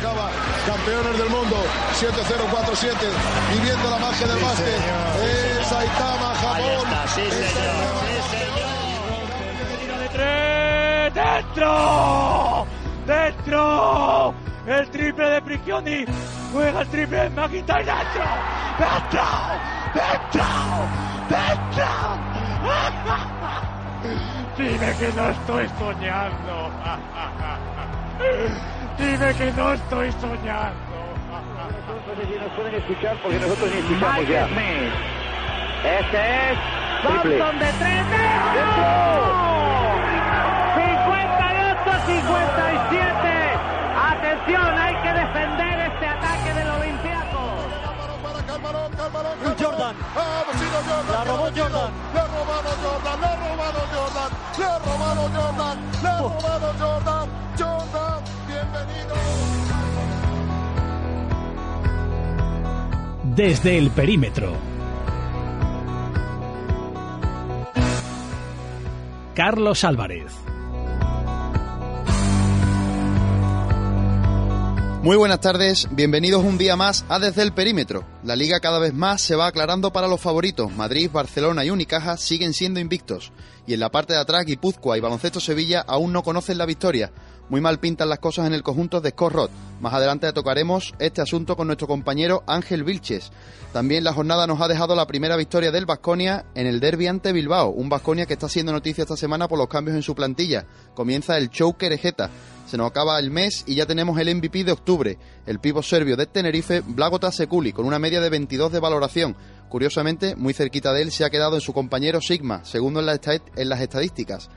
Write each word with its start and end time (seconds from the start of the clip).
acaba. 0.00 0.30
Campeones 0.66 1.18
del 1.18 1.28
mundo, 1.28 1.56
7-0-4-7, 2.00 2.96
viviendo 3.52 3.90
la 3.90 3.98
magia 3.98 4.26
del 4.26 4.38
básquet. 4.38 4.80
Es 5.22 5.66
Saitama, 5.66 6.34
Japón. 6.34 6.88
sí, 7.14 7.22
¡Dentro! 11.14 12.66
¡Dentro! 13.06 14.34
El 14.66 14.90
triple 14.90 15.30
de 15.30 15.42
Prigioni. 15.42 16.04
Juega 16.52 16.80
el 16.82 16.88
triple 16.88 17.22
de 17.22 17.30
McIntyre 17.30 17.84
dentro. 17.84 18.24
¡Dentro! 18.78 19.22
¡Dentro! 19.94 20.44
¡Dentro! 21.30 21.86
Dime 24.56 24.94
que 24.98 25.12
no 25.16 25.30
estoy 25.30 25.68
soñando. 25.78 26.70
Dime 29.00 29.34
que 29.34 29.52
no 29.52 29.72
estoy 29.72 30.12
soñando. 30.12 30.90
No 32.06 32.14
sé 32.16 32.22
si 32.26 32.34
nos 32.38 32.50
pueden 32.52 32.74
escuchar 32.74 33.16
porque 33.22 33.38
nosotros 33.38 33.70
ni 33.72 33.78
escuchamos 33.78 34.28
ya. 34.28 34.44
Este 35.82 36.52
es 36.52 36.58
Triple. 37.00 37.38
Thompson 37.38 37.58
de 37.58 37.66
tres. 37.80 38.04
¡Dentro! 38.52 38.84
58-57. 42.10 43.00
Atención, 44.10 44.78
hay 44.78 44.94
que 44.96 45.12
defender 45.14 45.80
este 45.80 46.06
ataque 46.06 46.52
del 46.54 46.68
Olympiacos. 46.68 47.72
Para 48.22 48.42
Calmarón, 48.46 48.92
Calmarón, 48.92 49.38
Will 49.42 49.56
Jordan. 49.58 49.96
La 51.10 51.24
robó 51.24 51.48
Jordan. 51.56 51.90
Le 52.12 52.20
ha 52.20 52.26
robado 52.26 52.70
Jordan, 52.82 53.20
le 53.20 53.26
ha 53.26 53.36
robado 53.36 53.80
Jordan, 53.94 54.30
le 54.58 54.64
ha 54.64 54.78
robado 54.78 55.22
Jordan, 55.32 55.76
le 56.02 56.08
ha 56.08 56.18
robado 56.18 56.74
Jordan. 56.78 57.39
Desde 63.36 63.78
el 63.78 63.90
perímetro. 63.90 64.52
Carlos 69.34 69.84
Álvarez. 69.84 70.32
Muy 75.02 75.16
buenas 75.16 75.40
tardes, 75.40 75.88
bienvenidos 75.92 76.44
un 76.44 76.58
día 76.58 76.76
más 76.76 77.06
a 77.08 77.18
Desde 77.18 77.40
el 77.40 77.54
Perímetro. 77.54 78.04
La 78.22 78.36
liga 78.36 78.60
cada 78.60 78.78
vez 78.78 78.92
más 78.92 79.22
se 79.22 79.34
va 79.34 79.46
aclarando 79.46 79.94
para 79.94 80.08
los 80.08 80.20
favoritos. 80.20 80.70
Madrid, 80.76 81.08
Barcelona 81.10 81.64
y 81.64 81.70
Unicaja 81.70 82.18
siguen 82.18 82.52
siendo 82.52 82.80
invictos. 82.80 83.32
Y 83.66 83.72
en 83.72 83.80
la 83.80 83.90
parte 83.90 84.12
de 84.12 84.18
atrás, 84.18 84.44
Guipúzcoa 84.44 84.98
y 84.98 85.00
Baloncesto 85.00 85.40
Sevilla 85.40 85.82
aún 85.88 86.12
no 86.12 86.22
conocen 86.22 86.58
la 86.58 86.66
victoria. 86.66 87.12
Muy 87.50 87.60
mal 87.60 87.80
pintan 87.80 88.08
las 88.08 88.20
cosas 88.20 88.46
en 88.46 88.54
el 88.54 88.62
conjunto 88.62 89.00
de 89.00 89.10
Scott 89.10 89.32
Roth. 89.32 89.50
Más 89.80 89.92
adelante 89.92 90.32
tocaremos 90.32 90.94
este 91.00 91.20
asunto 91.20 91.56
con 91.56 91.66
nuestro 91.66 91.88
compañero 91.88 92.44
Ángel 92.46 92.84
Vilches. 92.84 93.32
También 93.72 94.04
la 94.04 94.12
jornada 94.12 94.46
nos 94.46 94.60
ha 94.60 94.68
dejado 94.68 94.94
la 94.94 95.08
primera 95.08 95.34
victoria 95.34 95.72
del 95.72 95.84
Vasconia 95.84 96.44
en 96.54 96.68
el 96.68 96.78
derbi 96.78 97.08
ante 97.08 97.32
Bilbao. 97.32 97.70
Un 97.70 97.88
Vasconia 97.88 98.26
que 98.26 98.34
está 98.34 98.46
haciendo 98.46 98.70
noticia 98.70 99.02
esta 99.02 99.16
semana 99.16 99.48
por 99.48 99.58
los 99.58 99.66
cambios 99.66 99.96
en 99.96 100.04
su 100.04 100.14
plantilla. 100.14 100.64
Comienza 100.94 101.36
el 101.38 101.50
Choker 101.50 101.92
Ejeta. 101.92 102.30
Se 102.68 102.76
nos 102.76 102.88
acaba 102.88 103.18
el 103.18 103.32
mes 103.32 103.64
y 103.66 103.74
ya 103.74 103.84
tenemos 103.84 104.16
el 104.20 104.32
MVP 104.32 104.62
de 104.62 104.70
octubre, 104.70 105.18
el 105.44 105.58
pivo 105.58 105.82
serbio 105.82 106.16
de 106.16 106.26
Tenerife, 106.26 106.82
Blagota 106.86 107.32
Sekuli, 107.32 107.72
con 107.72 107.84
una 107.84 107.98
media 107.98 108.20
de 108.20 108.30
22 108.30 108.70
de 108.70 108.78
valoración. 108.78 109.36
Curiosamente, 109.68 110.36
muy 110.36 110.54
cerquita 110.54 110.92
de 110.92 111.02
él 111.02 111.10
se 111.10 111.24
ha 111.24 111.30
quedado 111.30 111.56
en 111.56 111.62
su 111.62 111.72
compañero 111.72 112.20
Sigma, 112.20 112.64
segundo 112.64 113.00
en 113.00 113.06
las 113.68 113.80
estadísticas. 113.80 114.50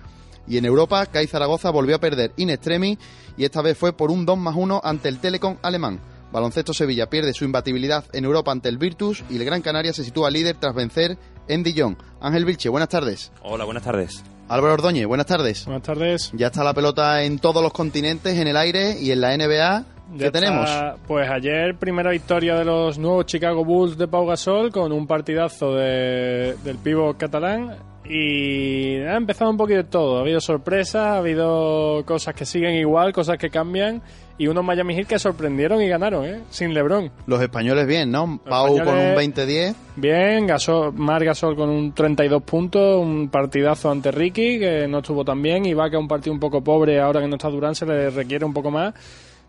Y 0.48 0.58
en 0.58 0.66
Europa, 0.66 1.06
CAI 1.06 1.28
Zaragoza 1.28 1.70
volvió 1.70 1.96
a 1.96 2.00
perder 2.00 2.32
in 2.38 2.50
extremis 2.50 2.98
y 3.38 3.46
esta 3.46 3.62
vez 3.62 3.78
fue 3.78 3.94
por 3.94 4.12
un 4.12 4.26
2 4.26 4.38
más 4.38 4.56
1 4.58 4.82
ante 4.84 5.10
el 5.10 5.20
Telecom 5.20 5.58
alemán. 5.62 6.00
Baloncesto 6.32 6.74
Sevilla 6.74 7.10
pierde 7.10 7.34
su 7.34 7.46
imbatibilidad 7.46 8.04
en 8.12 8.26
Europa 8.26 8.52
ante 8.52 8.68
el 8.68 8.78
Virtus 8.78 9.24
y 9.30 9.36
el 9.38 9.46
Gran 9.46 9.62
Canaria 9.62 9.94
se 9.94 10.04
sitúa 10.04 10.32
líder 10.32 10.58
tras 10.60 10.74
vencer 10.74 11.18
en 11.48 11.62
Dijon. 11.64 11.98
Ángel 12.20 12.44
Vilche, 12.46 12.70
buenas 12.70 12.90
tardes. 12.90 13.32
Hola, 13.44 13.66
buenas 13.66 13.84
tardes. 13.84 14.24
Álvaro 14.50 14.74
Ordóñez, 14.74 15.06
buenas 15.06 15.28
tardes. 15.28 15.66
Buenas 15.66 15.84
tardes. 15.84 16.32
Ya 16.34 16.48
está 16.48 16.64
la 16.64 16.74
pelota 16.74 17.24
en 17.24 17.38
todos 17.40 17.62
los 17.64 17.72
continentes, 17.72 18.38
en 18.38 18.48
el 18.48 18.58
aire 18.58 18.98
y 19.00 19.12
en 19.12 19.22
la 19.22 19.34
NBA. 19.38 19.86
¿Qué 20.18 20.26
Ya 20.26 20.32
tenemos? 20.32 20.70
está, 20.70 20.98
pues 21.08 21.30
ayer 21.30 21.76
primera 21.78 22.12
victoria 22.12 22.56
de 22.56 22.66
los 22.66 22.98
nuevos 22.98 23.26
Chicago 23.26 23.64
Bulls 23.64 23.98
de 23.98 24.08
Pau 24.08 24.26
Gasol 24.28 24.72
con 24.72 24.92
un 24.92 25.08
partidazo 25.08 25.76
de- 25.76 26.56
del 26.64 26.78
pivo 26.78 27.14
catalán 27.16 27.78
y 28.06 28.98
ha 28.98 29.16
empezado 29.16 29.50
un 29.52 29.58
poquito 29.58 29.78
de 29.78 29.84
todo. 29.86 30.18
Ha 30.18 30.22
habido 30.22 30.42
sorpresas, 30.42 31.02
ha 31.04 31.18
habido 31.18 32.04
cosas 32.06 32.36
que 32.36 32.46
siguen 32.46 32.76
igual, 32.76 33.14
cosas 33.14 33.38
que 33.38 33.50
cambian 33.50 34.02
y 34.38 34.48
unos 34.48 34.64
Miami 34.64 34.96
Heat 34.96 35.08
que 35.08 35.20
sorprendieron 35.20 35.82
y 35.82 35.88
ganaron, 35.88 36.26
¿eh? 36.26 36.42
Sin 36.50 36.74
LeBron. 36.74 37.12
Los 37.28 37.42
españoles 37.42 37.86
bien, 37.86 38.12
¿no? 38.12 38.40
Pau 38.44 38.78
con 38.84 38.98
un 38.98 39.16
20-10. 39.16 39.76
Bien, 39.96 40.48
Gasol, 40.48 40.94
Mar 40.94 41.24
Gasol 41.24 41.56
con 41.56 41.70
un 41.70 41.94
32 41.94 42.42
puntos, 42.44 43.00
un 43.00 43.30
partidazo 43.30 43.92
ante 43.92 44.12
Ricky, 44.12 44.60
que 44.60 44.88
no 44.88 45.00
estuvo 45.00 45.24
tan 45.24 45.42
bien, 45.42 45.66
y 45.66 45.74
Vaca 45.74 46.00
un 46.00 46.08
partido 46.08 46.34
un 46.34 46.40
poco 46.40 46.64
pobre, 46.64 47.00
ahora 47.00 47.22
que 47.22 47.28
no 47.28 47.36
está 47.36 47.50
Durán 47.50 47.76
se 47.76 47.86
le 47.86 48.10
requiere 48.10 48.44
un 48.44 48.54
poco 48.54 48.72
más, 48.72 48.94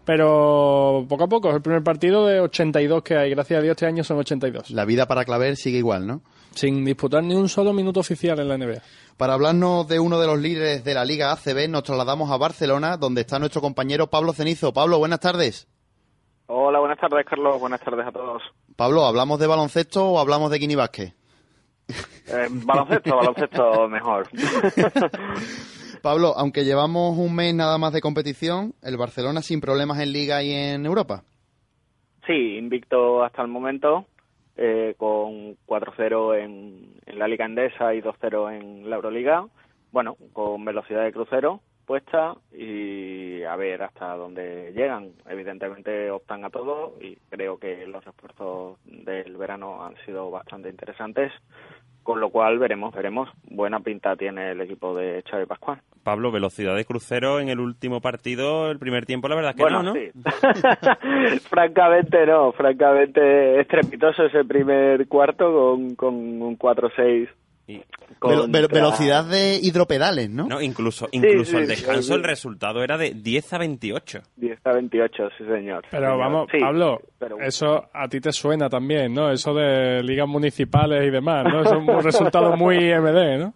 pero 0.04 1.06
poco 1.08 1.24
a 1.24 1.28
poco, 1.28 1.48
es 1.48 1.56
el 1.56 1.62
primer 1.62 1.82
partido 1.82 2.26
de 2.26 2.40
82 2.40 3.02
que 3.02 3.16
hay, 3.16 3.30
gracias 3.30 3.58
a 3.58 3.62
Dios 3.62 3.72
este 3.72 3.86
año 3.86 4.04
son 4.04 4.18
82, 4.18 4.70
La 4.70 4.84
vida 4.84 5.06
para 5.06 5.24
Claver 5.24 5.56
sigue 5.56 5.78
igual, 5.78 6.06
¿no? 6.06 6.20
Sin 6.54 6.84
disputar 6.84 7.22
ni 7.22 7.34
un 7.34 7.48
solo 7.48 7.72
minuto 7.72 8.00
oficial 8.00 8.38
en 8.40 8.48
la 8.48 8.58
NBA. 8.58 8.82
Para 9.16 9.34
hablarnos 9.34 9.86
de 9.86 10.00
uno 10.00 10.18
de 10.18 10.26
los 10.26 10.38
líderes 10.38 10.84
de 10.84 10.94
la 10.94 11.04
Liga 11.04 11.32
ACB, 11.32 11.68
nos 11.68 11.84
trasladamos 11.84 12.30
a 12.30 12.36
Barcelona, 12.36 12.96
donde 12.96 13.20
está 13.20 13.38
nuestro 13.38 13.60
compañero 13.60 14.08
Pablo 14.08 14.32
Cenizo. 14.32 14.72
Pablo, 14.72 14.98
buenas 14.98 15.20
tardes. 15.20 15.68
Hola, 16.46 16.80
buenas 16.80 16.98
tardes, 16.98 17.24
Carlos. 17.24 17.58
Buenas 17.60 17.80
tardes 17.80 18.06
a 18.06 18.12
todos. 18.12 18.42
Pablo, 18.76 19.06
¿hablamos 19.06 19.38
de 19.38 19.46
baloncesto 19.46 20.04
o 20.04 20.18
hablamos 20.18 20.50
de 20.50 20.58
Kini 20.58 20.74
Vázquez? 20.74 21.14
Eh, 21.88 22.48
baloncesto, 22.50 23.16
baloncesto 23.16 23.88
mejor. 23.88 24.28
Pablo, 26.02 26.34
aunque 26.36 26.64
llevamos 26.64 27.16
un 27.16 27.34
mes 27.34 27.54
nada 27.54 27.78
más 27.78 27.92
de 27.92 28.00
competición, 28.00 28.74
el 28.82 28.96
Barcelona 28.96 29.40
sin 29.40 29.60
problemas 29.60 30.00
en 30.00 30.12
Liga 30.12 30.42
y 30.42 30.52
en 30.52 30.84
Europa. 30.84 31.24
sí, 32.26 32.56
invicto 32.58 33.22
hasta 33.22 33.42
el 33.42 33.48
momento, 33.48 34.06
eh, 34.56 34.94
con 34.96 35.56
4-0 35.66 36.38
en, 36.38 36.94
la 37.18 37.28
Liga 37.28 37.44
Endesa 37.44 37.94
y 37.94 38.02
2-0 38.02 38.58
en 38.58 38.90
la 38.90 38.96
Euroliga. 38.96 39.46
Bueno, 39.92 40.16
con 40.32 40.64
velocidad 40.64 41.04
de 41.04 41.12
crucero 41.12 41.60
puesta 41.84 42.34
y 42.52 43.42
a 43.42 43.56
ver 43.56 43.82
hasta 43.82 44.16
dónde 44.16 44.72
llegan. 44.74 45.12
Evidentemente 45.28 46.10
optan 46.10 46.44
a 46.44 46.50
todo 46.50 46.94
y 47.00 47.16
creo 47.28 47.58
que 47.58 47.86
los 47.86 48.04
refuerzos 48.04 48.78
del 48.84 49.36
verano 49.36 49.84
han 49.84 49.96
sido 50.04 50.30
bastante 50.30 50.68
interesantes. 50.68 51.32
Con 52.02 52.20
lo 52.20 52.30
cual 52.30 52.58
veremos, 52.58 52.94
veremos. 52.94 53.30
Buena 53.44 53.80
pinta 53.80 54.14
tiene 54.16 54.50
el 54.52 54.60
equipo 54.60 54.94
de 54.94 55.22
Xavi 55.28 55.46
Pascual. 55.46 55.80
Pablo, 56.04 56.30
velocidad 56.30 56.76
de 56.76 56.84
crucero 56.84 57.40
en 57.40 57.48
el 57.48 57.58
último 57.58 58.00
partido, 58.00 58.70
el 58.70 58.78
primer 58.78 59.06
tiempo, 59.06 59.26
la 59.26 59.34
verdad 59.34 59.50
es 59.50 59.56
que 59.56 59.62
bueno, 59.62 59.82
no, 59.82 59.94
¿no? 59.94 60.00
sí. 60.00 60.10
francamente 61.50 62.26
no, 62.26 62.52
francamente 62.52 63.60
estrepitoso 63.60 64.24
ese 64.24 64.44
primer 64.44 65.06
cuarto 65.08 65.52
con, 65.52 65.94
con 65.96 66.14
un 66.14 66.58
4-6. 66.58 67.28
Y- 67.66 67.78
Velo- 68.20 68.42
contra- 68.42 68.60
ve- 68.60 68.66
velocidad 68.70 69.24
de 69.24 69.58
hidropedales, 69.62 70.28
¿no? 70.28 70.46
no, 70.46 70.60
incluso, 70.60 71.08
incluso 71.12 71.52
sí, 71.52 71.56
el 71.56 71.66
descanso, 71.66 72.02
sí. 72.02 72.12
el 72.12 72.22
resultado 72.22 72.84
era 72.84 72.98
de 72.98 73.12
10 73.14 73.52
a 73.54 73.58
28. 73.58 74.20
10 74.36 74.66
a 74.66 74.72
28, 74.72 75.28
sí 75.38 75.44
señor. 75.46 75.82
Pero 75.90 76.02
Señor. 76.08 76.18
vamos, 76.18 76.48
Sí, 76.52 76.58
Pablo, 76.60 77.00
pero- 77.18 77.40
eso 77.40 77.86
a 77.94 78.06
ti 78.08 78.20
te 78.20 78.32
suena 78.32 78.68
también, 78.68 79.14
¿no? 79.14 79.30
Eso 79.30 79.54
de 79.54 80.02
ligas 80.02 80.28
municipales 80.28 81.06
y 81.06 81.10
demás, 81.10 81.44
¿no? 81.50 81.62
Es 81.62 81.72
un 81.72 82.02
resultado 82.04 82.54
muy 82.54 82.76
MD, 82.92 83.38
¿no? 83.38 83.54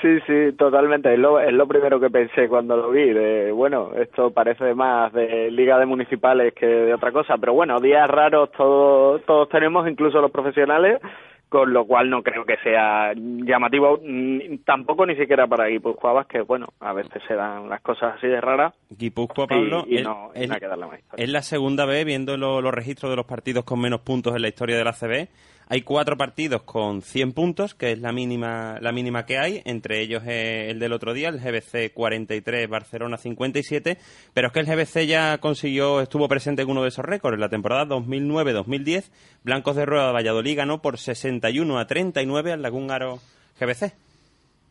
Sí, 0.00 0.18
sí, 0.26 0.52
totalmente. 0.56 1.12
Es 1.12 1.18
lo, 1.18 1.40
es 1.40 1.52
lo 1.52 1.66
primero 1.66 1.98
que 2.00 2.10
pensé 2.10 2.48
cuando 2.48 2.76
lo 2.76 2.90
vi. 2.90 3.10
De, 3.12 3.52
bueno, 3.52 3.90
esto 3.96 4.30
parece 4.30 4.74
más 4.74 5.12
de 5.12 5.50
liga 5.50 5.78
de 5.78 5.86
municipales 5.86 6.54
que 6.54 6.66
de 6.66 6.94
otra 6.94 7.12
cosa. 7.12 7.36
Pero 7.38 7.52
bueno, 7.54 7.78
días 7.80 8.08
raros 8.08 8.50
todos, 8.52 9.22
todos 9.26 9.48
tenemos, 9.48 9.88
incluso 9.88 10.20
los 10.20 10.30
profesionales, 10.30 11.00
con 11.48 11.72
lo 11.72 11.84
cual 11.84 12.08
no 12.08 12.22
creo 12.22 12.44
que 12.44 12.56
sea 12.62 13.12
llamativo 13.16 13.98
mm, 14.02 14.58
tampoco 14.64 15.04
ni 15.04 15.16
siquiera 15.16 15.48
para 15.48 15.66
Guipúzcoa 15.66 16.24
que 16.28 16.42
bueno, 16.42 16.68
a 16.78 16.92
veces 16.92 17.20
se 17.26 17.34
dan 17.34 17.68
las 17.68 17.80
cosas 17.80 18.14
así 18.16 18.28
de 18.28 18.40
raras 18.40 18.72
Guipúzcoa, 18.88 19.46
y, 19.46 19.48
Pablo, 19.48 19.84
y 19.88 19.96
es- 19.96 20.04
no, 20.04 20.30
y 20.32 20.42
es, 20.44 20.48
no 20.48 20.54
hay 20.54 20.60
que 20.60 20.68
darle 20.68 20.86
más 20.86 21.00
historia. 21.00 21.24
es 21.24 21.28
la 21.32 21.42
segunda 21.42 21.86
vez, 21.86 22.04
viendo 22.04 22.36
lo- 22.36 22.60
los 22.62 22.72
registros 22.72 23.10
de 23.10 23.16
los 23.16 23.26
partidos 23.26 23.64
con 23.64 23.80
menos 23.80 24.00
puntos 24.02 24.36
en 24.36 24.42
la 24.42 24.48
historia 24.48 24.76
de 24.78 24.84
la 24.84 24.92
CB. 24.92 25.26
Hay 25.72 25.82
cuatro 25.82 26.16
partidos 26.16 26.62
con 26.62 27.00
100 27.00 27.32
puntos, 27.32 27.76
que 27.76 27.92
es 27.92 28.00
la 28.00 28.10
mínima, 28.10 28.78
la 28.80 28.90
mínima 28.90 29.24
que 29.24 29.38
hay, 29.38 29.62
entre 29.64 30.00
ellos 30.00 30.24
eh, 30.26 30.68
el 30.68 30.80
del 30.80 30.92
otro 30.92 31.14
día, 31.14 31.28
el 31.28 31.38
GBC 31.38 31.94
43, 31.94 32.68
Barcelona 32.68 33.16
57, 33.16 33.96
pero 34.34 34.48
es 34.48 34.52
que 34.52 34.58
el 34.58 34.66
GBC 34.66 35.06
ya 35.06 35.38
consiguió, 35.38 36.00
estuvo 36.00 36.26
presente 36.26 36.62
en 36.62 36.70
uno 36.70 36.82
de 36.82 36.88
esos 36.88 37.04
récords, 37.04 37.34
en 37.34 37.40
la 37.40 37.50
temporada 37.50 37.86
2009-2010, 37.86 39.12
Blancos 39.44 39.76
de 39.76 39.86
Rueda 39.86 40.10
Valladolid 40.10 40.56
ganó 40.56 40.82
por 40.82 40.98
61 40.98 41.78
a 41.78 41.86
39 41.86 42.50
al 42.50 42.62
Lagún 42.62 42.90
Aro 42.90 43.20
GBC. 43.60 44.09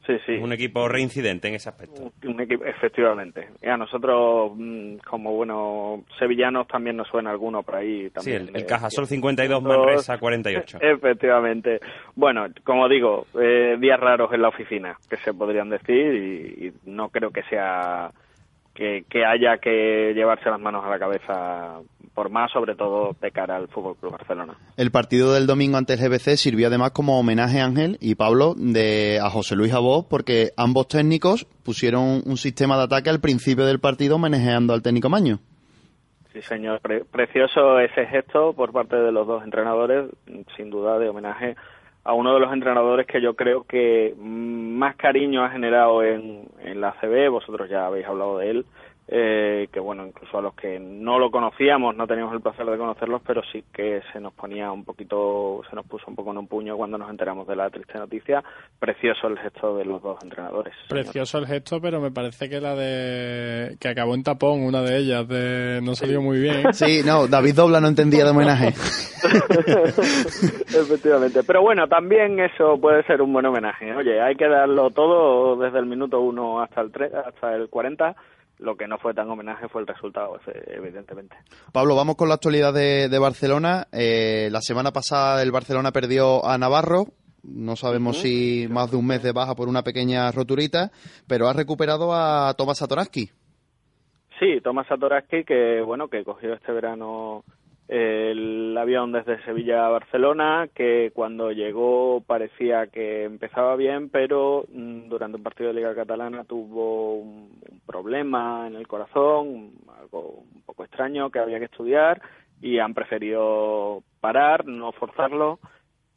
Sí, 0.09 0.17
sí. 0.25 0.31
Un 0.41 0.51
equipo 0.51 0.87
reincidente 0.87 1.49
en 1.49 1.53
ese 1.53 1.69
aspecto. 1.69 2.11
Un 2.25 2.41
equipo, 2.41 2.65
efectivamente. 2.65 3.49
Y 3.61 3.67
a 3.67 3.77
nosotros, 3.77 4.53
mm, 4.55 4.95
como 5.07 5.33
buenos 5.35 5.99
sevillanos, 6.17 6.67
también 6.67 6.97
nos 6.97 7.07
suena 7.09 7.29
alguno 7.29 7.61
por 7.61 7.75
ahí. 7.75 8.05
Sí, 8.05 8.09
También 8.09 8.41
el, 8.41 8.47
el 8.47 8.53
de- 8.53 8.65
Cajasol 8.65 9.05
52, 9.05 9.61
Manresa 9.61 10.17
48. 10.17 10.79
Efectivamente. 10.81 11.79
Bueno, 12.15 12.47
como 12.63 12.89
digo, 12.89 13.27
eh, 13.39 13.77
días 13.79 13.99
raros 13.99 14.33
en 14.33 14.41
la 14.41 14.47
oficina, 14.47 14.97
que 15.07 15.17
se 15.17 15.31
podrían 15.31 15.69
decir, 15.69 16.15
y, 16.15 16.67
y 16.69 16.73
no 16.89 17.09
creo 17.09 17.29
que 17.29 17.43
sea 17.43 18.09
que, 18.79 19.03
que 19.09 19.25
haya 19.25 19.57
que 19.57 20.13
llevarse 20.15 20.49
las 20.49 20.59
manos 20.59 20.83
a 20.85 20.89
la 20.89 20.97
cabeza 20.97 21.79
por 22.15 22.29
más, 22.29 22.51
sobre 22.51 22.75
todo 22.75 23.15
de 23.21 23.31
cara 23.31 23.57
al 23.57 23.67
Fútbol 23.67 23.95
Club 23.97 24.11
Barcelona. 24.13 24.55
El 24.77 24.89
partido 24.91 25.33
del 25.33 25.47
domingo 25.47 25.77
ante 25.77 25.93
el 25.93 25.99
GBC 25.99 26.35
sirvió 26.37 26.67
además 26.67 26.91
como 26.91 27.19
homenaje 27.19 27.59
a 27.61 27.65
Ángel 27.65 27.97
y 28.01 28.15
Pablo 28.15 28.55
de, 28.57 29.19
a 29.21 29.29
José 29.29 29.55
Luis 29.55 29.73
Abó 29.73 30.07
porque 30.09 30.51
ambos 30.57 30.87
técnicos 30.87 31.45
pusieron 31.63 32.21
un 32.25 32.37
sistema 32.37 32.77
de 32.77 32.83
ataque 32.83 33.09
al 33.09 33.19
principio 33.19 33.65
del 33.65 33.79
partido 33.79 34.15
homenajeando 34.15 34.73
al 34.73 34.81
técnico 34.81 35.09
Maño. 35.09 35.39
Sí, 36.33 36.41
señor. 36.41 36.79
Pre- 36.81 37.05
precioso 37.05 37.79
ese 37.79 38.05
gesto 38.05 38.53
por 38.53 38.71
parte 38.71 38.95
de 38.95 39.11
los 39.11 39.25
dos 39.27 39.43
entrenadores, 39.43 40.09
sin 40.55 40.69
duda 40.69 40.97
de 40.99 41.09
homenaje 41.09 41.55
a 42.09 42.13
uno 42.13 42.33
de 42.33 42.39
los 42.39 42.51
entrenadores 42.51 43.05
que 43.05 43.21
yo 43.21 43.35
creo 43.35 43.65
que 43.65 44.15
más 44.19 44.95
cariño 44.95 45.45
ha 45.45 45.51
generado 45.51 46.01
en, 46.03 46.47
en 46.59 46.81
la 46.81 46.93
CB. 46.93 47.29
Vosotros 47.29 47.69
ya 47.69 47.85
habéis 47.85 48.07
hablado 48.07 48.39
de 48.39 48.49
él. 48.49 48.65
Eh, 49.11 49.69
que 49.71 49.79
bueno, 49.79 50.05
incluso 50.05 50.37
a 50.37 50.41
los 50.41 50.53
que 50.53 50.79
no 50.79 51.17
lo 51.17 51.31
conocíamos, 51.31 51.95
no 51.95 52.05
teníamos 52.05 52.31
el 52.35 52.41
placer 52.41 52.63
de 52.67 52.77
conocerlos, 52.77 53.23
pero 53.25 53.41
sí 53.51 53.63
que 53.73 54.01
se 54.13 54.19
nos 54.19 54.33
ponía 54.33 54.71
un 54.71 54.85
poquito, 54.85 55.63
se 55.67 55.75
nos 55.75 55.87
puso 55.87 56.05
un 56.09 56.15
poco 56.15 56.29
en 56.29 56.37
un 56.37 56.47
puño 56.47 56.77
cuando 56.77 56.99
nos 56.99 57.09
enteramos 57.09 57.47
de 57.47 57.55
la 57.55 57.71
triste 57.71 57.97
noticia. 57.97 58.43
Precioso 58.79 59.27
el 59.27 59.39
gesto 59.39 59.77
de 59.77 59.85
los 59.85 60.03
dos 60.03 60.23
entrenadores. 60.23 60.75
Precioso 60.87 61.39
el 61.39 61.47
gesto, 61.47 61.81
pero 61.81 61.99
me 61.99 62.11
parece 62.11 62.47
que 62.49 62.61
la 62.61 62.75
de. 62.75 63.77
que 63.79 63.87
acabó 63.87 64.13
en 64.13 64.21
tapón, 64.21 64.61
una 64.61 64.83
de 64.83 64.97
ellas, 64.97 65.27
de 65.27 65.81
no 65.81 65.95
salió 65.95 66.21
muy 66.21 66.39
bien. 66.39 66.67
Sí, 66.79 67.01
no, 67.05 67.27
David 67.27 67.55
Dobla 67.55 67.81
no 67.81 67.87
entendía 67.87 68.23
de 68.23 68.29
homenaje. 68.29 68.67
Efectivamente. 70.67 71.41
Pero 71.45 71.61
bueno, 71.61 71.87
también 71.87 72.39
eso 72.39 72.79
puede 72.79 73.03
ser 73.03 73.21
un 73.21 73.33
buen 73.33 73.45
homenaje. 73.45 73.93
Oye, 73.95 74.21
hay 74.21 74.35
que 74.35 74.47
darlo 74.47 74.91
todo 74.91 75.57
desde 75.57 75.79
el 75.79 75.87
minuto 75.87 76.21
1 76.21 76.61
hasta 76.61 76.81
el 76.81 76.91
3, 76.91 77.13
hasta 77.13 77.55
el 77.55 77.69
40. 77.69 78.15
Lo 78.59 78.75
que 78.75 78.87
no 78.87 78.97
fue 78.97 79.13
tan 79.13 79.29
homenaje 79.29 79.69
fue 79.69 79.81
el 79.81 79.87
resultado, 79.87 80.37
evidentemente. 80.67 81.35
Pablo, 81.71 81.95
vamos 81.95 82.17
con 82.17 82.27
la 82.27 82.35
actualidad 82.35 82.73
de, 82.73 83.07
de 83.07 83.19
Barcelona. 83.19 83.87
Eh, 83.93 84.49
la 84.51 84.61
semana 84.61 84.91
pasada 84.91 85.41
el 85.41 85.51
Barcelona 85.51 85.91
perdió 85.91 86.45
a 86.45 86.57
Navarro. 86.57 87.05
No 87.41 87.77
sabemos 87.77 88.17
si 88.17 88.67
más 88.69 88.91
de 88.91 88.97
un 88.97 89.07
mes 89.07 89.23
de 89.23 89.31
baja 89.31 89.55
por 89.55 89.69
una 89.69 89.81
pequeña 89.81 90.29
roturita, 90.31 90.91
pero 91.25 91.47
ha 91.47 91.53
recuperado 91.53 92.13
a 92.13 92.53
Tomás 92.55 92.79
Satoraski. 92.79 93.29
Sí, 94.39 94.59
Tomás 94.61 94.87
Satoraski, 94.87 95.45
que 95.45 95.81
bueno, 95.81 96.09
que 96.09 96.25
cogió 96.25 96.53
este 96.53 96.73
verano 96.73 97.43
el 97.89 98.77
avión 98.77 99.11
desde 99.11 99.43
Sevilla 99.43 99.87
a 99.87 99.89
Barcelona, 99.89 100.69
que 100.75 101.11
cuando 101.11 101.51
llegó 101.51 102.21
parecía 102.21 102.85
que 102.85 103.23
empezaba 103.23 103.75
bien, 103.75 104.09
pero 104.09 104.65
mm, 104.71 105.09
durante 105.09 105.37
un 105.37 105.43
partido 105.43 105.69
de 105.69 105.73
Liga 105.73 105.95
Catalana 105.95 106.43
tuvo 106.43 107.15
un, 107.15 107.49
problema 107.87 108.67
en 108.67 108.75
el 108.75 108.87
corazón, 108.87 109.71
algo 109.99 110.43
un 110.53 110.61
poco 110.61 110.83
extraño 110.83 111.31
que 111.31 111.39
había 111.39 111.57
que 111.57 111.65
estudiar 111.65 112.21
y 112.61 112.77
han 112.77 112.93
preferido 112.93 114.03
parar, 114.21 114.67
no 114.67 114.91
forzarlo, 114.91 115.57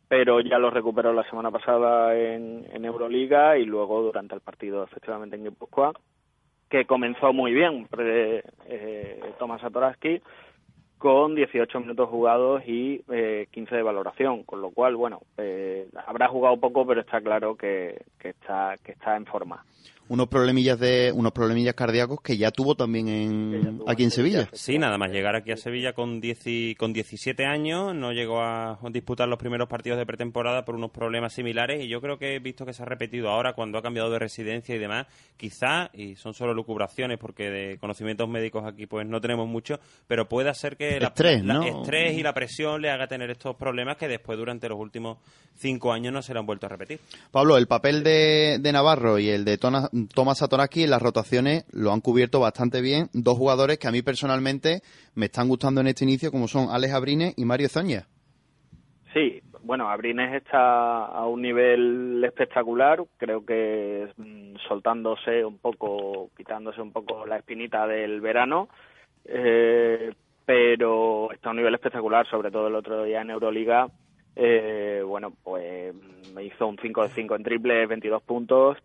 pero 0.08 0.40
ya 0.42 0.58
lo 0.58 0.68
recuperó 0.68 1.14
la 1.14 1.28
semana 1.30 1.50
pasada 1.50 2.14
en, 2.14 2.66
en 2.70 2.84
Euroliga 2.84 3.56
y 3.56 3.64
luego 3.64 4.02
durante 4.02 4.34
el 4.34 4.42
partido 4.42 4.84
efectivamente 4.84 5.36
en 5.36 5.44
Guipúzcoa 5.44 5.94
que 6.68 6.84
comenzó 6.84 7.32
muy 7.32 7.52
bien 7.52 7.86
pre- 7.86 8.44
eh, 8.66 9.20
Tomás 9.38 9.62
Satoraski 9.62 10.20
con 11.02 11.34
18 11.34 11.80
minutos 11.80 12.08
jugados 12.08 12.62
y 12.64 13.02
eh, 13.10 13.48
15 13.50 13.74
de 13.74 13.82
valoración, 13.82 14.44
con 14.44 14.62
lo 14.62 14.70
cual, 14.70 14.94
bueno, 14.94 15.22
eh, 15.36 15.88
habrá 16.06 16.28
jugado 16.28 16.56
poco, 16.58 16.86
pero 16.86 17.00
está 17.00 17.20
claro 17.20 17.56
que, 17.56 18.04
que 18.20 18.28
está 18.28 18.76
que 18.84 18.92
está 18.92 19.16
en 19.16 19.26
forma. 19.26 19.64
Unos 20.12 20.28
problemillas 20.28 20.78
de 20.78 21.10
unos 21.14 21.32
problemillas 21.32 21.74
cardíacos 21.74 22.20
que 22.20 22.36
ya 22.36 22.50
tuvo 22.50 22.74
también 22.74 23.08
en, 23.08 23.80
aquí 23.86 24.04
en 24.04 24.10
Sevilla. 24.10 24.46
Sí, 24.52 24.76
nada 24.78 24.98
más 24.98 25.10
llegar 25.10 25.34
aquí 25.36 25.52
a 25.52 25.56
Sevilla 25.56 25.94
con, 25.94 26.20
10 26.20 26.46
y- 26.46 26.74
con 26.74 26.92
17 26.92 27.46
años, 27.46 27.94
no 27.94 28.12
llegó 28.12 28.42
a 28.42 28.78
disputar 28.90 29.26
los 29.26 29.38
primeros 29.38 29.68
partidos 29.70 29.98
de 29.98 30.04
pretemporada 30.04 30.66
por 30.66 30.74
unos 30.74 30.90
problemas 30.90 31.32
similares 31.32 31.82
y 31.82 31.88
yo 31.88 32.02
creo 32.02 32.18
que 32.18 32.34
he 32.34 32.38
visto 32.40 32.66
que 32.66 32.74
se 32.74 32.82
ha 32.82 32.84
repetido 32.86 33.30
ahora 33.30 33.54
cuando 33.54 33.78
ha 33.78 33.82
cambiado 33.82 34.10
de 34.10 34.18
residencia 34.18 34.74
y 34.74 34.78
demás, 34.78 35.06
quizá, 35.38 35.88
y 35.94 36.14
son 36.16 36.34
solo 36.34 36.52
lucubraciones 36.52 37.16
porque 37.18 37.48
de 37.50 37.78
conocimientos 37.78 38.28
médicos 38.28 38.64
aquí 38.66 38.86
pues 38.86 39.06
no 39.06 39.18
tenemos 39.18 39.48
mucho, 39.48 39.80
pero 40.06 40.28
puede 40.28 40.52
ser 40.54 40.76
que 40.76 41.00
la- 41.00 41.08
Estrés, 41.08 41.42
la, 41.42 41.54
¿no? 41.54 41.62
estrés 41.64 42.18
y 42.18 42.22
la 42.22 42.34
presión 42.34 42.82
le 42.82 42.90
haga 42.90 43.06
tener 43.06 43.30
estos 43.30 43.56
problemas 43.56 43.96
que 43.96 44.08
después 44.08 44.36
durante 44.38 44.68
los 44.68 44.78
últimos 44.78 45.16
cinco 45.56 45.90
años 45.90 46.12
no 46.12 46.20
se 46.20 46.34
le 46.34 46.40
han 46.40 46.44
vuelto 46.46 46.66
a 46.66 46.68
repetir. 46.68 47.00
Pablo, 47.30 47.56
el 47.56 47.66
papel 47.66 48.02
de, 48.02 48.58
de 48.60 48.72
Navarro 48.72 49.18
y 49.18 49.28
el 49.30 49.44
de 49.46 49.58
Tona- 49.58 49.88
Tomás 50.08 50.38
Satoraski 50.38 50.84
en 50.84 50.90
las 50.90 51.02
rotaciones 51.02 51.64
lo 51.72 51.92
han 51.92 52.00
cubierto 52.00 52.40
bastante 52.40 52.80
bien. 52.80 53.08
Dos 53.12 53.36
jugadores 53.36 53.78
que 53.78 53.88
a 53.88 53.92
mí 53.92 54.02
personalmente 54.02 54.82
me 55.14 55.26
están 55.26 55.48
gustando 55.48 55.80
en 55.80 55.88
este 55.88 56.04
inicio, 56.04 56.30
como 56.30 56.48
son 56.48 56.68
Alex 56.70 56.94
Abrines 56.94 57.34
y 57.36 57.44
Mario 57.44 57.68
Zoña. 57.68 58.06
Sí, 59.12 59.42
bueno, 59.62 59.88
Abrines 59.88 60.34
está 60.34 61.04
a 61.04 61.26
un 61.26 61.42
nivel 61.42 62.22
espectacular, 62.24 63.02
creo 63.16 63.44
que 63.44 64.08
mm, 64.16 64.56
soltándose 64.68 65.44
un 65.44 65.58
poco, 65.58 66.30
quitándose 66.36 66.80
un 66.80 66.92
poco 66.92 67.26
la 67.26 67.36
espinita 67.36 67.86
del 67.86 68.20
verano, 68.20 68.68
eh, 69.24 70.12
pero 70.44 71.30
está 71.32 71.48
a 71.48 71.52
un 71.52 71.58
nivel 71.58 71.74
espectacular, 71.74 72.26
sobre 72.28 72.50
todo 72.50 72.68
el 72.68 72.74
otro 72.74 73.04
día 73.04 73.20
en 73.20 73.30
Euroliga, 73.30 73.88
eh, 74.34 75.02
bueno, 75.06 75.32
pues 75.44 75.94
me 76.34 76.44
hizo 76.44 76.66
un 76.66 76.78
5 76.78 77.02
de 77.02 77.08
5 77.10 77.36
en 77.36 77.42
triple, 77.42 77.86
22 77.86 78.22
puntos, 78.22 78.78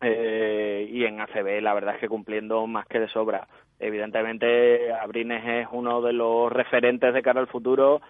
eh, 0.00 0.88
y 0.90 1.04
en 1.04 1.20
ACB 1.20 1.60
la 1.62 1.74
verdad 1.74 1.94
es 1.94 2.00
que 2.00 2.08
cumpliendo 2.08 2.66
más 2.66 2.86
que 2.86 3.00
de 3.00 3.08
sobra. 3.08 3.46
Evidentemente 3.78 4.92
Abrines 4.92 5.42
es 5.44 5.68
uno 5.70 6.00
de 6.00 6.12
los 6.12 6.52
referentes 6.52 7.12
de 7.12 7.22
cara 7.22 7.40
al 7.40 7.46
futuro 7.46 8.00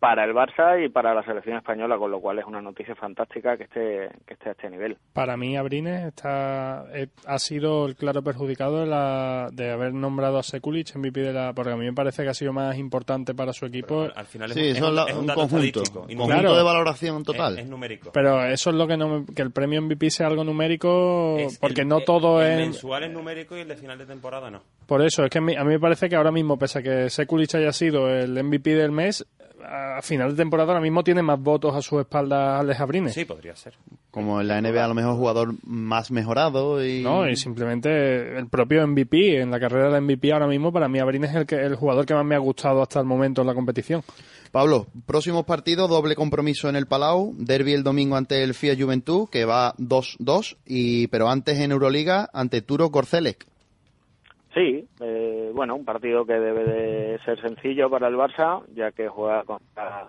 para 0.00 0.24
el 0.24 0.32
Barça 0.32 0.82
y 0.82 0.88
para 0.88 1.12
la 1.14 1.22
selección 1.22 1.58
española, 1.58 1.98
con 1.98 2.10
lo 2.10 2.20
cual 2.20 2.38
es 2.38 2.46
una 2.46 2.62
noticia 2.62 2.94
fantástica 2.96 3.56
que 3.58 3.64
esté, 3.64 4.08
que 4.26 4.32
esté 4.34 4.48
a 4.48 4.52
este 4.52 4.70
nivel. 4.70 4.96
Para 5.12 5.36
mí, 5.36 5.56
Abrines 5.58 6.06
está, 6.06 6.86
eh, 6.94 7.08
ha 7.26 7.38
sido 7.38 7.84
el 7.86 7.96
claro 7.96 8.22
perjudicado 8.22 8.80
de, 8.80 8.86
la, 8.86 9.48
de 9.52 9.70
haber 9.70 9.92
nombrado 9.92 10.38
a 10.38 10.42
Sekulic 10.42 10.96
MVP 10.96 11.20
de 11.20 11.32
la. 11.34 11.52
Porque 11.52 11.72
a 11.72 11.76
mí 11.76 11.84
me 11.84 11.92
parece 11.92 12.22
que 12.22 12.30
ha 12.30 12.34
sido 12.34 12.52
más 12.54 12.76
importante 12.78 13.34
para 13.34 13.52
su 13.52 13.66
equipo. 13.66 14.08
Al 14.14 14.24
final 14.26 14.50
es, 14.50 14.56
Sí, 14.56 14.60
es 14.70 14.76
eso 14.78 14.84
es 14.86 14.90
un, 14.90 14.96
la- 14.96 15.04
es 15.04 15.14
un 15.14 15.26
dato 15.26 15.40
conjunto. 15.40 15.82
Claro. 16.26 16.56
de 16.56 16.62
valoración 16.62 17.22
total. 17.22 17.58
Es, 17.58 17.64
es 17.64 17.70
numérico. 17.70 18.10
Pero 18.12 18.42
eso 18.46 18.70
es 18.70 18.76
lo 18.76 18.86
que 18.88 18.96
no 18.96 19.08
me- 19.20 19.26
que 19.34 19.42
el 19.42 19.50
premio 19.52 19.82
MVP 19.82 20.08
sea 20.10 20.28
algo 20.28 20.44
numérico, 20.44 21.36
Es 21.38 21.58
porque 21.58 21.82
el- 21.82 21.88
no 21.88 21.98
el- 21.98 22.04
todo 22.06 22.42
el 22.42 22.52
es. 22.52 22.58
mensual 22.58 23.04
es 23.04 23.10
numérico 23.10 23.54
y 23.56 23.60
el 23.60 23.68
de 23.68 23.76
final 23.76 23.98
de 23.98 24.06
temporada 24.06 24.50
no. 24.50 24.62
Por 24.86 25.02
eso, 25.02 25.24
es 25.24 25.30
que 25.30 25.38
a 25.38 25.42
mí, 25.42 25.54
a 25.54 25.62
mí 25.62 25.70
me 25.74 25.78
parece 25.78 26.08
que 26.08 26.16
ahora 26.16 26.32
mismo, 26.32 26.58
pese 26.58 26.78
a 26.78 26.82
que 26.82 27.10
Sekulic 27.10 27.54
haya 27.54 27.72
sido 27.72 28.08
el 28.08 28.32
MVP 28.42 28.74
del 28.74 28.92
mes, 28.92 29.26
a 29.70 30.02
final 30.02 30.30
de 30.30 30.36
temporada 30.36 30.72
ahora 30.72 30.80
mismo 30.80 31.04
tiene 31.04 31.22
más 31.22 31.40
votos 31.40 31.74
a 31.76 31.80
su 31.80 32.00
espalda 32.00 32.58
Alex 32.58 32.80
Abrines. 32.80 33.14
Sí, 33.14 33.24
podría 33.24 33.54
ser. 33.54 33.74
Como 34.10 34.40
en 34.40 34.48
la 34.48 34.60
NBA 34.60 34.84
a 34.84 34.88
lo 34.88 34.94
mejor 34.94 35.14
jugador 35.14 35.54
más 35.64 36.10
mejorado 36.10 36.84
y... 36.84 37.02
No, 37.02 37.28
y 37.28 37.36
simplemente 37.36 38.36
el 38.36 38.48
propio 38.48 38.84
MVP, 38.84 39.40
en 39.40 39.52
la 39.52 39.60
carrera 39.60 39.90
de 39.90 40.00
MVP 40.00 40.32
ahora 40.32 40.48
mismo, 40.48 40.72
para 40.72 40.88
mí 40.88 40.98
Abrines 40.98 41.30
es 41.30 41.36
el, 41.36 41.46
que, 41.46 41.54
el 41.54 41.76
jugador 41.76 42.04
que 42.04 42.14
más 42.14 42.24
me 42.24 42.34
ha 42.34 42.38
gustado 42.38 42.82
hasta 42.82 42.98
el 42.98 43.06
momento 43.06 43.42
en 43.42 43.46
la 43.46 43.54
competición. 43.54 44.02
Pablo, 44.50 44.88
próximos 45.06 45.44
partidos, 45.44 45.88
doble 45.88 46.16
compromiso 46.16 46.68
en 46.68 46.74
el 46.74 46.86
Palau, 46.86 47.32
derby 47.38 47.72
el 47.72 47.84
domingo 47.84 48.16
ante 48.16 48.42
el 48.42 48.54
FIA 48.54 48.74
Juventud, 48.76 49.28
que 49.30 49.44
va 49.44 49.74
2-2, 49.76 50.56
y 50.66 51.06
pero 51.06 51.28
antes 51.28 51.60
en 51.60 51.70
Euroliga 51.70 52.28
ante 52.32 52.60
Turo 52.60 52.90
Corcelec. 52.90 53.46
Sí, 54.52 54.88
eh, 55.00 55.19
bueno, 55.52 55.74
un 55.74 55.84
partido 55.84 56.24
que 56.24 56.34
debe 56.34 56.64
de 56.64 57.18
ser 57.24 57.40
sencillo 57.40 57.90
para 57.90 58.08
el 58.08 58.16
Barça, 58.16 58.64
ya 58.74 58.92
que 58.92 59.08
juega 59.08 59.44
contra, 59.44 60.08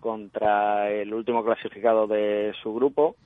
contra 0.00 0.90
el 0.90 1.12
último 1.12 1.44
clasificado 1.44 2.06
de 2.06 2.52
su 2.62 2.74
grupo 2.74 3.16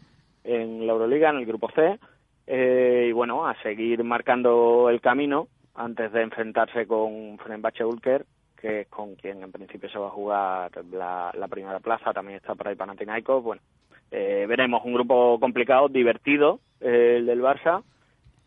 en 0.44 0.86
la 0.86 0.92
Euroliga, 0.92 1.30
en 1.30 1.36
el 1.36 1.46
grupo 1.46 1.70
C, 1.74 1.98
eh, 2.46 3.06
y 3.08 3.12
bueno, 3.12 3.46
a 3.46 3.54
seguir 3.62 4.02
marcando 4.04 4.88
el 4.90 5.00
camino 5.00 5.48
antes 5.74 6.12
de 6.12 6.22
enfrentarse 6.22 6.86
con 6.86 7.38
Fenerbahce 7.38 7.84
Ulker, 7.84 8.26
que 8.60 8.82
es 8.82 8.88
con 8.88 9.14
quien 9.14 9.42
en 9.42 9.52
principio 9.52 9.88
se 9.88 9.98
va 9.98 10.08
a 10.08 10.10
jugar 10.10 10.70
la, 10.92 11.32
la 11.36 11.48
primera 11.48 11.80
plaza, 11.80 12.12
también 12.12 12.36
está 12.36 12.54
por 12.54 12.68
ahí 12.68 12.74
Panathinaikos, 12.74 13.42
bueno, 13.42 13.62
eh, 14.10 14.44
veremos 14.46 14.84
un 14.84 14.92
grupo 14.92 15.40
complicado, 15.40 15.88
divertido, 15.88 16.60
eh, 16.80 17.16
el 17.16 17.26
del 17.26 17.40
Barça, 17.40 17.82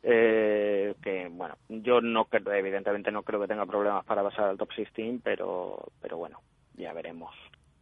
eh, 0.08 0.94
que 1.02 1.28
bueno 1.32 1.56
yo 1.68 2.00
no 2.00 2.26
creo 2.26 2.54
evidentemente 2.54 3.12
no 3.12 3.24
creo 3.24 3.42
que 3.42 3.48
tenga 3.48 3.66
problemas 3.66 4.06
para 4.06 4.22
pasar 4.22 4.50
al 4.50 4.58
top 4.58 4.70
16 4.76 5.20
pero 5.24 5.92
pero 6.00 6.18
bueno 6.18 6.42
ya 6.78 6.94
veremos 6.94 7.32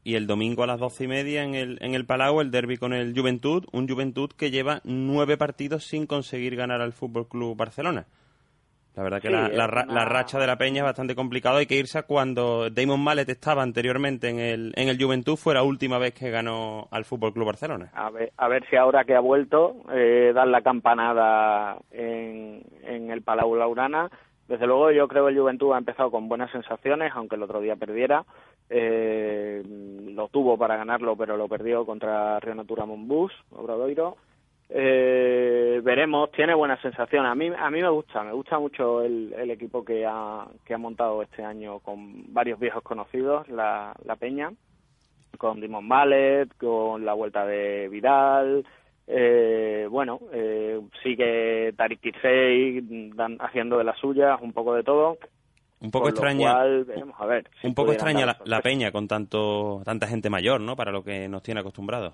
Y 0.06 0.16
el 0.16 0.26
domingo 0.26 0.64
a 0.64 0.68
las 0.68 0.80
doce 0.80 1.04
y 1.04 1.08
media 1.08 1.44
en 1.44 1.54
el, 1.56 1.78
en 1.82 1.96
el 1.96 2.06
Palau, 2.06 2.40
el 2.42 2.52
derby 2.52 2.78
con 2.78 2.94
el 2.94 3.14
Juventud, 3.18 3.66
un 3.72 3.88
Juventud 3.88 4.30
que 4.32 4.52
lleva 4.52 4.82
nueve 4.84 5.38
partidos 5.38 5.86
sin 5.86 6.06
conseguir 6.08 6.56
ganar 6.56 6.82
al 6.82 6.94
Fútbol 6.94 7.28
Club 7.28 7.58
Barcelona. 7.58 8.06
La 8.96 9.02
verdad 9.04 9.22
que 9.22 9.28
Sí, 9.30 9.34
la, 9.34 9.48
la 9.50 9.64
es 9.66 9.70
ra- 9.72 9.84
una- 9.86 9.94
la 9.94 10.06
racha 10.06 10.38
de 10.40 10.46
la 10.46 10.56
Peña 10.58 10.80
es 10.82 10.84
bastante 10.84 11.16
complicado. 11.16 11.58
Hay 11.58 11.66
que 11.66 11.76
irse 11.76 11.98
a 11.98 12.04
cuando 12.04 12.70
Damon 12.70 13.04
Mallet 13.04 13.28
estaba 13.30 13.64
anteriormente 13.64 14.30
en 14.30 14.40
el, 14.40 14.74
en 14.76 14.88
el 14.88 15.04
Juventud, 15.04 15.36
fue 15.36 15.56
la 15.56 15.64
última 15.64 15.98
vez 15.98 16.14
que 16.14 16.30
ganó 16.30 16.88
al 16.92 17.04
Fútbol 17.06 17.34
Club 17.34 17.48
Barcelona. 17.48 17.90
A 17.94 18.12
ver, 18.12 18.32
a 18.38 18.48
ver 18.48 18.64
si 18.70 18.76
ahora 18.76 19.04
que 19.04 19.16
ha 19.16 19.20
vuelto 19.20 19.78
eh, 19.92 20.32
dan 20.36 20.52
la 20.52 20.62
campanada 20.62 21.78
en, 21.92 22.62
en 22.84 23.10
el 23.10 23.22
Palau 23.24 23.56
Laurana. 23.56 24.12
Desde 24.48 24.68
luego 24.68 24.92
yo 24.92 25.08
creo 25.08 25.26
que 25.26 25.32
el 25.32 25.40
Juventud 25.40 25.74
ha 25.74 25.78
empezado 25.80 26.12
con 26.12 26.28
buenas 26.30 26.52
sensaciones, 26.52 27.12
aunque 27.16 27.36
el 27.36 27.44
otro 27.44 27.62
día 27.62 27.76
perdiera. 27.78 28.26
Eh, 28.70 29.64
lo 30.14 30.28
tuvo 30.28 30.58
para 30.58 30.78
ganarlo, 30.78 31.16
pero 31.16 31.38
lo 31.38 31.48
perdió 31.48 31.86
contra 31.86 32.40
Río 32.40 32.54
Natura 32.56 32.86
Monbus, 32.86 33.32
Obradoiro. 33.52 34.18
Eh, 34.76 35.82
veremos, 35.84 36.32
tiene 36.32 36.56
buenas 36.56 36.82
sensaciones. 36.82 37.32
A 37.32 37.36
mí, 37.36 37.52
a 37.56 37.70
mí 37.70 37.82
me 37.82 37.90
gusta, 37.90 38.24
me 38.24 38.34
gusta 38.34 38.58
mucho 38.58 39.04
el, 39.04 39.34
el 39.38 39.52
equipo 39.52 39.86
que 39.86 40.06
ha, 40.06 40.48
que 40.66 40.74
ha 40.74 40.78
montado 40.80 41.22
este 41.22 41.44
año 41.44 41.80
con 41.80 42.34
varios 42.34 42.60
viejos 42.60 42.82
conocidos, 42.82 43.48
la, 43.50 43.94
la 44.04 44.16
Peña 44.16 44.52
con 45.38 45.60
Dimon 45.60 45.88
Mallet, 45.88 46.56
con 46.58 47.04
la 47.04 47.14
vuelta 47.14 47.46
de 47.46 47.90
Vidal, 47.90 48.64
eh, 49.08 49.88
bueno, 49.90 50.20
eh, 50.32 50.80
sigue 51.02 51.74
Tarik 51.74 52.00
Kirsey 52.00 53.12
haciendo 53.40 53.78
de 53.78 53.84
las 53.84 53.98
suyas, 54.00 54.40
un 54.42 54.54
poco 54.54 54.74
de 54.76 54.84
todo. 54.84 55.18
Un 55.82 55.92
poco 55.92 56.04
con 56.04 56.12
extraña, 56.12 56.54
cual, 56.54 56.86
veremos 56.86 57.16
a 57.20 57.26
ver. 57.26 57.50
si 57.60 57.68
un 57.68 57.74
poco 57.74 57.92
extraña 57.92 58.26
la, 58.26 58.38
la. 58.46 58.62
Peña 58.62 58.92
con 58.92 59.06
tanto 59.06 59.82
tanta 59.84 60.08
gente 60.08 60.30
mayor, 60.30 60.62
¿no? 60.62 60.78
Para 60.78 60.94
lo 60.94 61.04
que 61.04 61.28
nos 61.28 61.44
tiene 61.44 61.60
acostumbrados. 61.60 62.14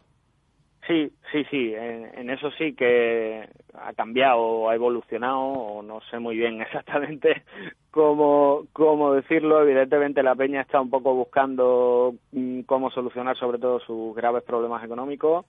Sí, 0.89 1.11
sí, 1.31 1.45
sí, 1.51 1.71
en, 1.75 2.09
en 2.17 2.31
eso 2.31 2.49
sí 2.57 2.73
que 2.73 3.47
ha 3.75 3.93
cambiado 3.93 4.39
o 4.39 4.69
ha 4.71 4.75
evolucionado, 4.75 5.39
o 5.39 5.83
no 5.83 6.01
sé 6.09 6.17
muy 6.17 6.35
bien 6.35 6.59
exactamente 6.63 7.43
cómo, 7.91 8.63
cómo 8.73 9.13
decirlo. 9.13 9.61
Evidentemente 9.61 10.23
la 10.23 10.33
Peña 10.33 10.61
está 10.61 10.81
un 10.81 10.89
poco 10.89 11.13
buscando 11.13 12.15
mm, 12.31 12.61
cómo 12.61 12.89
solucionar 12.89 13.37
sobre 13.37 13.59
todo 13.59 13.79
sus 13.81 14.15
graves 14.15 14.41
problemas 14.41 14.83
económicos. 14.83 15.45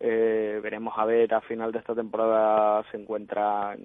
Eh, 0.00 0.58
veremos 0.60 0.94
a 0.96 1.04
ver 1.04 1.32
a 1.34 1.40
final 1.42 1.70
de 1.70 1.78
esta 1.78 1.94
temporada 1.94 2.82
se 2.90 2.96
encuentra 2.96 3.76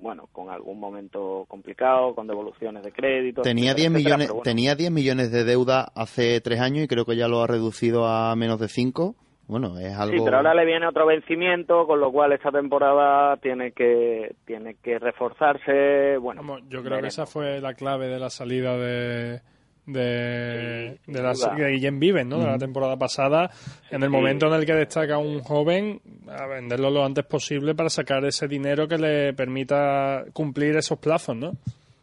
bueno 0.00 0.26
con 0.32 0.50
algún 0.50 0.80
momento 0.80 1.44
complicado, 1.46 2.12
con 2.16 2.26
devoluciones 2.26 2.82
de 2.82 2.90
crédito. 2.90 3.42
Tenía 3.42 3.70
etcétera, 3.70 3.90
10 3.90 4.00
etcétera, 4.00 4.16
millones, 4.16 4.28
bueno. 4.30 4.42
tenía 4.42 4.74
10 4.74 4.90
millones 4.90 5.30
de 5.30 5.44
deuda 5.44 5.92
hace 5.94 6.40
tres 6.40 6.58
años 6.58 6.82
y 6.82 6.88
creo 6.88 7.04
que 7.04 7.14
ya 7.14 7.28
lo 7.28 7.40
ha 7.40 7.46
reducido 7.46 8.08
a 8.08 8.34
menos 8.34 8.58
de 8.58 8.66
5. 8.66 9.14
Bueno, 9.50 9.76
es 9.78 9.92
algo... 9.98 10.16
Sí, 10.16 10.22
pero 10.24 10.36
ahora 10.38 10.54
le 10.54 10.64
viene 10.64 10.86
otro 10.86 11.06
vencimiento, 11.06 11.86
con 11.86 11.98
lo 12.00 12.12
cual 12.12 12.32
esta 12.32 12.50
temporada 12.52 13.36
tiene 13.38 13.72
que 13.72 14.34
tiene 14.46 14.76
que 14.82 14.98
reforzarse. 14.98 16.16
Bueno, 16.18 16.40
Vamos, 16.42 16.62
yo 16.68 16.82
creo 16.82 17.00
que 17.00 17.08
esa 17.08 17.26
fue 17.26 17.60
la 17.60 17.74
clave 17.74 18.06
de 18.08 18.18
la 18.18 18.30
salida 18.30 18.76
de 18.78 19.40
de, 19.86 20.98
Sí, 21.04 21.12
de, 21.12 21.22
la, 21.22 21.32
duda. 21.32 21.54
de 21.56 21.70
Guillem 21.72 21.98
Vives, 21.98 22.24
¿no? 22.26 22.38
De 22.38 22.46
la 22.46 22.58
temporada 22.58 22.96
pasada, 22.96 23.50
en 23.90 24.02
el 24.02 24.08
Sí. 24.08 24.12
momento 24.14 24.46
en 24.46 24.52
el 24.52 24.64
que 24.66 24.74
destaca 24.74 25.18
un 25.18 25.40
joven, 25.40 26.00
a 26.28 26.46
venderlo 26.46 26.90
lo 26.90 27.04
antes 27.04 27.24
posible 27.24 27.74
para 27.74 27.88
sacar 27.90 28.24
ese 28.24 28.46
dinero 28.46 28.86
que 28.86 28.98
le 28.98 29.32
permita 29.32 30.24
cumplir 30.32 30.76
esos 30.76 30.98
plazos, 30.98 31.34
¿no? 31.36 31.52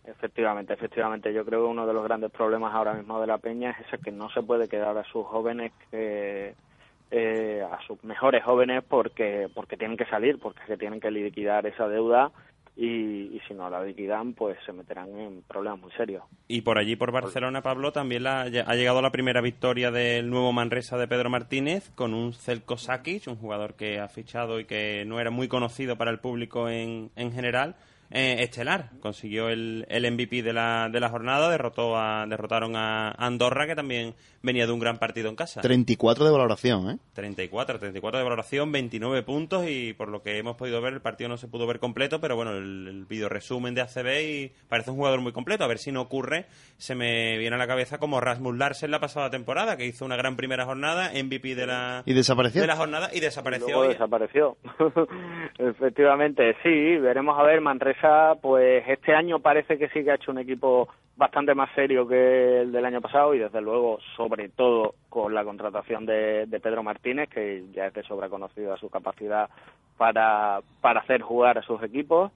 Efectivamente, 0.06 0.74
efectivamente. 0.74 1.32
Yo 1.34 1.46
creo 1.46 1.62
que 1.64 1.70
uno 1.70 1.86
de 1.88 1.94
los 1.94 2.04
grandes 2.04 2.32
problemas 2.32 2.74
ahora 2.74 2.94
mismo 2.94 3.22
de 3.22 3.28
la 3.28 3.38
Peña 3.38 3.72
es 3.72 3.88
ese 3.88 4.00
que 4.04 4.12
no 4.12 4.30
se 4.32 4.42
puede 4.42 4.68
quedar 4.68 4.98
a 4.98 5.04
sus 5.06 5.26
jóvenes, 5.26 5.72
que, 5.92 6.56
eh, 7.12 7.62
a 7.70 7.80
sus 7.88 8.04
mejores 8.04 8.44
jóvenes, 8.44 8.84
porque 8.88 9.48
porque 9.54 9.78
tienen 9.78 9.98
que 9.98 10.06
salir, 10.06 10.40
porque 10.40 10.60
es 10.62 10.68
que 10.68 10.78
tienen 10.78 11.00
que 11.00 11.12
liquidar 11.12 11.66
esa 11.66 11.88
deuda 11.88 12.32
y, 12.80 13.42
si 13.48 13.56
no 13.56 13.70
la 13.72 13.84
liquidan, 13.84 14.34
pues 14.34 14.56
se 14.64 14.72
meterán 14.72 15.18
en 15.18 15.42
problemas 15.48 15.80
muy 15.80 15.92
serios. 15.94 16.24
Y 16.48 16.62
por 16.62 16.78
allí, 16.78 16.96
por 16.96 17.12
Barcelona, 17.12 17.64
Pablo, 17.64 17.92
también 17.92 18.22
la- 18.24 18.42
ha 18.42 18.76
llegado 18.76 19.02
la 19.02 19.10
primera 19.12 19.42
victoria 19.42 19.90
del 19.90 20.30
nuevo 20.30 20.54
Manresa 20.54 20.96
de 20.98 21.08
Pedro 21.08 21.32
Martínez 21.32 21.90
con 21.96 22.14
un 22.14 22.34
Celko 22.34 22.78
Sakic, 22.78 23.26
un 23.28 23.36
jugador 23.38 23.74
que 23.74 24.00
ha 24.00 24.08
fichado 24.10 24.60
y 24.60 24.66
que 24.66 25.06
no 25.08 25.20
era 25.20 25.32
muy 25.32 25.48
conocido 25.48 25.96
para 25.96 26.12
el 26.12 26.20
público 26.20 26.70
en, 26.70 27.10
en 27.16 27.32
general. 27.32 27.76
Eh, 28.12 28.38
estelar, 28.40 28.90
consiguió 29.02 29.50
el, 29.50 29.86
el 29.90 30.12
MVP 30.12 30.42
de 30.44 30.54
la, 30.54 30.90
de 30.92 31.00
la 31.00 31.10
jornada, 31.10 31.50
derrotó 31.50 31.98
a, 31.98 32.26
derrotaron 32.28 32.76
a 32.76 33.12
Andorra, 33.12 33.68
que 33.68 33.76
también 33.76 34.14
venía 34.42 34.66
de 34.66 34.72
un 34.72 34.80
gran 34.80 34.98
partido 34.98 35.30
en 35.30 35.36
casa. 35.36 35.62
34 35.62 36.24
de 36.26 36.32
valoración, 36.32 36.90
¿eh? 36.90 36.98
34, 37.14 37.80
34 37.80 38.18
de 38.20 38.24
valoración, 38.24 38.72
29 38.72 39.24
puntos 39.24 39.66
y 39.68 39.94
por 39.94 40.10
lo 40.10 40.22
que 40.22 40.38
hemos 40.38 40.56
podido 40.56 40.82
ver 40.82 40.94
el 40.94 41.02
partido 41.02 41.28
no 41.30 41.38
se 41.38 41.48
pudo 41.48 41.68
ver 41.68 41.80
completo, 41.80 42.22
pero 42.22 42.36
bueno, 42.36 42.52
el, 42.52 42.88
el 42.88 43.06
video 43.06 43.28
resumen 43.30 43.74
de 43.76 43.82
ACB 43.82 44.22
y 44.22 44.52
parece 44.70 44.92
un 44.92 44.98
jugador 44.98 45.20
muy 45.22 45.34
completo. 45.34 45.64
A 45.64 45.68
ver 45.68 45.80
si 45.80 45.92
no 45.92 46.02
ocurre, 46.02 46.46
se 46.78 46.96
me 46.96 47.38
viene 47.38 47.56
a 47.56 47.60
la 47.60 47.68
cabeza 47.68 47.98
como 47.98 48.22
Rasmus 48.22 48.58
Larsen 48.58 48.92
la 48.92 49.00
pasada 49.00 49.30
temporada, 49.30 49.76
que 49.76 49.86
hizo 49.86 50.06
una 50.06 50.16
gran 50.16 50.36
primera 50.38 50.66
jornada, 50.66 51.12
MVP 51.14 51.56
de 51.56 51.68
la, 51.68 52.04
Y 52.06 52.14
desapareció. 52.14 52.62
de 52.62 52.68
la 52.68 52.76
jornada 52.78 53.10
y 53.14 53.18
Y 53.18 53.20
desapareció. 53.22 53.68
luego 53.68 53.88
desapareció. 53.90 54.58
Efectivamente, 55.60 56.56
sí, 56.64 56.98
veremos 56.98 57.38
a 57.40 57.44
ver. 57.44 57.60
Manresa, 57.62 57.97
pues 58.42 58.84
este 58.88 59.14
año 59.14 59.40
parece 59.40 59.78
que 59.78 59.90
sí 59.90 60.04
que 60.04 60.12
ha 60.12 60.16
hecho 60.16 60.32
un 60.32 60.40
equipo 60.40 60.88
bastante 61.16 61.56
más 61.56 61.70
serio 61.74 62.08
que 62.08 62.62
el 62.62 62.72
del 62.72 62.86
año 62.86 63.02
pasado 63.02 63.34
y 63.34 63.40
desde 63.40 63.62
luego, 63.62 64.00
sobre 64.16 64.50
todo 64.50 64.94
con 65.10 65.34
la 65.34 65.44
contratación 65.44 66.06
de, 66.06 66.46
de 66.46 66.60
Pedro 66.60 66.84
Martínez, 66.84 67.30
que 67.30 67.66
ya 67.74 67.88
es 67.88 67.94
de 67.94 68.04
sobra 68.04 68.30
conocida 68.30 68.78
su 68.78 68.90
capacidad 68.90 69.50
para, 69.98 70.62
para 70.80 71.02
hacer 71.02 71.22
jugar 71.22 71.58
a 71.58 71.64
sus 71.64 71.82
equipos. 71.84 72.32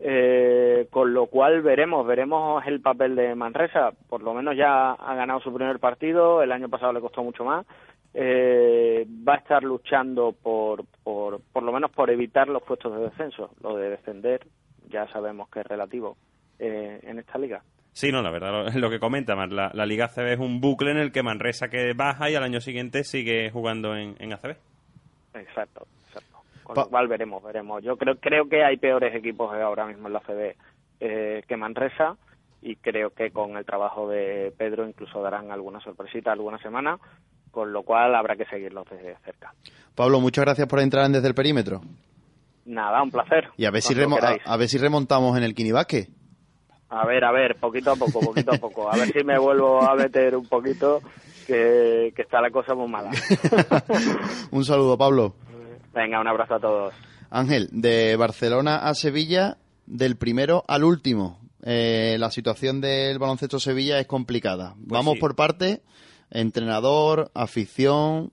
Eh, 0.00 0.86
con 0.90 1.12
lo 1.12 1.26
cual 1.26 1.60
veremos, 1.62 2.06
veremos 2.06 2.64
el 2.66 2.80
papel 2.80 3.16
de 3.16 3.34
Manresa. 3.34 3.90
Por 4.08 4.22
lo 4.22 4.32
menos 4.34 4.56
ya 4.56 4.92
ha 4.92 5.14
ganado 5.14 5.40
su 5.40 5.52
primer 5.52 5.80
partido, 5.80 6.42
el 6.42 6.52
año 6.52 6.68
pasado 6.68 6.92
le 6.92 7.00
costó 7.00 7.24
mucho 7.24 7.44
más. 7.44 7.66
Eh, 8.14 9.06
va 9.26 9.34
a 9.34 9.38
estar 9.38 9.62
luchando 9.62 10.34
por, 10.40 10.84
por, 11.02 11.62
lo 11.62 11.72
menos 11.72 11.90
por 11.90 12.10
evitar 12.10 12.48
los 12.48 12.62
puestos 12.62 12.94
de 12.94 13.04
descenso. 13.04 13.50
Lo 13.62 13.76
de 13.76 13.90
descender 13.90 14.40
ya 14.88 15.06
sabemos 15.08 15.48
que 15.50 15.60
es 15.60 15.66
relativo 15.66 16.16
eh, 16.58 17.00
en 17.02 17.18
esta 17.18 17.38
liga. 17.38 17.62
Sí, 17.92 18.12
no, 18.12 18.22
la 18.22 18.30
verdad, 18.30 18.50
lo, 18.52 18.70
lo 18.80 18.90
que 18.90 19.00
comenta, 19.00 19.34
Mar, 19.34 19.50
la, 19.50 19.70
la 19.74 19.86
Liga 19.86 20.04
ACB 20.06 20.32
es 20.34 20.38
un 20.38 20.60
bucle 20.60 20.90
en 20.92 20.98
el 20.98 21.10
que 21.12 21.22
Manresa 21.22 21.68
que 21.68 21.92
baja 21.94 22.30
y 22.30 22.34
al 22.34 22.44
año 22.44 22.60
siguiente 22.60 23.02
sigue 23.04 23.50
jugando 23.50 23.96
en, 23.96 24.14
en 24.20 24.32
ACB. 24.32 24.56
Exacto, 25.34 25.86
exacto. 26.06 26.38
Con 26.62 26.74
Pa- 26.74 26.82
lo 26.82 26.88
cual 26.90 27.08
veremos, 27.08 27.42
veremos. 27.42 27.82
Yo 27.82 27.96
creo, 27.96 28.16
creo 28.16 28.48
que 28.48 28.64
hay 28.64 28.76
peores 28.76 29.14
equipos 29.14 29.52
ahora 29.54 29.86
mismo 29.86 30.06
en 30.08 30.12
la 30.12 30.20
CB 30.20 30.54
eh, 31.00 31.42
que 31.46 31.56
Manresa 31.56 32.16
y 32.62 32.76
creo 32.76 33.10
que 33.10 33.30
con 33.30 33.56
el 33.56 33.64
trabajo 33.64 34.08
de 34.08 34.52
Pedro 34.56 34.86
incluso 34.86 35.22
darán 35.22 35.50
alguna 35.52 35.80
sorpresita 35.80 36.32
alguna 36.32 36.58
semana, 36.58 36.98
con 37.52 37.72
lo 37.72 37.82
cual 37.84 38.14
habrá 38.14 38.36
que 38.36 38.44
seguirlos 38.46 38.84
desde 38.90 39.16
cerca. 39.24 39.52
Pablo, 39.94 40.20
muchas 40.20 40.44
gracias 40.44 40.68
por 40.68 40.80
entrar 40.80 41.06
en 41.06 41.12
desde 41.12 41.28
el 41.28 41.34
perímetro. 41.34 41.80
Nada, 42.68 43.02
un 43.02 43.10
placer. 43.10 43.48
Y 43.56 43.64
a 43.64 43.70
ver, 43.70 43.80
si 43.80 43.94
remo- 43.94 44.18
a, 44.20 44.56
ver 44.58 44.68
si 44.68 44.76
remontamos 44.76 45.36
en 45.38 45.42
el 45.42 45.54
Kinibasque. 45.54 46.10
A 46.90 47.06
ver, 47.06 47.24
a 47.24 47.32
ver, 47.32 47.56
poquito 47.56 47.92
a 47.92 47.96
poco, 47.96 48.20
poquito 48.20 48.52
a 48.52 48.58
poco. 48.58 48.92
A 48.92 48.96
ver 48.96 49.08
si 49.10 49.24
me 49.24 49.38
vuelvo 49.38 49.82
a 49.82 49.94
meter 49.94 50.36
un 50.36 50.46
poquito, 50.46 51.00
que, 51.46 52.12
que 52.14 52.22
está 52.22 52.42
la 52.42 52.50
cosa 52.50 52.74
muy 52.74 52.88
mala. 52.88 53.10
Un 54.50 54.66
saludo, 54.66 54.98
Pablo. 54.98 55.34
Venga, 55.94 56.20
un 56.20 56.28
abrazo 56.28 56.56
a 56.56 56.60
todos. 56.60 56.94
Ángel, 57.30 57.68
de 57.72 58.16
Barcelona 58.16 58.76
a 58.86 58.94
Sevilla, 58.94 59.56
del 59.86 60.16
primero 60.16 60.62
al 60.68 60.84
último. 60.84 61.40
Eh, 61.62 62.16
la 62.18 62.30
situación 62.30 62.82
del 62.82 63.18
baloncesto 63.18 63.58
Sevilla 63.58 63.98
es 63.98 64.06
complicada. 64.06 64.74
Vamos 64.76 65.14
sí. 65.14 65.20
por 65.20 65.34
parte, 65.36 65.80
entrenador, 66.30 67.30
afición. 67.34 68.30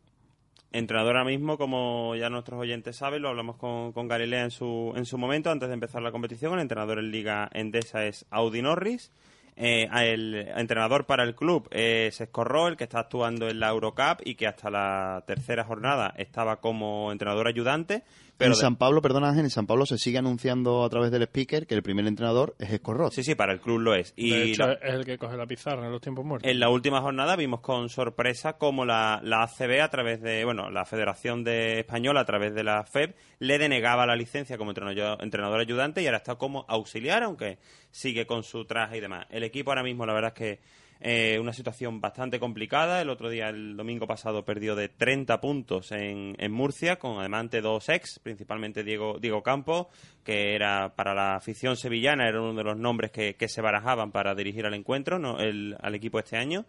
Entrenador 0.77 1.15
ahora 1.15 1.29
mismo, 1.29 1.57
como 1.57 2.17
ya 2.17 2.29
nuestros 2.29 2.59
oyentes 2.59 2.97
saben, 2.97 3.21
lo 3.21 3.29
hablamos 3.29 3.55
con, 3.55 3.93
con 3.93 4.09
Galilea 4.09 4.43
en 4.43 4.51
su, 4.51 4.91
en 4.97 5.05
su 5.05 5.17
momento, 5.17 5.49
antes 5.49 5.69
de 5.69 5.73
empezar 5.73 6.01
la 6.01 6.11
competición. 6.11 6.53
El 6.55 6.59
entrenador 6.59 6.99
en 6.99 7.11
Liga 7.11 7.49
Endesa 7.53 8.05
es 8.05 8.25
Audi 8.29 8.61
Norris. 8.61 9.09
Eh, 9.55 9.87
el 9.93 10.35
entrenador 10.35 11.05
para 11.05 11.23
el 11.23 11.33
club 11.33 11.69
es 11.71 12.19
Escorro, 12.19 12.67
el 12.67 12.75
que 12.75 12.83
está 12.83 12.99
actuando 12.99 13.47
en 13.47 13.61
la 13.61 13.69
Eurocup 13.69 14.19
y 14.25 14.35
que 14.35 14.47
hasta 14.47 14.69
la 14.69 15.23
tercera 15.25 15.63
jornada 15.63 16.13
estaba 16.17 16.57
como 16.57 17.09
entrenador 17.13 17.47
ayudante. 17.47 18.03
Pero 18.37 18.49
en 18.51 18.55
de- 18.55 18.59
San 18.61 18.75
Pablo, 18.75 19.01
perdona 19.01 19.29
Ángel, 19.29 19.45
en 19.45 19.49
San 19.49 19.65
Pablo 19.65 19.85
se 19.85 19.97
sigue 19.97 20.17
anunciando 20.17 20.83
a 20.83 20.89
través 20.89 21.09
del 21.11 21.23
speaker 21.23 21.65
que 21.65 21.73
el 21.75 21.81
primer 21.83 22.05
entrenador 22.05 22.53
es 22.59 22.69
Escorrot. 22.71 23.13
Sí, 23.13 23.23
sí, 23.23 23.33
para 23.35 23.53
el 23.53 23.61
club 23.61 23.79
lo 23.79 23.95
es. 23.95 24.13
Y 24.17 24.31
de 24.31 24.43
hecho, 24.43 24.67
la- 24.67 24.73
es 24.73 24.93
el 24.93 25.05
que 25.05 25.17
coge 25.17 25.37
la 25.37 25.45
pizarra 25.47 25.85
en 25.85 25.91
los 25.91 26.01
tiempos 26.01 26.25
muertos. 26.25 26.49
En 26.51 26.59
la 26.59 26.69
última 26.69 26.99
jornada 27.01 27.35
vimos 27.37 27.61
con 27.61 27.87
sorpresa 27.89 28.53
cómo 28.57 28.83
la, 28.85 29.21
la 29.23 29.43
ACB, 29.43 29.81
a 29.81 29.89
través 29.89 30.21
de, 30.21 30.43
bueno, 30.43 30.69
la 30.69 30.83
Federación 30.85 31.43
de 31.43 31.79
Española, 31.79 32.21
a 32.21 32.25
través 32.25 32.53
de 32.53 32.63
la 32.63 32.83
FEB, 32.83 33.15
le 33.39 33.57
denegaba 33.57 34.05
la 34.05 34.15
licencia 34.15 34.57
como 34.57 34.71
entrenador, 34.71 35.17
entrenador 35.23 35.59
ayudante 35.61 36.01
y 36.01 36.05
ahora 36.07 36.17
está 36.17 36.35
como 36.35 36.65
auxiliar, 36.67 37.23
aunque 37.23 37.57
sigue 37.91 38.25
con 38.25 38.43
su 38.43 38.65
traje 38.65 38.97
y 38.97 38.99
demás. 39.01 39.27
El 39.29 39.43
equipo 39.43 39.71
ahora 39.71 39.83
mismo, 39.83 40.05
la 40.05 40.13
verdad 40.13 40.33
es 40.35 40.37
que 40.37 40.59
Eh, 41.01 41.37
una 41.39 41.53
situación 41.53 41.99
bastante 42.01 42.39
complicada. 42.39 43.01
El 43.01 43.09
otro 43.09 43.29
día, 43.29 43.49
el 43.49 43.75
domingo 43.75 44.07
pasado, 44.07 44.45
perdió 44.45 44.75
de 44.75 44.89
30 44.89 45.41
puntos 45.41 45.91
en, 45.91 46.35
en 46.39 46.51
Murcia, 46.51 46.97
con 46.97 47.19
además 47.19 47.41
ante 47.41 47.61
dos 47.61 47.89
ex, 47.89 48.19
principalmente 48.19 48.83
Diego, 48.83 49.17
Diego 49.19 49.43
Campo, 49.43 49.89
que 50.23 50.55
era 50.55 50.95
para 50.95 51.13
la 51.13 51.35
afición 51.35 51.75
sevillana, 51.77 52.27
era 52.27 52.41
uno 52.41 52.53
de 52.53 52.63
los 52.63 52.77
nombres 52.77 53.11
que, 53.11 53.35
que 53.35 53.47
se 53.47 53.61
barajaban 53.61 54.11
para 54.11 54.33
dirigir 54.35 54.65
al 54.65 54.73
encuentro, 54.73 55.19
no, 55.19 55.39
el, 55.39 55.75
al 55.81 55.95
equipo 55.95 56.19
este 56.19 56.37
año. 56.37 56.65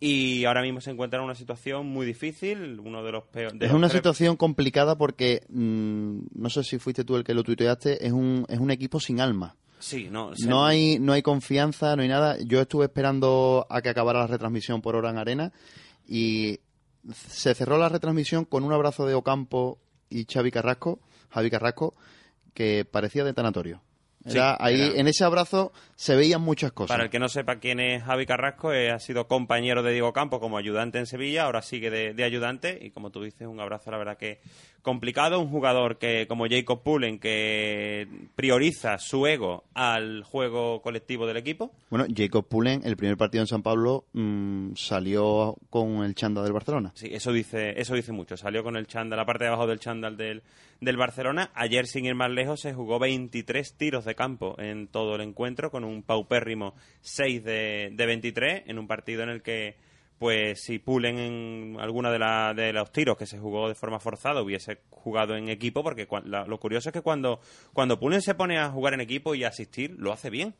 Y 0.00 0.44
ahora 0.46 0.62
mismo 0.62 0.80
se 0.80 0.90
encuentra 0.90 1.18
en 1.18 1.26
una 1.26 1.34
situación 1.34 1.86
muy 1.86 2.06
difícil, 2.06 2.80
uno 2.80 3.04
de 3.04 3.12
los 3.12 3.24
peores. 3.24 3.60
Es 3.60 3.72
una 3.72 3.88
situación 3.88 4.36
complicada 4.36 4.96
porque, 4.96 5.42
mmm, 5.48 6.20
no 6.34 6.50
sé 6.50 6.64
si 6.64 6.78
fuiste 6.78 7.04
tú 7.04 7.16
el 7.16 7.24
que 7.24 7.34
lo 7.34 7.44
tuiteaste, 7.44 8.06
es 8.06 8.12
un, 8.12 8.46
es 8.48 8.58
un 8.58 8.70
equipo 8.70 8.98
sin 8.98 9.20
alma. 9.20 9.56
Sí, 9.80 10.08
no, 10.10 10.32
no 10.46 10.64
hay 10.64 10.98
no 10.98 11.12
hay 11.12 11.22
confianza, 11.22 11.96
no 11.96 12.02
hay 12.02 12.08
nada. 12.08 12.36
Yo 12.44 12.60
estuve 12.60 12.84
esperando 12.84 13.66
a 13.68 13.82
que 13.82 13.88
acabara 13.88 14.20
la 14.20 14.26
retransmisión 14.26 14.82
por 14.82 14.94
hora 14.94 15.10
en 15.10 15.18
arena 15.18 15.52
y 16.06 16.60
se 17.28 17.54
cerró 17.54 17.78
la 17.78 17.88
retransmisión 17.88 18.44
con 18.44 18.62
un 18.62 18.72
abrazo 18.72 19.06
de 19.06 19.14
Ocampo 19.14 19.78
y 20.08 20.26
Xavi 20.30 20.50
Carrasco, 20.50 21.00
Javi 21.30 21.50
Carrasco, 21.50 21.94
que 22.52 22.84
parecía 22.84 23.24
de 23.24 23.32
tanatorio. 23.32 23.80
Era, 24.24 24.52
sí, 24.52 24.56
ahí 24.60 24.80
era. 24.80 25.00
en 25.00 25.08
ese 25.08 25.24
abrazo 25.24 25.72
se 25.96 26.14
veían 26.14 26.42
muchas 26.42 26.72
cosas. 26.72 26.94
Para 26.94 27.04
el 27.04 27.10
que 27.10 27.18
no 27.18 27.28
sepa 27.28 27.56
quién 27.56 27.80
es 27.80 28.02
Javi 28.02 28.26
Carrasco, 28.26 28.72
eh, 28.72 28.90
ha 28.90 28.98
sido 28.98 29.26
compañero 29.28 29.82
de 29.82 29.92
Diego 29.92 30.12
Campo 30.12 30.40
como 30.40 30.58
ayudante 30.58 30.98
en 30.98 31.06
Sevilla, 31.06 31.44
ahora 31.44 31.62
sigue 31.62 31.90
de, 31.90 32.14
de, 32.14 32.24
ayudante 32.24 32.78
y 32.80 32.90
como 32.90 33.10
tú 33.10 33.22
dices, 33.22 33.46
un 33.46 33.60
abrazo 33.60 33.90
la 33.90 33.98
verdad 33.98 34.16
que 34.18 34.40
complicado, 34.82 35.40
un 35.40 35.48
jugador 35.48 35.98
que 35.98 36.26
como 36.26 36.46
Jacob 36.48 36.82
Pullen 36.82 37.18
que 37.18 38.08
prioriza 38.34 38.98
su 38.98 39.26
ego 39.26 39.64
al 39.74 40.22
juego 40.22 40.80
colectivo 40.82 41.26
del 41.26 41.36
equipo. 41.36 41.72
Bueno, 41.90 42.06
Jacob 42.14 42.46
Pullen, 42.46 42.82
el 42.84 42.96
primer 42.96 43.16
partido 43.16 43.42
en 43.42 43.46
San 43.46 43.62
Pablo 43.62 44.04
mmm, 44.12 44.72
salió 44.74 45.56
con 45.68 46.04
el 46.04 46.14
chándal 46.14 46.44
del 46.44 46.52
Barcelona. 46.52 46.92
Sí, 46.94 47.08
eso 47.10 47.32
dice 47.32 47.74
eso 47.80 47.94
dice 47.94 48.12
mucho, 48.12 48.36
salió 48.36 48.62
con 48.62 48.76
el 48.76 48.86
chándal, 48.86 49.18
la 49.18 49.26
parte 49.26 49.44
de 49.44 49.48
abajo 49.48 49.66
del 49.66 49.80
chándal 49.80 50.16
del, 50.16 50.42
del 50.80 50.96
Barcelona. 50.96 51.50
Ayer, 51.54 51.86
sin 51.86 52.04
ir 52.04 52.14
más 52.14 52.30
lejos, 52.30 52.60
se 52.60 52.74
jugó 52.74 52.98
23 52.98 53.74
tiros 53.76 54.04
de 54.04 54.14
campo 54.14 54.54
en 54.58 54.88
todo 54.88 55.16
el 55.16 55.22
encuentro, 55.22 55.70
con 55.70 55.84
un 55.84 56.02
paupérrimo 56.02 56.74
6 57.02 57.44
de, 57.44 57.90
de 57.92 58.06
23, 58.06 58.62
en 58.66 58.78
un 58.78 58.86
partido 58.86 59.22
en 59.22 59.28
el 59.28 59.42
que 59.42 59.76
pues 60.20 60.60
si 60.62 60.78
Pulen 60.78 61.18
en 61.18 61.76
alguna 61.80 62.12
de, 62.12 62.18
la, 62.18 62.52
de, 62.52 62.74
los 62.74 62.92
tiros 62.92 63.16
que 63.16 63.24
se 63.24 63.38
jugó 63.38 63.68
de 63.68 63.74
forma 63.74 63.98
forzada 63.98 64.42
hubiese 64.42 64.82
jugado 64.90 65.34
en 65.34 65.48
equipo, 65.48 65.82
porque 65.82 66.06
la, 66.24 66.44
lo 66.44 66.60
curioso 66.60 66.90
es 66.90 66.92
que 66.92 67.00
cuando, 67.00 67.40
cuando 67.72 67.98
Pulen 67.98 68.20
se 68.20 68.34
pone 68.34 68.58
a 68.58 68.68
jugar 68.68 68.92
en 68.92 69.00
equipo 69.00 69.34
y 69.34 69.44
a 69.44 69.48
asistir, 69.48 69.96
lo 69.98 70.12
hace 70.12 70.28
bien. 70.28 70.54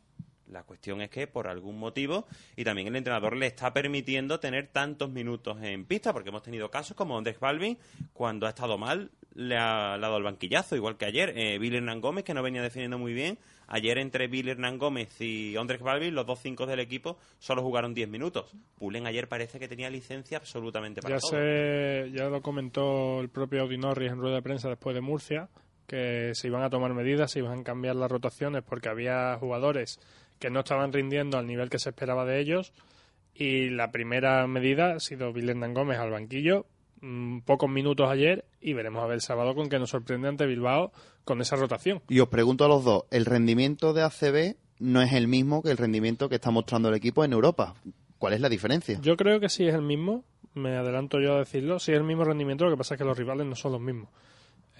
La 0.47 0.63
cuestión 0.63 0.99
es 1.01 1.11
que 1.11 1.27
por 1.27 1.47
algún 1.47 1.77
motivo, 1.77 2.25
y 2.55 2.63
también 2.63 2.87
el 2.87 2.95
entrenador 2.95 3.37
le 3.37 3.45
está 3.45 3.71
permitiendo 3.71 4.39
tener 4.39 4.69
tantos 4.69 5.11
minutos 5.11 5.61
en 5.61 5.85
pista, 5.85 6.11
porque 6.11 6.29
hemos 6.29 6.41
tenido 6.41 6.71
casos 6.71 6.97
como 6.97 7.15
Andrés 7.15 7.39
Balvin, 7.39 7.77
cuando 8.13 8.47
ha 8.47 8.49
estado 8.49 8.79
mal, 8.79 9.11
le 9.33 9.57
ha, 9.57 9.97
dado 9.97 10.17
el 10.17 10.23
banquillazo, 10.23 10.75
igual 10.75 10.97
que 10.97 11.05
ayer. 11.05 11.33
Eh, 11.37 11.57
Bill 11.57 11.75
Hernán 11.75 12.01
Gómez, 12.01 12.23
que 12.23 12.33
no 12.33 12.43
venía 12.43 12.61
definiendo 12.61 12.97
muy 12.97 13.13
bien. 13.13 13.37
Ayer 13.67 13.97
entre 13.99 14.27
Bill 14.27 14.49
Hernán 14.49 14.77
Gómez 14.77 15.21
y 15.21 15.55
Andrés 15.55 15.81
Balvin, 15.81 16.13
los 16.13 16.25
dos 16.25 16.39
cinco 16.39 16.65
del 16.65 16.81
equipo, 16.81 17.17
solo 17.39 17.61
jugaron 17.61 17.93
10 17.93 18.09
minutos. 18.09 18.51
Pulen 18.77 19.07
ayer 19.07 19.29
parece 19.29 19.59
que 19.59 19.69
tenía 19.69 19.89
licencia 19.89 20.37
absolutamente 20.37 21.01
para 21.01 21.15
ya 21.15 21.19
todo. 21.21 21.31
Se, 21.31 22.11
ya 22.13 22.25
lo 22.25 22.41
comentó 22.41 23.21
el 23.21 23.29
propio 23.29 23.61
Audi 23.61 23.77
Norris 23.77 24.11
en 24.11 24.19
rueda 24.19 24.35
de 24.35 24.41
prensa 24.41 24.67
después 24.67 24.93
de 24.93 25.01
Murcia, 25.01 25.47
que 25.87 26.31
se 26.33 26.47
iban 26.47 26.63
a 26.63 26.69
tomar 26.69 26.93
medidas, 26.93 27.31
se 27.31 27.39
iban 27.39 27.59
a 27.59 27.63
cambiar 27.63 27.95
las 27.95 28.11
rotaciones 28.11 28.61
porque 28.63 28.89
había 28.89 29.37
jugadores 29.39 29.99
que 30.39 30.49
no 30.49 30.59
estaban 30.61 30.91
rindiendo 30.91 31.37
al 31.37 31.47
nivel 31.47 31.69
que 31.69 31.79
se 31.79 31.91
esperaba 31.91 32.25
de 32.25 32.41
ellos. 32.41 32.73
Y 33.33 33.69
la 33.69 33.91
primera 33.91 34.45
medida 34.47 34.95
ha 34.95 34.99
sido 34.99 35.31
Bill 35.31 35.49
Hernán 35.49 35.73
Gómez 35.73 35.97
al 35.97 36.11
banquillo, 36.11 36.65
mmm, 37.01 37.39
pocos 37.39 37.69
minutos 37.69 38.09
ayer, 38.09 38.45
y 38.61 38.73
veremos 38.73 39.03
a 39.03 39.07
ver 39.07 39.15
el 39.15 39.21
sábado 39.21 39.53
con 39.55 39.69
que 39.69 39.79
nos 39.79 39.89
sorprende 39.89 40.27
ante 40.27 40.45
Bilbao 40.45 40.91
con 41.23 41.41
esa 41.41 41.55
rotación. 41.55 42.01
Y 42.07 42.19
os 42.19 42.29
pregunto 42.29 42.65
a 42.65 42.67
los 42.67 42.83
dos, 42.83 43.03
¿el 43.11 43.25
rendimiento 43.25 43.93
de 43.93 44.03
ACB 44.03 44.55
no 44.79 45.01
es 45.01 45.13
el 45.13 45.27
mismo 45.27 45.61
que 45.61 45.71
el 45.71 45.77
rendimiento 45.77 46.29
que 46.29 46.35
está 46.35 46.51
mostrando 46.51 46.89
el 46.89 46.95
equipo 46.95 47.23
en 47.23 47.33
Europa? 47.33 47.75
¿Cuál 48.17 48.33
es 48.33 48.41
la 48.41 48.49
diferencia? 48.49 48.99
Yo 49.01 49.17
creo 49.17 49.39
que 49.39 49.49
sí 49.49 49.67
es 49.67 49.73
el 49.73 49.81
mismo, 49.81 50.23
me 50.53 50.75
adelanto 50.75 51.19
yo 51.19 51.35
a 51.35 51.39
decirlo, 51.39 51.79
sí 51.79 51.91
es 51.91 51.97
el 51.97 52.03
mismo 52.03 52.23
rendimiento, 52.23 52.65
lo 52.65 52.71
que 52.71 52.77
pasa 52.77 52.95
es 52.95 52.97
que 52.99 53.05
los 53.05 53.17
rivales 53.17 53.47
no 53.47 53.55
son 53.55 53.73
los 53.73 53.81
mismos. 53.81 54.09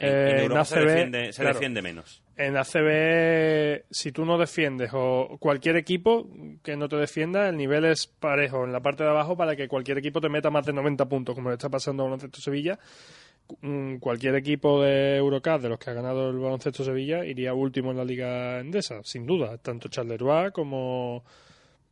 En, 0.01 0.27
en 0.27 0.39
Europa 0.39 0.61
ACB, 0.61 0.67
se, 0.67 0.79
defiende, 0.79 1.33
se 1.33 1.41
claro, 1.41 1.53
defiende, 1.55 1.81
menos. 1.81 2.21
En 2.37 2.57
ACB, 2.57 3.83
si 3.89 4.11
tú 4.11 4.25
no 4.25 4.37
defiendes 4.37 4.91
o 4.93 5.37
cualquier 5.39 5.75
equipo 5.75 6.27
que 6.63 6.75
no 6.75 6.89
te 6.89 6.95
defienda, 6.95 7.47
el 7.47 7.57
nivel 7.57 7.85
es 7.85 8.07
parejo 8.07 8.63
en 8.63 8.71
la 8.71 8.79
parte 8.79 9.03
de 9.03 9.09
abajo 9.09 9.37
para 9.37 9.55
que 9.55 9.67
cualquier 9.67 9.97
equipo 9.99 10.21
te 10.21 10.29
meta 10.29 10.49
más 10.49 10.65
de 10.65 10.73
90 10.73 11.07
puntos, 11.07 11.35
como 11.35 11.49
le 11.49 11.55
está 11.55 11.69
pasando 11.69 12.03
a 12.03 12.05
Baloncesto 12.05 12.41
Sevilla. 12.41 12.79
Mm, 13.61 13.97
Cualquier 13.97 14.35
equipo 14.35 14.81
de 14.81 15.17
Eurocup 15.17 15.61
de 15.61 15.69
los 15.69 15.79
que 15.79 15.89
ha 15.89 15.93
ganado 15.93 16.29
el 16.29 16.37
Baloncesto 16.37 16.83
Sevilla 16.83 17.25
iría 17.25 17.53
último 17.53 17.91
en 17.91 17.97
la 17.97 18.05
Liga 18.05 18.59
Endesa, 18.59 19.01
sin 19.03 19.25
duda. 19.25 19.57
Tanto 19.57 19.89
Charleroi 19.89 20.51
como 20.51 21.23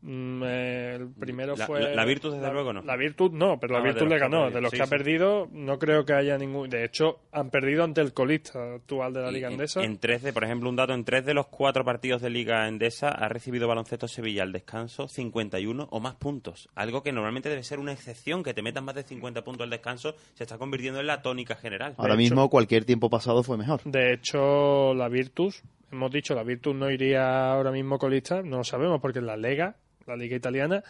Mm, 0.02 0.44
el 0.44 1.10
primero 1.20 1.56
la, 1.58 1.68
fue. 1.68 1.82
La, 1.82 1.96
la, 1.96 2.06
Virtus, 2.06 2.34
desde 2.34 2.48
la, 2.48 2.54
luego, 2.54 2.72
no. 2.72 2.82
La 2.84 2.96
Virtus, 2.96 3.32
no, 3.34 3.60
pero 3.60 3.74
la 3.74 3.82
Virtus 3.82 4.08
le 4.08 4.18
ganó. 4.18 4.50
De 4.50 4.62
los 4.62 4.72
sí, 4.72 4.78
que 4.78 4.84
ha 4.84 4.88
perdido, 4.88 5.50
no 5.52 5.78
creo 5.78 6.06
que 6.06 6.14
haya 6.14 6.38
ningún. 6.38 6.70
De 6.70 6.86
hecho, 6.86 7.20
han 7.34 7.50
perdido 7.50 7.84
ante 7.84 8.00
el 8.00 8.14
colista 8.14 8.76
actual 8.76 9.14
de 9.14 9.22
la 9.22 9.32
Liga 9.32 9.48
en, 9.48 9.54
Endesa. 9.54 9.84
En 9.84 9.98
tres 9.98 10.22
de, 10.22 10.32
por 10.32 10.46
ejemplo, 10.46 10.70
un 10.70 10.78
dato: 10.78 10.94
en 10.94 11.04
tres 11.04 11.26
de 11.26 11.34
los 11.34 11.48
cuatro 11.48 11.84
partidos 11.84 12.22
de 12.22 12.30
Liga 12.30 12.68
Endesa 12.68 13.10
ha 13.10 13.28
recibido 13.28 13.68
baloncesto 13.68 14.08
Sevilla 14.08 14.44
al 14.44 14.54
descanso 14.54 15.10
51 15.10 15.88
o 15.92 16.00
más 16.00 16.16
puntos. 16.16 16.70
Algo 16.76 17.04
que 17.04 17.12
normalmente 17.12 17.50
debe 17.50 17.64
ser 17.64 17.80
una 17.80 17.92
excepción, 17.92 18.42
que 18.42 18.54
te 18.54 18.62
metan 18.62 18.86
más 18.86 18.96
de 18.96 19.04
50 19.04 19.44
puntos 19.44 19.66
al 19.66 19.70
descanso, 19.70 20.16
se 20.34 20.44
está 20.46 20.58
convirtiendo 20.58 21.02
en 21.02 21.08
la 21.08 21.22
tónica 21.22 21.56
general. 21.56 21.96
Ahora 21.98 22.14
de 22.14 22.20
mismo, 22.20 22.44
hecho, 22.44 22.50
cualquier 22.50 22.86
tiempo 22.86 23.10
pasado 23.10 23.44
fue 23.44 23.58
mejor. 23.58 23.82
De 23.84 24.14
hecho, 24.14 24.94
la 24.94 25.10
Virtus, 25.10 25.62
hemos 25.92 26.10
dicho, 26.10 26.36
la 26.36 26.44
Virtus 26.44 26.74
no 26.74 26.90
iría 26.90 27.52
ahora 27.52 27.72
mismo 27.72 27.98
colista, 27.98 28.42
no 28.42 28.58
lo 28.58 28.64
sabemos, 28.64 29.02
porque 29.02 29.20
en 29.20 29.26
la 29.26 29.36
Lega 29.36 29.76
la 30.10 30.16
liga 30.16 30.36
italiana 30.36 30.84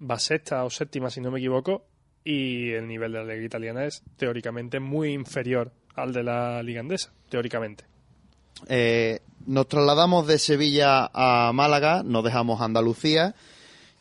va 0.00 0.18
sexta 0.18 0.64
o 0.64 0.70
séptima 0.70 1.10
si 1.10 1.20
no 1.20 1.30
me 1.30 1.38
equivoco 1.38 1.84
y 2.24 2.70
el 2.70 2.88
nivel 2.88 3.12
de 3.12 3.18
la 3.18 3.34
liga 3.34 3.44
italiana 3.44 3.84
es 3.84 4.02
teóricamente 4.16 4.80
muy 4.80 5.12
inferior 5.12 5.72
al 5.94 6.12
de 6.12 6.22
la 6.22 6.62
liga 6.62 6.80
andesa 6.80 7.12
teóricamente. 7.28 7.84
Eh, 8.68 9.20
nos 9.46 9.68
trasladamos 9.68 10.26
de 10.26 10.38
Sevilla 10.38 11.10
a 11.12 11.52
Málaga 11.52 12.02
nos 12.04 12.24
dejamos 12.24 12.60
Andalucía 12.60 13.34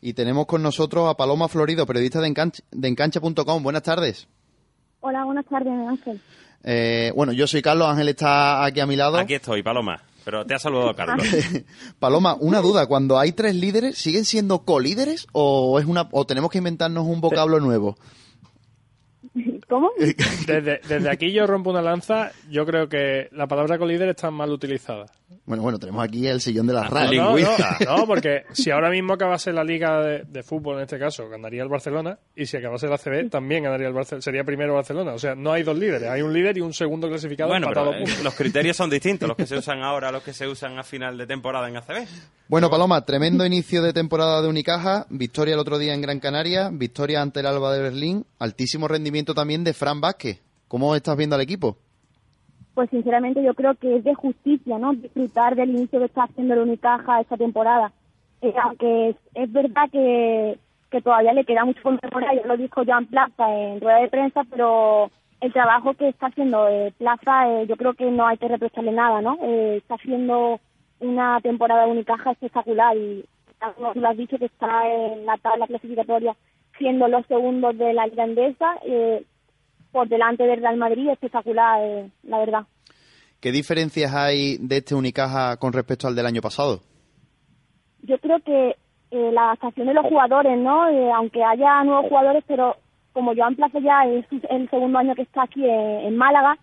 y 0.02 0.14
tenemos 0.14 0.46
con 0.46 0.64
nosotros 0.64 1.10
a 1.10 1.16
Paloma 1.16 1.48
Florido 1.48 1.86
periodista 1.86 2.22
de, 2.22 2.28
engancha, 2.28 2.64
de 2.72 2.88
encancha.com 2.88 3.64
buenas 3.64 3.84
tardes. 3.84 4.28
Hola 5.02 5.26
buenas 5.26 5.46
tardes 5.46 5.74
Ángel. 5.74 6.22
Eh, 6.64 7.12
bueno 7.16 7.34
yo 7.34 7.46
soy 7.48 7.62
Carlos 7.62 7.88
Ángel 7.90 8.10
está 8.10 8.64
aquí 8.64 8.80
a 8.80 8.86
mi 8.86 8.96
lado. 8.96 9.18
Aquí 9.18 9.34
estoy 9.34 9.64
Paloma 9.64 10.02
pero 10.24 10.46
te 10.46 10.54
ha 10.54 10.60
saludado 10.60 10.96
Carlos. 10.96 11.26
Paloma, 12.00 12.36
una 12.40 12.62
duda. 12.62 12.86
Cuando 12.86 13.18
hay 13.18 13.32
tres 13.32 13.56
líderes, 13.56 13.98
¿siguen 13.98 14.26
siendo 14.26 14.64
colíderes 14.64 15.28
o 15.32 15.80
es 15.80 15.86
una 15.86 16.08
o 16.12 16.26
tenemos 16.26 16.52
que 16.52 16.60
inventarnos 16.60 17.06
un 17.06 17.22
vocablo 17.22 17.60
nuevo? 17.60 17.98
¿Cómo? 19.72 19.90
Desde, 19.98 20.82
desde, 20.86 21.10
aquí 21.10 21.32
yo 21.32 21.48
rompo 21.48 21.70
una 21.70 21.82
lanza. 21.82 22.34
Yo 22.50 22.66
creo 22.66 22.90
que 22.90 23.30
la 23.32 23.48
palabra 23.48 23.78
colíder 23.78 24.10
está 24.10 24.30
mal 24.30 24.50
utilizada. 24.50 25.06
Bueno, 25.46 25.64
bueno, 25.64 25.80
tenemos 25.80 26.04
aquí 26.04 26.28
el 26.28 26.42
sillón 26.42 26.68
de 26.68 26.74
la 26.74 26.90
RAE. 26.90 27.16
No, 27.16 27.38
no, 27.38 27.98
no, 27.98 28.06
porque 28.06 28.44
si 28.52 28.70
ahora 28.70 28.90
mismo 28.90 29.14
acabase 29.14 29.54
la 29.54 29.64
liga 29.64 30.02
de, 30.02 30.24
de, 30.24 30.44
fútbol, 30.44 30.76
en 30.76 30.82
este 30.84 31.00
caso, 31.00 31.30
ganaría 31.30 31.64
el 31.64 31.70
Barcelona. 31.70 32.20
Y 32.36 32.48
si 32.48 32.58
acabase 32.58 32.88
la 32.88 32.98
CB, 32.98 33.30
también 33.30 33.64
ganaría 33.64 33.88
el 33.88 33.94
Barcelona. 33.94 34.22
Sería 34.22 34.44
primero 34.44 34.74
Barcelona. 34.74 35.14
O 35.14 35.20
sea, 35.20 35.36
no 35.36 35.54
hay 35.54 35.64
dos 35.64 35.78
líderes. 35.78 36.10
Hay 36.10 36.22
un 36.22 36.34
líder 36.34 36.58
y 36.58 36.62
un 36.62 36.74
segundo 36.74 37.08
clasificado 37.08 37.50
bueno, 37.50 37.68
pero, 37.70 37.94
eh, 37.94 38.04
Los 38.24 38.36
criterios 38.36 38.76
son 38.76 38.90
distintos. 38.90 39.30
Los 39.30 39.38
que 39.38 39.48
se 39.48 39.56
usan 39.58 39.82
ahora 39.84 40.10
a 40.10 40.12
los 40.12 40.24
que 40.24 40.34
se 40.34 40.48
usan 40.48 40.78
a 40.80 40.84
final 40.84 41.18
de 41.18 41.26
temporada 41.26 41.70
en 41.70 41.78
ACB. 41.78 42.08
Bueno, 42.50 42.70
Paloma, 42.70 43.06
tremendo 43.06 43.46
inicio 43.46 43.82
de 43.82 43.94
temporada 43.94 44.42
de 44.42 44.50
Unicaja. 44.50 45.08
Victoria 45.10 45.54
el 45.54 45.60
otro 45.62 45.80
día 45.80 45.94
en 45.94 46.02
Gran 46.02 46.20
Canaria. 46.20 46.70
Victoria 46.70 47.22
ante 47.22 47.40
el 47.40 47.46
Alba 47.46 47.74
de 47.74 47.82
Berlín. 47.82 48.26
Altísimo 48.40 48.90
rendimiento 48.90 49.34
también 49.34 49.61
de 49.64 49.74
Fran 49.74 50.02
Vázquez. 50.02 50.42
¿Cómo 50.68 50.96
estás 50.96 51.18
viendo 51.18 51.36
al 51.36 51.42
equipo? 51.42 51.78
Pues 52.74 52.90
sinceramente 52.90 53.44
yo 53.44 53.54
creo 53.54 53.76
que 53.76 53.98
es 53.98 54.04
de 54.04 54.14
justicia, 54.14 54.78
¿no? 54.78 54.94
Disfrutar 54.94 55.56
del 55.56 55.72
inicio 55.72 56.00
que 56.00 56.06
está 56.06 56.24
haciendo 56.24 56.54
el 56.54 56.62
Unicaja 56.62 57.20
esta 57.20 57.38
temporada. 57.38 57.92
Eh, 58.42 58.54
aunque 58.64 59.16
es, 59.36 59.52
verdad 59.52 59.90
que, 59.92 60.58
que 60.90 61.02
todavía 61.02 61.34
le 61.34 61.46
queda 61.46 61.66
mucho 61.66 61.82
por 61.82 62.00
mejorar, 62.02 62.36
ya 62.36 62.48
lo 62.48 62.58
dijo 62.58 62.84
Joan 62.86 63.06
Plaza 63.06 63.54
en 63.54 63.82
rueda 63.82 64.00
de 64.00 64.10
prensa, 64.10 64.44
pero 64.50 65.12
el 65.42 65.52
trabajo 65.52 65.94
que 65.96 66.10
está 66.10 66.28
haciendo 66.28 66.68
eh, 66.70 66.94
Plaza 66.98 67.50
eh, 67.50 67.68
yo 67.68 67.76
creo 67.76 67.94
que 67.94 68.10
no 68.10 68.26
hay 68.26 68.38
que 68.38 68.48
reprocharle 68.48 68.92
nada, 68.92 69.22
¿no? 69.22 69.38
Eh, 69.42 69.78
está 69.78 69.96
haciendo 69.96 70.60
una 71.00 71.42
temporada 71.42 71.86
de 71.86 71.92
Unicaja 71.92 72.32
espectacular 72.32 72.96
y 72.96 73.26
como 73.76 73.94
tú 73.94 74.06
has 74.06 74.18
dicho 74.18 74.38
que 74.40 74.46
está 74.46 74.88
en 74.88 75.26
la 75.26 75.38
tabla 75.38 75.68
clasificatoria 75.68 76.36
siendo 76.78 77.08
los 77.08 77.26
segundos 77.28 77.78
de 77.78 77.94
la 77.94 78.08
Liga 78.08 78.24
Andesa, 78.24 78.76
eh, 78.86 79.24
por 79.92 80.08
delante 80.08 80.44
del 80.44 80.62
Real 80.62 80.78
Madrid, 80.78 81.10
espectacular, 81.10 81.80
eh, 81.82 82.10
la 82.24 82.40
verdad. 82.40 82.64
¿Qué 83.40 83.52
diferencias 83.52 84.14
hay 84.14 84.58
de 84.60 84.78
este 84.78 84.96
Unicaja 84.96 85.58
con 85.58 85.74
respecto 85.74 86.08
al 86.08 86.16
del 86.16 86.26
año 86.26 86.42
pasado? 86.42 86.82
Yo 88.04 88.18
creo 88.20 88.40
que 88.40 88.76
eh, 89.12 89.32
la 89.32 89.46
adaptación 89.46 89.88
de 89.88 89.94
los 89.94 90.06
jugadores, 90.06 90.58
¿no? 90.58 90.88
Eh, 90.90 91.12
aunque 91.12 91.44
haya 91.44 91.84
nuevos 91.84 92.08
jugadores, 92.08 92.44
pero 92.48 92.78
como 93.14 93.36
Joan 93.36 93.56
Plaza 93.56 93.80
ya 93.80 94.06
es 94.06 94.26
el 94.50 94.70
segundo 94.70 95.00
año 95.00 95.16
que 95.16 95.24
está 95.24 95.44
aquí 95.44 95.66
en, 95.66 96.06
en 96.06 96.18
Málaga, 96.18 96.58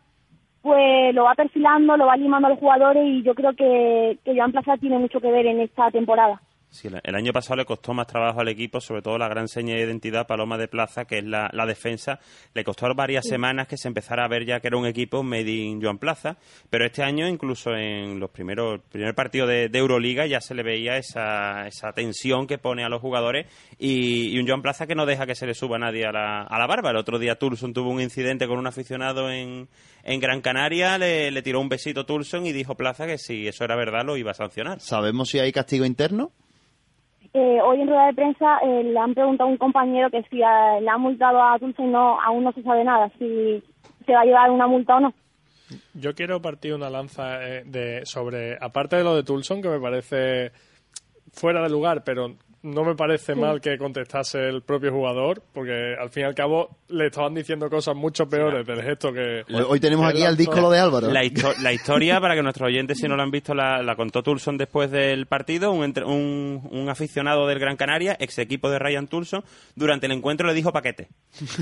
pues 0.62 1.14
lo 1.14 1.24
va 1.24 1.34
perfilando, 1.34 1.96
lo 1.96 2.06
va 2.06 2.16
limando 2.16 2.46
a 2.46 2.50
los 2.50 2.58
jugadores 2.58 3.04
y 3.06 3.22
yo 3.22 3.34
creo 3.34 3.54
que, 3.54 4.18
que 4.24 4.36
Joan 4.36 4.52
Plaza 4.52 4.76
tiene 4.76 4.98
mucho 4.98 5.20
que 5.20 5.30
ver 5.30 5.46
en 5.46 5.60
esta 5.60 5.90
temporada. 5.90 6.40
Sí, 6.70 6.86
el- 6.88 7.00
el 7.02 7.14
año 7.14 7.32
pasado 7.32 7.56
le 7.56 7.64
costó 7.64 7.94
más 7.94 8.06
trabajo 8.06 8.40
al 8.40 8.48
equipo, 8.48 8.78
sobre 8.80 9.00
todo 9.00 9.16
la 9.16 9.26
gran 9.28 9.48
seña 9.48 9.74
de 9.74 9.80
identidad 9.84 10.26
Paloma 10.26 10.58
de 10.58 10.68
Plaza, 10.68 11.06
que 11.06 11.18
es 11.18 11.24
la, 11.24 11.48
la 11.54 11.64
defensa. 11.64 12.20
Le 12.52 12.62
costó 12.62 12.86
varias 12.94 13.24
Sí. 13.24 13.30
semanas 13.30 13.66
que 13.68 13.78
se 13.78 13.88
empezara 13.88 14.24
a 14.24 14.28
ver 14.28 14.44
ya 14.44 14.60
que 14.60 14.68
era 14.68 14.76
un 14.76 14.86
equipo 14.86 15.22
made 15.22 15.50
in 15.50 15.80
Joan 15.82 15.96
Plaza, 15.98 16.36
pero 16.68 16.84
este 16.84 17.02
año 17.02 17.26
incluso 17.26 17.74
en 17.74 18.20
los 18.20 18.28
primeros 18.30 18.74
el 18.74 18.80
primer 18.80 19.14
partido 19.14 19.46
de, 19.46 19.70
de 19.70 19.78
Euroliga 19.78 20.26
ya 20.26 20.40
se 20.42 20.54
le 20.54 20.62
veía 20.62 20.98
esa, 20.98 21.66
esa 21.66 21.92
tensión 21.92 22.46
que 22.46 22.58
pone 22.58 22.84
a 22.84 22.90
los 22.90 23.00
jugadores 23.00 23.46
y, 23.78 24.28
y 24.28 24.38
un 24.38 24.46
Joan 24.46 24.60
Plaza 24.60 24.86
que 24.86 24.94
no 24.94 25.06
deja 25.06 25.24
que 25.26 25.34
se 25.34 25.46
le 25.46 25.54
suba 25.54 25.78
nadie 25.78 26.04
a 26.04 26.12
la, 26.12 26.42
a 26.42 26.58
la 26.58 26.66
barba. 26.66 26.90
El 26.90 26.96
otro 26.96 27.18
día 27.18 27.36
Tulson 27.38 27.72
tuvo 27.72 27.90
un 27.90 28.00
incidente 28.02 28.46
con 28.46 28.58
un 28.58 28.66
aficionado 28.66 29.30
en, 29.30 29.68
en 30.04 30.20
Gran 30.20 30.42
Canaria, 30.42 30.98
le, 30.98 31.30
le 31.30 31.40
tiró 31.42 31.60
un 31.60 31.70
besito 31.70 32.04
Tulson 32.04 32.44
y 32.44 32.52
dijo 32.52 32.74
Plaza 32.76 33.06
que 33.06 33.16
si 33.16 33.48
eso 33.48 33.64
era 33.64 33.74
verdad 33.74 34.04
lo 34.04 34.18
iba 34.18 34.32
a 34.32 34.34
sancionar. 34.34 34.80
¿Sabemos 34.80 35.30
si 35.30 35.38
hay 35.38 35.50
castigo 35.50 35.86
interno? 35.86 36.30
Eh, 37.34 37.60
hoy 37.62 37.80
en 37.82 37.88
rueda 37.88 38.06
de 38.06 38.14
prensa 38.14 38.58
eh, 38.64 38.84
le 38.84 38.98
han 38.98 39.14
preguntado 39.14 39.48
a 39.48 39.52
un 39.52 39.58
compañero 39.58 40.10
que 40.10 40.22
si 40.30 40.36
le 40.36 40.44
han 40.44 41.00
multado 41.00 41.42
a 41.42 41.58
Dulce 41.58 41.82
y 41.82 41.86
no, 41.86 42.20
aún 42.20 42.44
no 42.44 42.52
se 42.52 42.62
sabe 42.62 42.84
nada, 42.84 43.10
si 43.18 43.62
se 44.06 44.12
va 44.12 44.22
a 44.22 44.24
llevar 44.24 44.50
una 44.50 44.66
multa 44.66 44.96
o 44.96 45.00
no. 45.00 45.14
Yo 45.92 46.14
quiero 46.14 46.40
partir 46.40 46.72
una 46.72 46.88
lanza 46.88 47.46
eh, 47.46 47.62
de 47.66 48.06
sobre, 48.06 48.56
aparte 48.60 48.96
de 48.96 49.04
lo 49.04 49.14
de 49.14 49.22
Tulson, 49.22 49.60
que 49.60 49.68
me 49.68 49.80
parece 49.80 50.52
fuera 51.32 51.62
de 51.62 51.68
lugar, 51.68 52.02
pero 52.04 52.34
no 52.62 52.84
me 52.84 52.94
parece 52.94 53.34
Sí. 53.34 53.38
mal 53.38 53.60
que 53.60 53.78
contestase 53.78 54.38
el 54.48 54.62
propio 54.62 54.90
jugador, 54.92 55.42
porque 55.52 55.94
al 55.98 56.10
fin 56.10 56.22
y 56.24 56.26
al 56.26 56.34
cabo 56.34 56.76
le 56.88 57.06
estaban 57.06 57.34
diciendo 57.34 57.70
cosas 57.70 57.94
mucho 57.94 58.28
peores 58.28 58.66
del 58.66 58.82
gesto 58.82 59.12
que... 59.12 59.44
Hoy, 59.52 59.64
hoy 59.68 59.80
tenemos 59.80 60.06
que 60.10 60.18
aquí 60.18 60.24
al 60.24 60.36
disco 60.36 60.70
de 60.70 60.78
Álvaro. 60.78 61.10
La, 61.10 61.22
histo- 61.22 61.56
la 61.62 61.72
historia, 61.72 62.20
para 62.20 62.34
que 62.34 62.42
nuestros 62.42 62.66
oyentes, 62.68 62.98
si 62.98 63.06
no 63.08 63.16
lo 63.16 63.22
han 63.22 63.30
visto, 63.30 63.54
la, 63.54 63.82
la 63.82 63.94
contó 63.96 64.22
Tulson 64.22 64.56
después 64.58 64.90
del 64.90 65.26
partido. 65.26 65.70
Un, 65.72 65.84
entre- 65.84 66.04
un, 66.04 66.66
un 66.72 66.88
aficionado 66.88 67.46
del 67.46 67.58
Gran 67.58 67.76
Canaria, 67.76 68.16
ex 68.18 68.38
equipo 68.38 68.70
de 68.70 68.78
Ryan 68.78 69.06
Tulson, 69.06 69.44
durante 69.76 70.06
el 70.06 70.12
encuentro 70.12 70.46
le 70.48 70.54
dijo 70.54 70.72
paquete. 70.72 71.08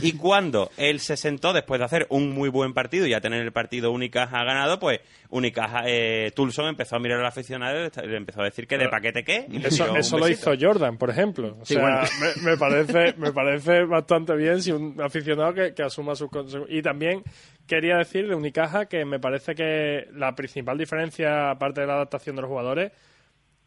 Y 0.03 0.13
cuando 0.13 0.71
él 0.77 1.01
se 1.01 1.17
sentó, 1.17 1.53
después 1.53 1.79
de 1.79 1.85
hacer 1.85 2.07
un 2.11 2.31
muy 2.31 2.49
buen 2.49 2.73
partido 2.75 3.07
y 3.07 3.11
ya 3.11 3.21
tener 3.21 3.43
el 3.43 3.53
partido 3.53 3.91
Unicaja 3.91 4.45
ganado, 4.45 4.79
pues 4.79 5.01
Unicaja, 5.29 5.83
eh, 5.87 6.31
Tulson 6.35 6.69
empezó 6.69 6.97
a 6.97 6.99
mirar 7.01 7.19
al 7.21 7.27
aficionado 7.27 7.77
y 7.85 8.07
le- 8.07 8.17
empezó 8.17 8.41
a 8.41 8.45
decir 8.45 8.67
que 8.67 8.79
de 8.79 8.89
paquete 8.89 9.25
qué. 9.25 9.47
y 9.51 9.65
Eso, 9.67 9.95
eso 9.97 10.19
lo 10.19 10.29
hizo 10.29 10.53
Jordan, 10.59 10.86
por 10.99 11.11
ejemplo. 11.11 11.57
O 11.61 11.65
Sí, 11.65 11.75
sea, 11.75 11.83
bueno. 11.83 12.01
me, 12.43 12.51
me 12.53 12.57
parece, 12.57 13.15
me 13.19 13.33
parece 13.33 13.85
bastante 13.85 14.35
bien 14.37 14.63
si 14.63 14.73
un 14.73 15.01
aficionado 15.01 15.53
que, 15.55 15.75
que 15.75 15.83
asuma 15.83 16.15
sus 16.15 16.31
consecuencias. 16.31 16.79
Y 16.79 16.83
también 16.83 17.23
quería 17.67 17.97
decir 17.97 18.29
de 18.29 18.35
Unicaja 18.35 18.87
que 18.87 19.05
me 19.05 19.19
parece 19.19 19.55
que 19.55 20.07
la 20.13 20.35
principal 20.35 20.79
diferencia, 20.79 21.51
aparte 21.51 21.81
de 21.83 21.87
la 21.87 21.95
adaptación 21.95 22.37
de 22.37 22.43
los 22.43 22.49
jugadores, 22.49 22.93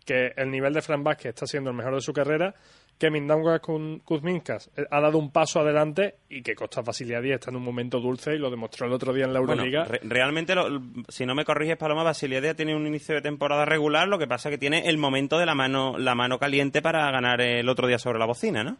que 0.06 0.34
el 0.38 0.50
nivel 0.50 0.74
de 0.74 0.82
Fran 0.82 1.04
Vázquez 1.04 1.30
está 1.30 1.46
siendo 1.46 1.70
el 1.70 1.76
mejor 1.76 1.94
de 1.96 2.02
su 2.02 2.14
carrera, 2.14 2.56
que 3.00 3.10
Mindaugas 3.10 3.62
Kun- 3.62 4.02
Kuzminskas 4.04 4.70
eh, 4.76 4.86
ha 4.92 5.00
dado 5.00 5.18
un 5.18 5.32
paso 5.32 5.62
adelante 5.62 6.16
y 6.30 6.42
que 6.44 6.54
Costa 6.54 6.82
Vasiliadis 6.82 7.32
está 7.36 7.50
en 7.50 7.56
un 7.56 7.64
momento 7.64 8.00
dulce 8.00 8.36
y 8.36 8.38
lo 8.38 8.52
demostró 8.52 8.86
el 8.88 8.94
otro 8.94 9.14
día 9.14 9.24
en 9.26 9.34
la 9.34 9.40
Bueno, 9.40 9.54
Euroliga. 9.64 9.86
re- 9.86 10.02
realmente, 10.04 10.54
lo- 10.54 10.82
si 11.08 11.26
no 11.26 11.34
me 11.34 11.46
corriges, 11.46 11.78
Paloma, 11.78 12.04
Basiliadea 12.04 12.54
tiene 12.56 12.76
un 12.76 12.86
inicio 12.86 13.16
de 13.16 13.22
temporada 13.22 13.64
regular, 13.66 14.08
lo 14.08 14.20
que 14.20 14.28
pasa 14.28 14.50
que 14.50 14.58
tiene 14.58 14.90
el 14.90 14.98
momento 14.98 15.40
de 15.40 15.46
la 15.46 15.56
mano, 15.56 15.98
la 15.98 16.14
mano 16.14 16.38
caliente 16.40 16.82
para 16.82 17.10
ganar 17.10 17.40
el 17.42 17.70
otro 17.70 17.88
día 17.88 17.98
sobre 18.00 18.20
la 18.20 18.26
bocina, 18.26 18.64
¿no? 18.64 18.78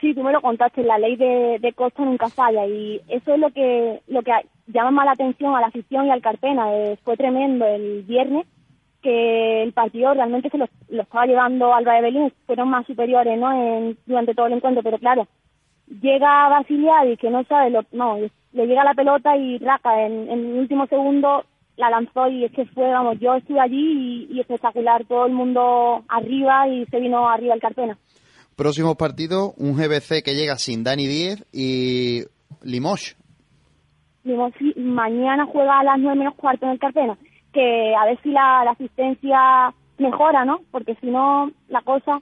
Sí, 0.00 0.14
tú 0.14 0.22
me 0.24 0.32
lo 0.32 0.40
contaste, 0.40 0.82
la 0.82 0.98
ley 0.98 1.14
de, 1.16 1.58
de 1.60 1.72
Costa 1.74 2.02
nunca 2.04 2.28
falla 2.30 2.66
y 2.66 3.00
eso 3.08 3.34
es 3.34 3.38
lo 3.38 3.50
que 3.50 4.00
lo 4.08 4.22
que 4.22 4.32
llama 4.68 4.90
más 4.90 5.04
la 5.04 5.12
atención 5.12 5.54
a 5.54 5.60
la 5.60 5.66
afición 5.66 6.06
y 6.06 6.10
al 6.10 6.22
Carpena. 6.22 6.74
Eh, 6.74 6.98
fue 7.04 7.16
tremendo 7.18 7.66
el 7.66 8.02
viernes 8.04 8.46
que 9.02 9.62
el 9.62 9.72
partido 9.72 10.14
realmente 10.14 10.50
se 10.50 10.58
lo, 10.58 10.66
lo 10.88 11.02
estaba 11.02 11.26
llevando 11.26 11.74
Alba 11.74 11.94
de 11.94 12.02
Belín, 12.02 12.32
fueron 12.46 12.68
más 12.68 12.86
superiores 12.86 13.38
¿no? 13.38 13.52
en, 13.52 13.96
durante 14.06 14.34
todo 14.34 14.46
el 14.46 14.54
encuentro, 14.54 14.82
pero 14.82 14.98
claro, 14.98 15.26
llega 16.00 16.48
Basiliadis 16.48 17.18
que 17.18 17.30
no 17.30 17.44
sabe, 17.44 17.70
lo, 17.70 17.84
no, 17.92 18.18
le 18.18 18.66
llega 18.66 18.84
la 18.84 18.94
pelota 18.94 19.36
y 19.36 19.58
raca, 19.58 20.04
en, 20.04 20.30
en 20.30 20.38
el 20.52 20.58
último 20.58 20.86
segundo 20.86 21.44
la 21.76 21.90
lanzó 21.90 22.28
y 22.28 22.44
es 22.44 22.52
que 22.52 22.66
fue, 22.66 22.90
vamos, 22.90 23.18
yo 23.18 23.34
estuve 23.34 23.58
allí 23.58 24.28
y, 24.30 24.36
y 24.36 24.40
espectacular, 24.40 25.04
todo 25.06 25.26
el 25.26 25.32
mundo 25.32 26.04
arriba 26.08 26.68
y 26.68 26.84
se 26.86 27.00
vino 27.00 27.28
arriba 27.28 27.54
el 27.54 27.60
Carpena. 27.60 27.98
Próximos 28.54 28.96
partidos, 28.96 29.54
un 29.56 29.74
GBC 29.74 30.22
que 30.22 30.34
llega 30.34 30.56
sin 30.56 30.84
Dani 30.84 31.06
Díez 31.06 31.44
y 31.52 32.24
Limoges. 32.62 33.16
Sí, 34.22 34.74
mañana 34.76 35.46
juega 35.46 35.80
a 35.80 35.84
las 35.84 35.98
nueve 35.98 36.18
menos 36.18 36.34
cuarto 36.34 36.66
en 36.66 36.72
el 36.72 36.78
Carpena, 36.78 37.16
que 37.52 37.94
a 37.94 38.04
ver 38.06 38.18
si 38.22 38.30
la, 38.30 38.64
la 38.64 38.72
asistencia 38.72 39.72
mejora, 39.98 40.44
¿no? 40.44 40.60
Porque 40.70 40.94
si 40.96 41.06
no, 41.06 41.50
la 41.68 41.82
cosa... 41.82 42.20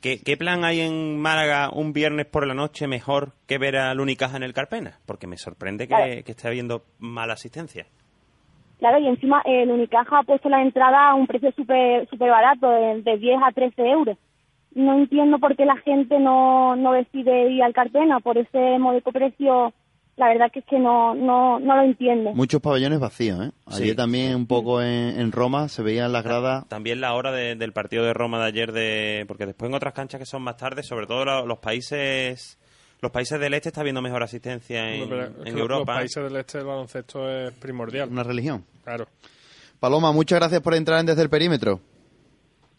¿Qué, 0.00 0.20
qué 0.24 0.36
plan 0.36 0.64
hay 0.64 0.80
en 0.80 1.20
Málaga 1.20 1.70
un 1.72 1.92
viernes 1.92 2.26
por 2.26 2.46
la 2.46 2.54
noche 2.54 2.86
mejor 2.86 3.32
que 3.48 3.58
ver 3.58 3.76
al 3.76 3.98
Unicaja 4.00 4.36
en 4.36 4.44
el 4.44 4.52
Carpena? 4.54 4.92
Porque 5.06 5.26
me 5.26 5.36
sorprende 5.36 5.88
que, 5.88 5.94
Claro. 5.94 6.24
que 6.24 6.30
esté 6.32 6.46
habiendo 6.46 6.82
mala 7.00 7.32
asistencia. 7.32 7.86
Claro, 8.78 8.98
y 9.00 9.08
encima 9.08 9.42
el 9.44 9.70
Unicaja 9.72 10.20
ha 10.20 10.22
puesto 10.22 10.48
la 10.48 10.62
entrada 10.62 11.10
a 11.10 11.14
un 11.16 11.26
precio 11.26 11.50
súper 11.50 12.08
super 12.08 12.30
barato, 12.30 12.70
de, 12.70 13.02
de 13.02 13.18
10 13.18 13.40
a 13.44 13.50
13 13.50 13.82
euros. 13.90 14.16
No 14.74 14.94
entiendo 14.96 15.40
por 15.40 15.56
qué 15.56 15.64
la 15.64 15.76
gente 15.78 16.20
no, 16.20 16.76
no 16.76 16.92
decide 16.92 17.50
ir 17.50 17.62
al 17.64 17.72
Carpena 17.74 18.20
por 18.20 18.38
ese 18.38 18.78
módico 18.78 19.10
precio. 19.10 19.72
La 20.18 20.28
verdad 20.28 20.50
que 20.52 20.58
es 20.58 20.64
que 20.66 20.78
no, 20.78 21.14
no, 21.14 21.60
no 21.60 21.76
lo 21.76 21.82
entiendo. 21.82 22.32
Muchos 22.34 22.60
pabellones 22.60 22.98
vacíos, 22.98 23.38
¿eh? 23.46 23.50
Ayer 23.66 23.90
Sí. 23.90 23.94
también 23.94 24.34
un 24.34 24.46
poco 24.48 24.82
en, 24.82 25.18
en 25.20 25.30
Roma 25.32 25.68
se 25.68 25.82
veían 25.82 26.12
las 26.12 26.24
gradas. 26.24 26.66
También 26.68 27.00
la 27.00 27.14
hora 27.14 27.30
de- 27.30 27.54
del 27.54 27.72
partido 27.72 28.04
de 28.04 28.12
Roma 28.14 28.40
de 28.40 28.46
ayer, 28.46 28.72
de 28.72 29.24
porque 29.28 29.46
después 29.46 29.68
en 29.68 29.76
otras 29.76 29.94
canchas 29.94 30.18
que 30.18 30.26
son 30.26 30.42
más 30.42 30.56
tarde, 30.56 30.82
sobre 30.82 31.06
todo 31.06 31.24
lo- 31.24 31.46
los 31.46 31.58
países 31.58 32.58
los 33.00 33.12
países 33.12 33.38
del 33.38 33.54
este 33.54 33.68
está 33.68 33.82
habiendo 33.82 34.02
mejor 34.02 34.24
asistencia 34.24 34.92
en, 34.92 35.08
Pero 35.08 35.22
es 35.22 35.30
en 35.52 35.56
Europa. 35.58 35.92
Los 35.92 35.98
países 35.98 36.24
del 36.24 36.36
este 36.36 36.58
del 36.58 36.66
baloncesto 36.66 37.30
es 37.30 37.52
primordial. 37.52 38.08
Una 38.10 38.24
religión. 38.24 38.64
Claro. 38.82 39.06
Paloma, 39.78 40.10
muchas 40.10 40.40
gracias 40.40 40.60
por 40.62 40.74
entrar 40.74 40.98
en 40.98 41.06
desde 41.06 41.22
el 41.22 41.30
perímetro. 41.30 41.78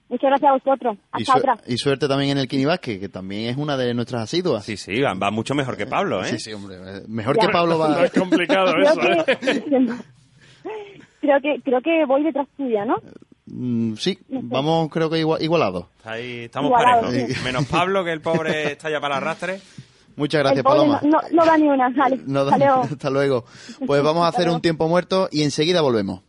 Muchas 0.09 0.29
gracias 0.31 0.49
a 0.49 0.53
vosotros. 0.53 0.97
Y, 1.17 1.21
Hasta 1.21 1.31
su- 1.33 1.37
otra. 1.37 1.57
y 1.67 1.77
suerte 1.77 2.07
también 2.07 2.31
en 2.31 2.37
el 2.39 2.47
Kinibasque, 2.47 2.99
que 2.99 3.09
también 3.09 3.49
es 3.49 3.57
una 3.57 3.77
de 3.77 3.93
nuestras 3.93 4.23
asiduas. 4.23 4.65
Sí, 4.65 4.75
sí, 4.75 4.99
va, 5.01 5.13
va 5.13 5.29
mucho 5.31 5.53
mejor 5.55 5.77
que 5.77 5.85
Pablo, 5.85 6.23
¿eh? 6.23 6.29
Sí, 6.29 6.39
sí, 6.39 6.53
hombre. 6.53 6.77
Mejor 7.07 7.37
Ya. 7.39 7.45
que 7.47 7.53
Pablo 7.53 7.77
va. 7.77 7.89
No 7.99 8.03
es 8.03 8.11
complicado 8.11 8.73
Creo 8.73 8.91
eso, 8.91 9.01
¿eh? 9.03 9.23
que, 9.25 9.95
creo 11.21 11.41
que 11.41 11.61
creo 11.63 11.81
que 11.81 12.05
voy 12.05 12.23
detrás 12.23 12.47
tuya, 12.57 12.85
¿no? 12.85 12.95
Mm, 13.45 13.95
sí, 13.95 14.17
vamos 14.29 14.89
creo 14.91 15.09
que 15.09 15.19
igual- 15.19 15.41
igualados. 15.41 15.85
Ahí, 16.03 16.45
estamos 16.45 16.69
Igualado, 16.69 17.01
parejos. 17.07 17.33
sí. 17.35 17.43
Menos 17.43 17.65
Pablo, 17.67 18.03
que 18.03 18.11
el 18.11 18.21
pobre 18.21 18.71
está 18.73 18.89
ya 18.89 18.99
para 18.99 19.17
el 19.17 19.23
arrastre. 19.23 19.59
Muchas 20.15 20.41
gracias, 20.41 20.63
Paloma. 20.63 20.99
no, 21.03 21.09
no, 21.09 21.17
no 21.31 21.45
da 21.45 21.57
ni 21.57 21.67
una. 21.67 21.89
Vale, 21.89 22.19
No 22.25 22.43
da- 22.45 22.51
hasta 22.53 22.65
luego. 22.65 22.81
hasta 22.83 23.09
luego. 23.09 23.45
Pues 23.87 24.03
vamos 24.03 24.23
a 24.25 24.27
hacer 24.27 24.49
un 24.49 24.61
tiempo 24.61 24.87
muerto 24.87 25.29
y 25.31 25.43
enseguida 25.43 25.81
volvemos. 25.81 26.21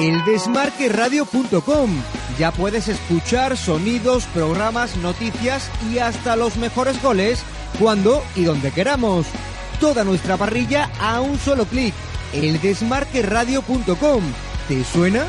Eldesmarqueradio.com. 0.00 1.90
Ya 2.38 2.52
puedes 2.52 2.88
escuchar 2.88 3.58
sonidos, 3.58 4.24
programas, 4.32 4.96
noticias 4.96 5.70
y 5.92 5.98
hasta 5.98 6.36
los 6.36 6.56
mejores 6.56 7.02
goles 7.02 7.42
cuando 7.78 8.22
y 8.34 8.44
donde 8.44 8.72
queramos. 8.72 9.26
Toda 9.78 10.02
nuestra 10.04 10.38
parrilla 10.38 10.90
a 11.00 11.20
un 11.20 11.38
solo 11.38 11.66
clic. 11.66 11.92
Eldesmarqueradio.com. 12.32 14.22
¿Te 14.68 14.84
suena? 14.84 15.26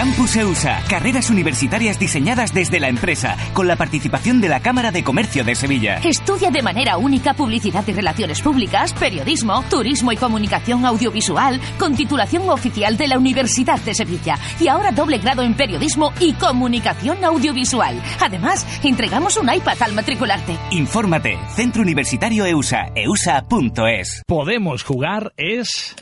Campus 0.00 0.34
EUSA, 0.34 0.82
carreras 0.88 1.28
universitarias 1.28 1.98
diseñadas 1.98 2.54
desde 2.54 2.80
la 2.80 2.88
empresa, 2.88 3.36
con 3.52 3.68
la 3.68 3.76
participación 3.76 4.40
de 4.40 4.48
la 4.48 4.60
Cámara 4.60 4.90
de 4.92 5.04
Comercio 5.04 5.44
de 5.44 5.54
Sevilla. 5.54 5.98
Estudia 6.02 6.50
de 6.50 6.62
manera 6.62 6.96
única 6.96 7.34
publicidad 7.34 7.86
y 7.86 7.92
relaciones 7.92 8.40
públicas, 8.40 8.94
periodismo, 8.94 9.62
turismo 9.68 10.10
y 10.10 10.16
comunicación 10.16 10.86
audiovisual, 10.86 11.60
con 11.78 11.96
titulación 11.96 12.48
oficial 12.48 12.96
de 12.96 13.08
la 13.08 13.18
Universidad 13.18 13.78
de 13.80 13.92
Sevilla. 13.92 14.38
Y 14.58 14.68
ahora 14.68 14.90
doble 14.90 15.18
grado 15.18 15.42
en 15.42 15.52
periodismo 15.52 16.14
y 16.18 16.32
comunicación 16.32 17.22
audiovisual. 17.22 18.02
Además, 18.22 18.66
entregamos 18.82 19.36
un 19.36 19.52
iPad 19.52 19.82
al 19.82 19.92
matricularte. 19.92 20.56
Infórmate, 20.70 21.38
Centro 21.54 21.82
Universitario 21.82 22.46
EUSA, 22.46 22.86
eusa.es. 22.94 24.22
Podemos 24.26 24.82
jugar 24.82 25.34
es... 25.36 25.94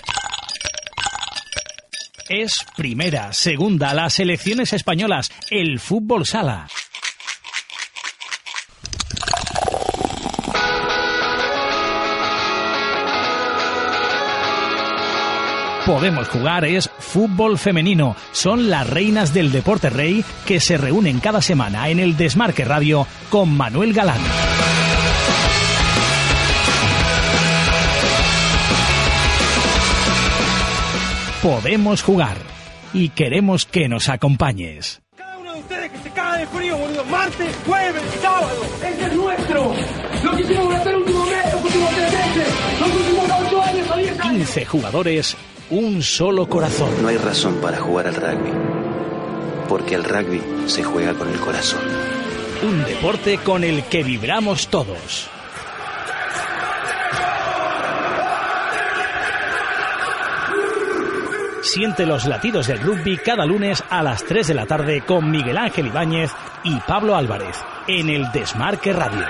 Es 2.28 2.52
primera, 2.76 3.32
segunda, 3.32 3.94
las 3.94 4.12
selecciones 4.12 4.74
españolas, 4.74 5.30
el 5.50 5.80
fútbol 5.80 6.26
sala. 6.26 6.68
Podemos 15.86 16.28
Jugar 16.28 16.66
es 16.66 16.90
fútbol 16.98 17.56
femenino. 17.56 18.14
Son 18.32 18.68
las 18.68 18.90
reinas 18.90 19.32
del 19.32 19.50
deporte 19.50 19.88
rey 19.88 20.22
que 20.44 20.60
se 20.60 20.76
reúnen 20.76 21.20
cada 21.20 21.40
semana 21.40 21.88
en 21.88 21.98
el 21.98 22.18
Desmarque 22.18 22.66
Radio 22.66 23.06
con 23.30 23.56
Manuel 23.56 23.94
Galán. 23.94 24.20
Podemos 31.42 32.02
Jugar 32.02 32.36
y 32.92 33.10
queremos 33.10 33.64
que 33.64 33.88
nos 33.88 34.08
acompañes. 34.08 35.02
Cada 35.16 35.38
uno 35.38 35.52
de 35.52 35.60
ustedes 35.60 35.92
que 35.92 35.98
se 35.98 36.10
caga 36.10 36.38
de 36.38 36.46
frío, 36.48 36.76
boludo. 36.76 37.04
Martes, 37.04 37.56
jueves, 37.64 38.02
sábado. 38.20 38.62
Este 38.84 39.04
es 39.06 39.12
nuestro. 39.12 39.72
Lo 40.24 40.36
que 40.36 40.42
hicimos 40.42 40.64
durante 40.64 40.90
el 40.90 40.96
último 40.96 41.26
mes, 41.26 41.52
los 41.52 41.64
últimos 41.64 41.90
tres 41.90 42.12
meses, 42.12 42.54
los 42.80 42.90
últimos 42.92 43.24
ocho 43.46 43.62
años 43.62 43.96
diez 43.96 44.20
años. 44.20 44.36
15 44.38 44.64
jugadores, 44.66 45.36
un 45.70 46.02
solo 46.02 46.48
corazón. 46.48 46.90
No 47.02 47.08
hay 47.08 47.18
razón 47.18 47.60
para 47.60 47.78
jugar 47.78 48.08
al 48.08 48.16
rugby, 48.16 48.52
porque 49.68 49.94
el 49.94 50.02
rugby 50.02 50.42
se 50.66 50.82
juega 50.82 51.14
con 51.14 51.28
el 51.28 51.38
corazón. 51.38 51.82
Un 52.64 52.84
deporte 52.84 53.38
con 53.38 53.62
el 53.62 53.84
que 53.84 54.02
vibramos 54.02 54.66
todos. 54.66 55.30
Siente 61.68 62.04
los 62.06 62.24
latidos 62.24 62.66
del 62.66 62.80
rugby 62.80 63.18
cada 63.18 63.44
lunes 63.44 63.84
a 63.90 64.02
las 64.02 64.24
3 64.24 64.46
de 64.46 64.54
la 64.54 64.64
tarde 64.64 65.02
con 65.02 65.30
Miguel 65.30 65.58
Ángel 65.58 65.88
Ibáñez 65.88 66.30
y 66.64 66.74
Pablo 66.80 67.14
Álvarez 67.14 67.58
en 67.86 68.08
el 68.08 68.32
Desmarque 68.32 68.94
Radio. 68.94 69.26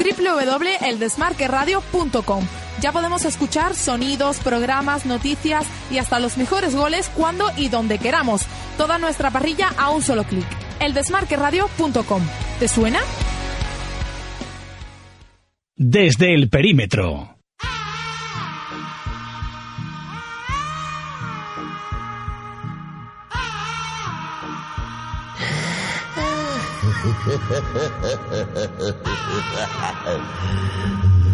www.eldesmarqueradio.com. 0.00 2.44
Ya 2.80 2.90
podemos 2.90 3.24
escuchar 3.24 3.76
sonidos, 3.76 4.38
programas, 4.38 5.06
noticias 5.06 5.64
y 5.92 5.98
hasta 5.98 6.18
los 6.18 6.38
mejores 6.38 6.74
goles 6.74 7.08
cuando 7.14 7.52
y 7.56 7.68
donde 7.68 8.00
queramos. 8.00 8.46
Toda 8.76 8.98
nuestra 8.98 9.30
parrilla 9.30 9.72
a 9.78 9.90
un 9.90 10.02
solo 10.02 10.24
clic. 10.24 10.44
Eldesmarqueradio.com. 10.80 12.22
¿Te 12.58 12.66
suena? 12.66 12.98
Desde 15.76 16.32
el 16.34 16.48
perímetro. 16.50 17.30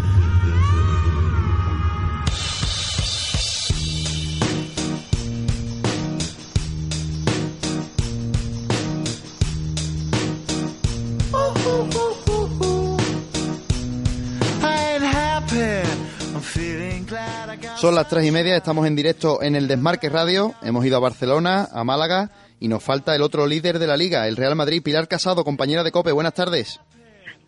Son 17.75 17.95
las 17.95 18.07
tres 18.07 18.25
y 18.25 18.31
media, 18.31 18.55
estamos 18.55 18.85
en 18.87 18.95
directo 18.95 19.41
en 19.41 19.55
el 19.55 19.67
Desmarque 19.67 20.09
Radio. 20.09 20.53
Hemos 20.61 20.85
ido 20.85 20.97
a 20.97 20.99
Barcelona, 20.99 21.67
a 21.73 21.83
Málaga 21.83 22.29
y 22.59 22.67
nos 22.67 22.83
falta 22.83 23.15
el 23.15 23.21
otro 23.21 23.47
líder 23.47 23.79
de 23.79 23.87
la 23.87 23.97
liga, 23.97 24.27
el 24.27 24.37
Real 24.37 24.55
Madrid, 24.55 24.83
Pilar 24.83 25.07
Casado, 25.07 25.43
compañera 25.43 25.83
de 25.83 25.91
COPE. 25.91 26.11
Buenas 26.11 26.33
tardes. 26.33 26.79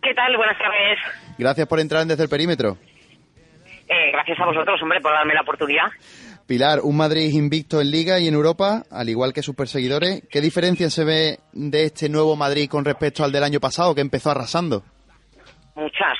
¿Qué 0.02 0.12
tal? 0.14 0.36
Buenas 0.36 0.58
tardes. 0.58 0.98
Gracias 1.38 1.66
por 1.66 1.80
entrar 1.80 2.02
en 2.02 2.08
desde 2.08 2.24
el 2.24 2.28
perímetro. 2.28 2.76
Eh, 3.88 4.10
gracias 4.12 4.38
a 4.40 4.46
vosotros, 4.46 4.80
hombre, 4.82 5.00
por 5.00 5.12
darme 5.12 5.34
la 5.34 5.42
oportunidad. 5.42 5.86
Pilar, 6.46 6.80
un 6.82 6.96
Madrid 6.96 7.32
invicto 7.32 7.80
en 7.80 7.90
Liga 7.90 8.18
y 8.18 8.28
en 8.28 8.34
Europa, 8.34 8.82
al 8.90 9.08
igual 9.08 9.32
que 9.32 9.42
sus 9.42 9.54
perseguidores. 9.54 10.22
¿Qué 10.30 10.40
diferencia 10.40 10.90
se 10.90 11.04
ve 11.04 11.38
de 11.52 11.84
este 11.84 12.08
nuevo 12.08 12.36
Madrid 12.36 12.68
con 12.68 12.84
respecto 12.84 13.24
al 13.24 13.32
del 13.32 13.44
año 13.44 13.60
pasado, 13.60 13.94
que 13.94 14.02
empezó 14.02 14.30
arrasando? 14.30 14.82
Muchas, 15.74 16.18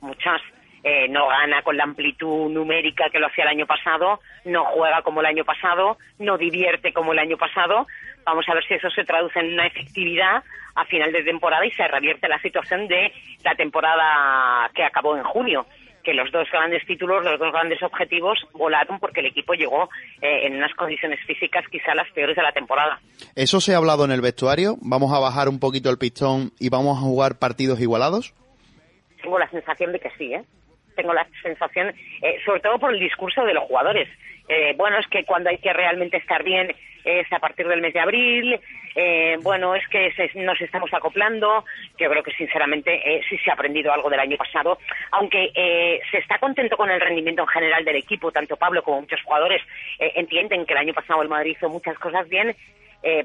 muchas. 0.00 0.40
Eh, 0.90 1.06
no 1.06 1.28
gana 1.28 1.60
con 1.60 1.76
la 1.76 1.84
amplitud 1.84 2.48
numérica 2.48 3.10
que 3.12 3.18
lo 3.18 3.26
hacía 3.26 3.44
el 3.44 3.50
año 3.50 3.66
pasado, 3.66 4.20
no 4.46 4.64
juega 4.64 5.02
como 5.02 5.20
el 5.20 5.26
año 5.26 5.44
pasado, 5.44 5.98
no 6.18 6.38
divierte 6.38 6.94
como 6.94 7.12
el 7.12 7.18
año 7.18 7.36
pasado. 7.36 7.86
Vamos 8.24 8.48
a 8.48 8.54
ver 8.54 8.64
si 8.66 8.72
eso 8.72 8.88
se 8.88 9.04
traduce 9.04 9.38
en 9.38 9.52
una 9.52 9.66
efectividad 9.66 10.42
a 10.74 10.84
final 10.86 11.12
de 11.12 11.24
temporada 11.24 11.66
y 11.66 11.72
se 11.72 11.86
revierte 11.86 12.26
la 12.26 12.40
situación 12.40 12.88
de 12.88 13.12
la 13.44 13.54
temporada 13.54 14.70
que 14.74 14.82
acabó 14.82 15.14
en 15.14 15.24
junio 15.24 15.66
que 16.02 16.14
los 16.14 16.32
dos 16.32 16.48
grandes 16.50 16.86
títulos, 16.86 17.22
los 17.22 17.38
dos 17.38 17.52
grandes 17.52 17.82
objetivos 17.82 18.38
volaron 18.54 18.98
porque 18.98 19.20
el 19.20 19.26
equipo 19.26 19.52
llegó 19.52 19.90
eh, 20.22 20.46
en 20.46 20.56
unas 20.56 20.72
condiciones 20.74 21.20
físicas 21.26 21.66
quizá 21.70 21.94
las 21.94 22.10
peores 22.12 22.34
de 22.34 22.42
la 22.42 22.52
temporada. 22.52 22.98
¿Eso 23.34 23.60
se 23.60 23.74
ha 23.74 23.76
hablado 23.76 24.06
en 24.06 24.12
el 24.12 24.22
vestuario? 24.22 24.76
¿Vamos 24.80 25.12
a 25.12 25.18
bajar 25.18 25.50
un 25.50 25.60
poquito 25.60 25.90
el 25.90 25.98
pistón 25.98 26.52
y 26.58 26.70
vamos 26.70 26.96
a 26.96 27.02
jugar 27.02 27.38
partidos 27.38 27.78
igualados? 27.78 28.32
Tengo 29.20 29.38
la 29.38 29.50
sensación 29.50 29.92
de 29.92 30.00
que 30.00 30.10
sí, 30.16 30.32
¿eh? 30.32 30.44
Tengo 30.98 31.14
la 31.14 31.24
sensación, 31.44 31.94
eh, 32.22 32.38
sobre 32.44 32.58
todo 32.58 32.76
por 32.80 32.92
el 32.92 32.98
discurso 32.98 33.44
de 33.44 33.54
los 33.54 33.62
jugadores. 33.64 34.08
Eh, 34.48 34.74
bueno, 34.76 34.98
es 34.98 35.06
que 35.06 35.22
cuando 35.24 35.48
hay 35.48 35.58
que 35.58 35.72
realmente 35.72 36.16
estar 36.16 36.42
bien 36.42 36.74
es 37.04 37.32
a 37.32 37.38
partir 37.38 37.68
del 37.68 37.80
mes 37.80 37.94
de 37.94 38.00
abril, 38.00 38.58
eh, 38.96 39.36
bueno, 39.42 39.76
es 39.76 39.86
que 39.88 40.10
se- 40.12 40.32
nos 40.40 40.60
estamos 40.60 40.92
acoplando, 40.92 41.64
yo 41.98 42.10
creo 42.10 42.22
que 42.24 42.32
sinceramente 42.32 42.90
eh, 43.04 43.20
sí 43.28 43.38
se 43.38 43.50
ha 43.50 43.54
aprendido 43.54 43.92
algo 43.92 44.10
del 44.10 44.18
año 44.18 44.36
pasado, 44.36 44.78
aunque 45.12 45.52
eh, 45.54 46.00
se 46.10 46.18
está 46.18 46.38
contento 46.38 46.76
con 46.76 46.90
el 46.90 47.00
rendimiento 47.00 47.42
en 47.42 47.48
general 47.48 47.84
del 47.84 47.94
equipo, 47.96 48.32
tanto 48.32 48.56
Pablo 48.56 48.82
como 48.82 49.02
muchos 49.02 49.22
jugadores 49.22 49.62
eh, 50.00 50.12
entienden 50.16 50.66
que 50.66 50.72
el 50.72 50.80
año 50.80 50.94
pasado 50.94 51.22
el 51.22 51.28
Madrid 51.28 51.52
hizo 51.56 51.68
muchas 51.68 51.96
cosas 51.98 52.28
bien, 52.28 52.56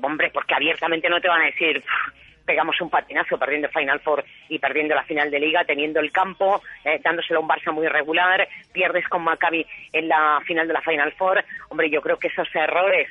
hombre, 0.03 0.29
porque 0.31 0.53
abiertamente 0.53 1.09
no 1.09 1.19
te 1.19 1.27
van 1.27 1.41
a 1.41 1.45
decir 1.45 1.81
"Pff, 1.81 2.13
pegamos 2.45 2.79
un 2.81 2.89
patinazo 2.89 3.37
perdiendo 3.37 3.69
Final 3.69 3.99
Four 4.01 4.23
y 4.49 4.59
perdiendo 4.59 4.95
la 4.95 5.03
final 5.03 5.31
de 5.31 5.39
liga, 5.39 5.63
teniendo 5.65 5.99
el 5.99 6.11
campo, 6.11 6.61
eh, 6.83 6.99
dándoselo 7.03 7.39
a 7.39 7.41
un 7.43 7.47
Barça 7.49 7.71
muy 7.71 7.85
irregular, 7.85 8.47
pierdes 8.71 9.07
con 9.07 9.23
Maccabi 9.23 9.65
en 9.93 10.07
la 10.09 10.41
final 10.45 10.67
de 10.67 10.73
la 10.73 10.81
Final 10.81 11.11
Four. 11.13 11.43
Hombre, 11.69 11.89
yo 11.89 12.01
creo 12.01 12.17
que 12.17 12.27
esos 12.27 12.47
errores, 12.55 13.07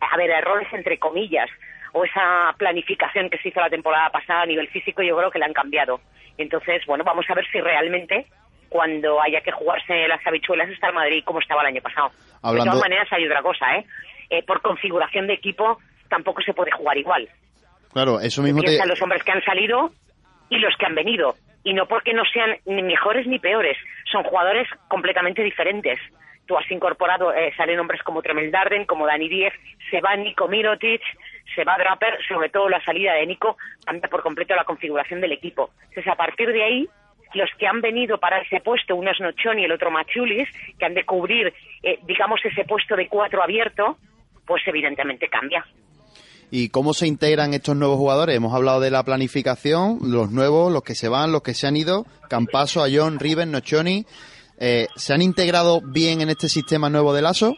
a 0.00 0.16
ver, 0.16 0.30
errores 0.30 0.68
entre 0.72 0.98
comillas, 0.98 1.48
o 1.92 2.04
esa 2.04 2.54
planificación 2.58 3.30
que 3.30 3.38
se 3.38 3.48
hizo 3.48 3.60
la 3.60 3.70
temporada 3.70 4.10
pasada 4.10 4.42
a 4.42 4.46
nivel 4.46 4.68
físico, 4.68 5.02
yo 5.02 5.16
creo 5.16 5.30
que 5.30 5.38
la 5.38 5.46
han 5.46 5.54
cambiado. 5.54 6.00
Entonces, 6.36 6.84
bueno, 6.86 7.02
vamos 7.02 7.24
a 7.28 7.34
ver 7.34 7.46
si 7.50 7.60
realmente 7.60 8.26
cuando 8.68 9.20
haya 9.22 9.40
que 9.40 9.50
jugarse 9.50 10.06
las 10.06 10.24
habichuelas 10.26 10.68
está 10.68 10.88
el 10.88 10.94
Madrid 10.94 11.24
como 11.24 11.40
estaba 11.40 11.62
el 11.62 11.68
año 11.68 11.80
pasado. 11.82 12.10
Hablando- 12.42 12.64
De 12.64 12.70
todas 12.70 12.80
maneras, 12.90 13.08
hay 13.12 13.24
otra 13.26 13.42
cosa, 13.42 13.76
¿eh? 13.76 13.86
Eh, 14.30 14.42
Por 14.42 14.60
configuración 14.60 15.26
de 15.26 15.32
equipo 15.34 15.78
tampoco 16.10 16.42
se 16.42 16.52
puede 16.52 16.70
jugar 16.72 16.98
igual. 16.98 17.28
Claro, 17.98 18.20
eso 18.20 18.42
mismo 18.42 18.62
te... 18.62 18.78
Los 18.86 19.02
hombres 19.02 19.24
que 19.24 19.32
han 19.32 19.42
salido 19.42 19.90
y 20.50 20.58
los 20.60 20.72
que 20.76 20.86
han 20.86 20.94
venido. 20.94 21.34
Y 21.64 21.74
no 21.74 21.86
porque 21.86 22.14
no 22.14 22.22
sean 22.32 22.56
ni 22.64 22.80
mejores 22.80 23.26
ni 23.26 23.40
peores, 23.40 23.76
son 24.12 24.22
jugadores 24.22 24.68
completamente 24.86 25.42
diferentes. 25.42 25.98
Tú 26.46 26.56
has 26.56 26.70
incorporado, 26.70 27.34
eh, 27.34 27.52
salen 27.56 27.80
hombres 27.80 28.00
como 28.04 28.22
Tremel 28.22 28.52
Darden, 28.52 28.84
como 28.84 29.04
Dani 29.04 29.28
Diez, 29.28 29.52
se 29.90 30.00
va 30.00 30.14
Nico 30.14 30.46
Mirotic, 30.46 31.02
se 31.56 31.64
va 31.64 31.76
Draper, 31.76 32.20
sobre 32.28 32.50
todo 32.50 32.68
la 32.68 32.80
salida 32.84 33.14
de 33.14 33.26
Nico 33.26 33.56
cambia 33.84 34.08
por 34.08 34.22
completo 34.22 34.54
la 34.54 34.62
configuración 34.62 35.20
del 35.20 35.32
equipo. 35.32 35.70
Entonces, 35.88 36.06
a 36.06 36.14
partir 36.14 36.52
de 36.52 36.62
ahí, 36.62 36.88
los 37.34 37.50
que 37.58 37.66
han 37.66 37.80
venido 37.80 38.18
para 38.18 38.38
ese 38.42 38.60
puesto, 38.60 38.94
uno 38.94 39.10
es 39.10 39.18
Nochoni 39.18 39.62
y 39.62 39.64
el 39.64 39.72
otro 39.72 39.90
Machulis, 39.90 40.48
que 40.78 40.84
han 40.84 40.94
de 40.94 41.04
cubrir, 41.04 41.52
eh, 41.82 41.98
digamos, 42.04 42.40
ese 42.44 42.64
puesto 42.64 42.94
de 42.94 43.08
cuatro 43.08 43.42
abierto, 43.42 43.98
pues 44.46 44.62
evidentemente 44.68 45.26
cambia. 45.26 45.66
¿Y 46.50 46.70
cómo 46.70 46.94
se 46.94 47.06
integran 47.06 47.52
estos 47.52 47.76
nuevos 47.76 47.98
jugadores? 47.98 48.34
Hemos 48.34 48.54
hablado 48.54 48.80
de 48.80 48.90
la 48.90 49.02
planificación, 49.02 49.98
los 50.02 50.30
nuevos, 50.30 50.72
los 50.72 50.82
que 50.82 50.94
se 50.94 51.08
van, 51.08 51.30
los 51.30 51.42
que 51.42 51.52
se 51.52 51.66
han 51.66 51.76
ido, 51.76 52.06
Campaso, 52.30 52.82
Ayón, 52.82 53.18
Riven, 53.20 53.52
Nochoni. 53.52 54.06
Eh, 54.58 54.86
¿Se 54.96 55.12
han 55.12 55.20
integrado 55.20 55.80
bien 55.82 56.22
en 56.22 56.30
este 56.30 56.48
sistema 56.48 56.88
nuevo 56.88 57.12
de 57.12 57.22
Lazo? 57.22 57.54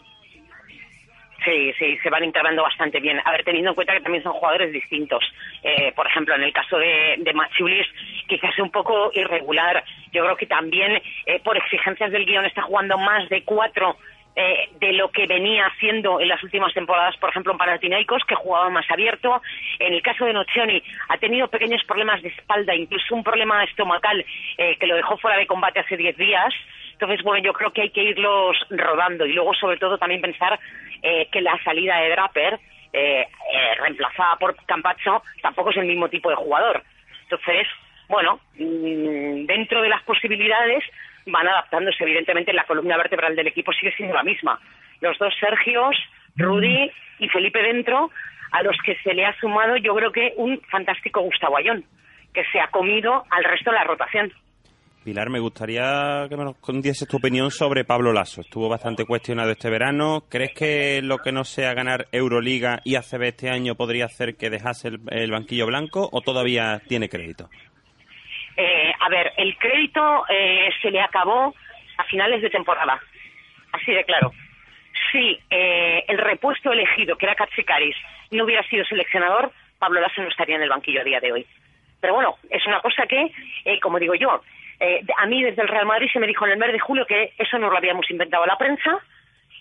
Sí, 1.45 1.73
sí, 1.79 1.97
se 2.03 2.11
van 2.11 2.25
integrando 2.25 2.63
bastante 2.63 3.01
bien. 3.01 3.19
A 3.25 3.31
ver, 3.31 3.45
teniendo 3.45 3.71
en 3.71 3.75
cuenta 3.75 3.95
que 3.95 4.03
también 4.03 4.23
son 4.23 4.35
jugadores 4.35 4.73
distintos. 4.73 5.25
Eh, 5.63 5.93
por 5.97 6.07
ejemplo, 6.07 6.35
en 6.35 6.43
el 6.43 6.53
caso 6.53 6.77
de, 6.77 7.17
de 7.19 7.33
Machulis, 7.33 7.87
quizás 8.29 8.59
un 8.59 8.71
poco 8.71 9.11
irregular. 9.15 9.83
Yo 10.13 10.23
creo 10.25 10.37
que 10.37 10.47
también, 10.47 11.01
eh, 11.27 11.41
por 11.43 11.57
exigencias 11.57 12.11
del 12.11 12.27
guion, 12.27 12.45
está 12.45 12.63
jugando 12.63 12.99
más 12.99 13.29
de 13.31 13.43
cuatro 13.45 13.97
eh, 14.37 14.71
de 14.79 14.93
lo 14.93 15.11
que 15.11 15.27
venía 15.27 15.67
haciendo 15.67 16.21
en 16.21 16.29
las 16.29 16.43
últimas 16.43 16.73
temporadas, 16.73 17.17
por 17.17 17.31
ejemplo, 17.31 17.53
en 17.53 17.59
Panathinaikos, 17.59 18.25
que 18.25 18.35
jugaba 18.35 18.71
más 18.71 18.89
abierto. 18.91 19.43
En 19.79 19.93
el 19.93 20.03
caso 20.03 20.25
de 20.25 20.33
Nocioni, 20.33 20.83
ha 21.09 21.19
tenido 21.19 21.49
pequeños 21.49 21.83
problemas 21.85 22.23
de 22.23 22.29
espalda, 22.29 22.75
incluso 22.75 23.15
un 23.15 23.25
problema 23.25 23.65
estomacal 23.65 24.25
eh, 24.57 24.77
que 24.77 24.87
lo 24.87 24.97
dejó 24.97 25.17
fuera 25.19 25.37
de 25.39 25.47
combate 25.47 25.81
hace 25.81 25.97
10 25.97 26.17
días. 26.17 26.55
Entonces, 26.93 27.23
bueno, 27.25 27.43
yo 27.43 27.55
creo 27.55 27.73
que 27.73 27.83
hay 27.83 27.91
que 27.91 28.03
irlos 28.03 28.57
rodando 28.69 29.25
y 29.25 29.33
luego, 29.33 29.55
sobre 29.55 29.79
todo, 29.79 29.97
también 29.97 30.21
pensar 30.21 30.61
eh, 31.03 31.29
que 31.33 31.41
la 31.41 31.59
salida 31.65 31.99
de 31.99 32.11
Draper, 32.11 32.61
eh, 32.93 33.23
eh, 33.23 33.75
reemplazada 33.81 34.37
por 34.37 34.55
Campazzo, 34.67 35.23
tampoco 35.41 35.71
es 35.71 35.79
el 35.79 35.87
mismo 35.87 36.09
tipo 36.09 36.29
de 36.29 36.37
jugador. 36.37 36.83
Entonces, 37.23 37.67
bueno, 38.09 38.41
mm, 38.59 39.47
dentro 39.47 39.81
de 39.81 39.89
las 39.89 40.03
posibilidades 40.03 40.85
van 41.27 41.49
adaptándose. 41.49 42.05
Evidentemente, 42.05 42.53
la 42.53 42.65
columna 42.65 42.97
vertebral 42.97 43.37
del 43.37 43.49
equipo 43.49 43.73
sigue 43.73 43.95
siendo 43.97 44.15
la 44.15 44.23
misma. 44.23 44.59
Los 45.01 45.19
dos 45.19 45.35
Sergios, 45.39 45.97
Rudy 46.37 46.91
y 47.19 47.29
Felipe 47.29 47.63
dentro, 47.63 48.11
a 48.53 48.63
los 48.63 48.77
que 48.85 48.97
se 49.03 49.15
le 49.15 49.25
ha 49.25 49.39
sumado, 49.39 49.77
yo 49.77 49.95
creo 49.95 50.13
que 50.13 50.35
un 50.37 50.61
fantástico 50.71 51.21
Gustavo 51.21 51.57
Ayón, 51.57 51.85
que 52.35 52.45
se 52.53 52.61
ha 52.61 52.69
comido 52.69 53.25
al 53.31 53.45
resto 53.45 53.71
de 53.71 53.77
la 53.77 53.85
rotación. 53.85 54.33
Pilar, 55.05 55.31
me 55.31 55.41
gustaría 55.41 56.27
que 56.29 56.37
me 56.37 56.45
nos 56.45 56.57
dieses 56.83 57.09
tu 57.09 57.17
opinión 57.17 57.51
sobre 57.51 57.87
Pablo 57.87 58.13
Lasso. 58.13 58.43
Estuvo 58.43 58.69
bastante 58.69 59.07
cuestionado 59.07 59.51
este 59.51 59.71
verano. 59.71 60.25
¿Crees 60.29 60.53
que 60.53 61.01
lo 61.03 61.19
que 61.19 61.33
no 61.33 61.45
sea 61.45 61.73
ganar 61.73 62.09
Euroliga 62.13 62.81
y 62.85 62.97
ACB 62.97 63.23
este 63.23 63.49
año 63.49 63.77
podría 63.77 64.05
hacer 64.05 64.37
que 64.37 64.51
dejase 64.51 64.91
el 65.11 65.31
banquillo 65.31 65.67
blanco 65.67 66.07
o 66.13 66.21
todavía 66.21 66.83
tiene 66.87 67.09
crédito? 67.09 67.49
Eh, 68.57 68.93
a 68.99 69.09
ver, 69.09 69.33
el 69.37 69.57
crédito 69.57 70.25
eh, 70.29 70.71
se 70.83 70.91
le 70.91 71.01
acabó 71.01 71.55
a 71.97 72.05
finales 72.05 72.43
de 72.43 72.51
temporada, 72.51 73.01
así 73.73 73.93
de 73.93 74.05
claro. 74.05 74.33
Si 75.11 75.39
eh, 75.51 76.05
el 76.09 76.19
repuesto 76.19 76.73
elegido, 76.73 77.17
que 77.17 77.27
era 77.27 77.35
Katsikaris, 77.35 77.97
no 78.31 78.45
hubiera 78.45 78.63
sido 78.69 78.85
seleccionador, 78.85 79.53
Pablo 79.79 80.01
Lasso 80.01 80.23
no 80.23 80.29
estaría 80.29 80.57
en 80.57 80.63
el 80.63 80.69
banquillo 80.69 81.01
a 81.01 81.05
día 81.05 81.21
de 81.21 81.33
hoy. 81.33 81.47
Pero 82.01 82.15
bueno, 82.15 82.37
es 82.49 82.65
una 82.67 82.81
cosa 82.81 83.07
que, 83.07 83.33
eh, 83.65 83.81
como 83.81 83.99
digo 83.99 84.15
yo, 84.15 84.43
eh, 84.79 85.03
a 85.17 85.27
mí 85.27 85.43
desde 85.43 85.63
el 85.63 85.69
Real 85.69 85.87
Madrid 85.87 86.09
se 86.13 86.19
me 86.19 86.27
dijo 86.27 86.47
en 86.47 86.53
el 86.53 86.59
mes 86.59 86.73
de 86.73 86.79
julio 86.79 87.07
que 87.07 87.35
eso 87.39 87.59
no 87.59 87.71
lo 87.71 87.77
habíamos 87.77 88.11
inventado 88.11 88.47
la 88.47 88.57
prensa 88.57 88.99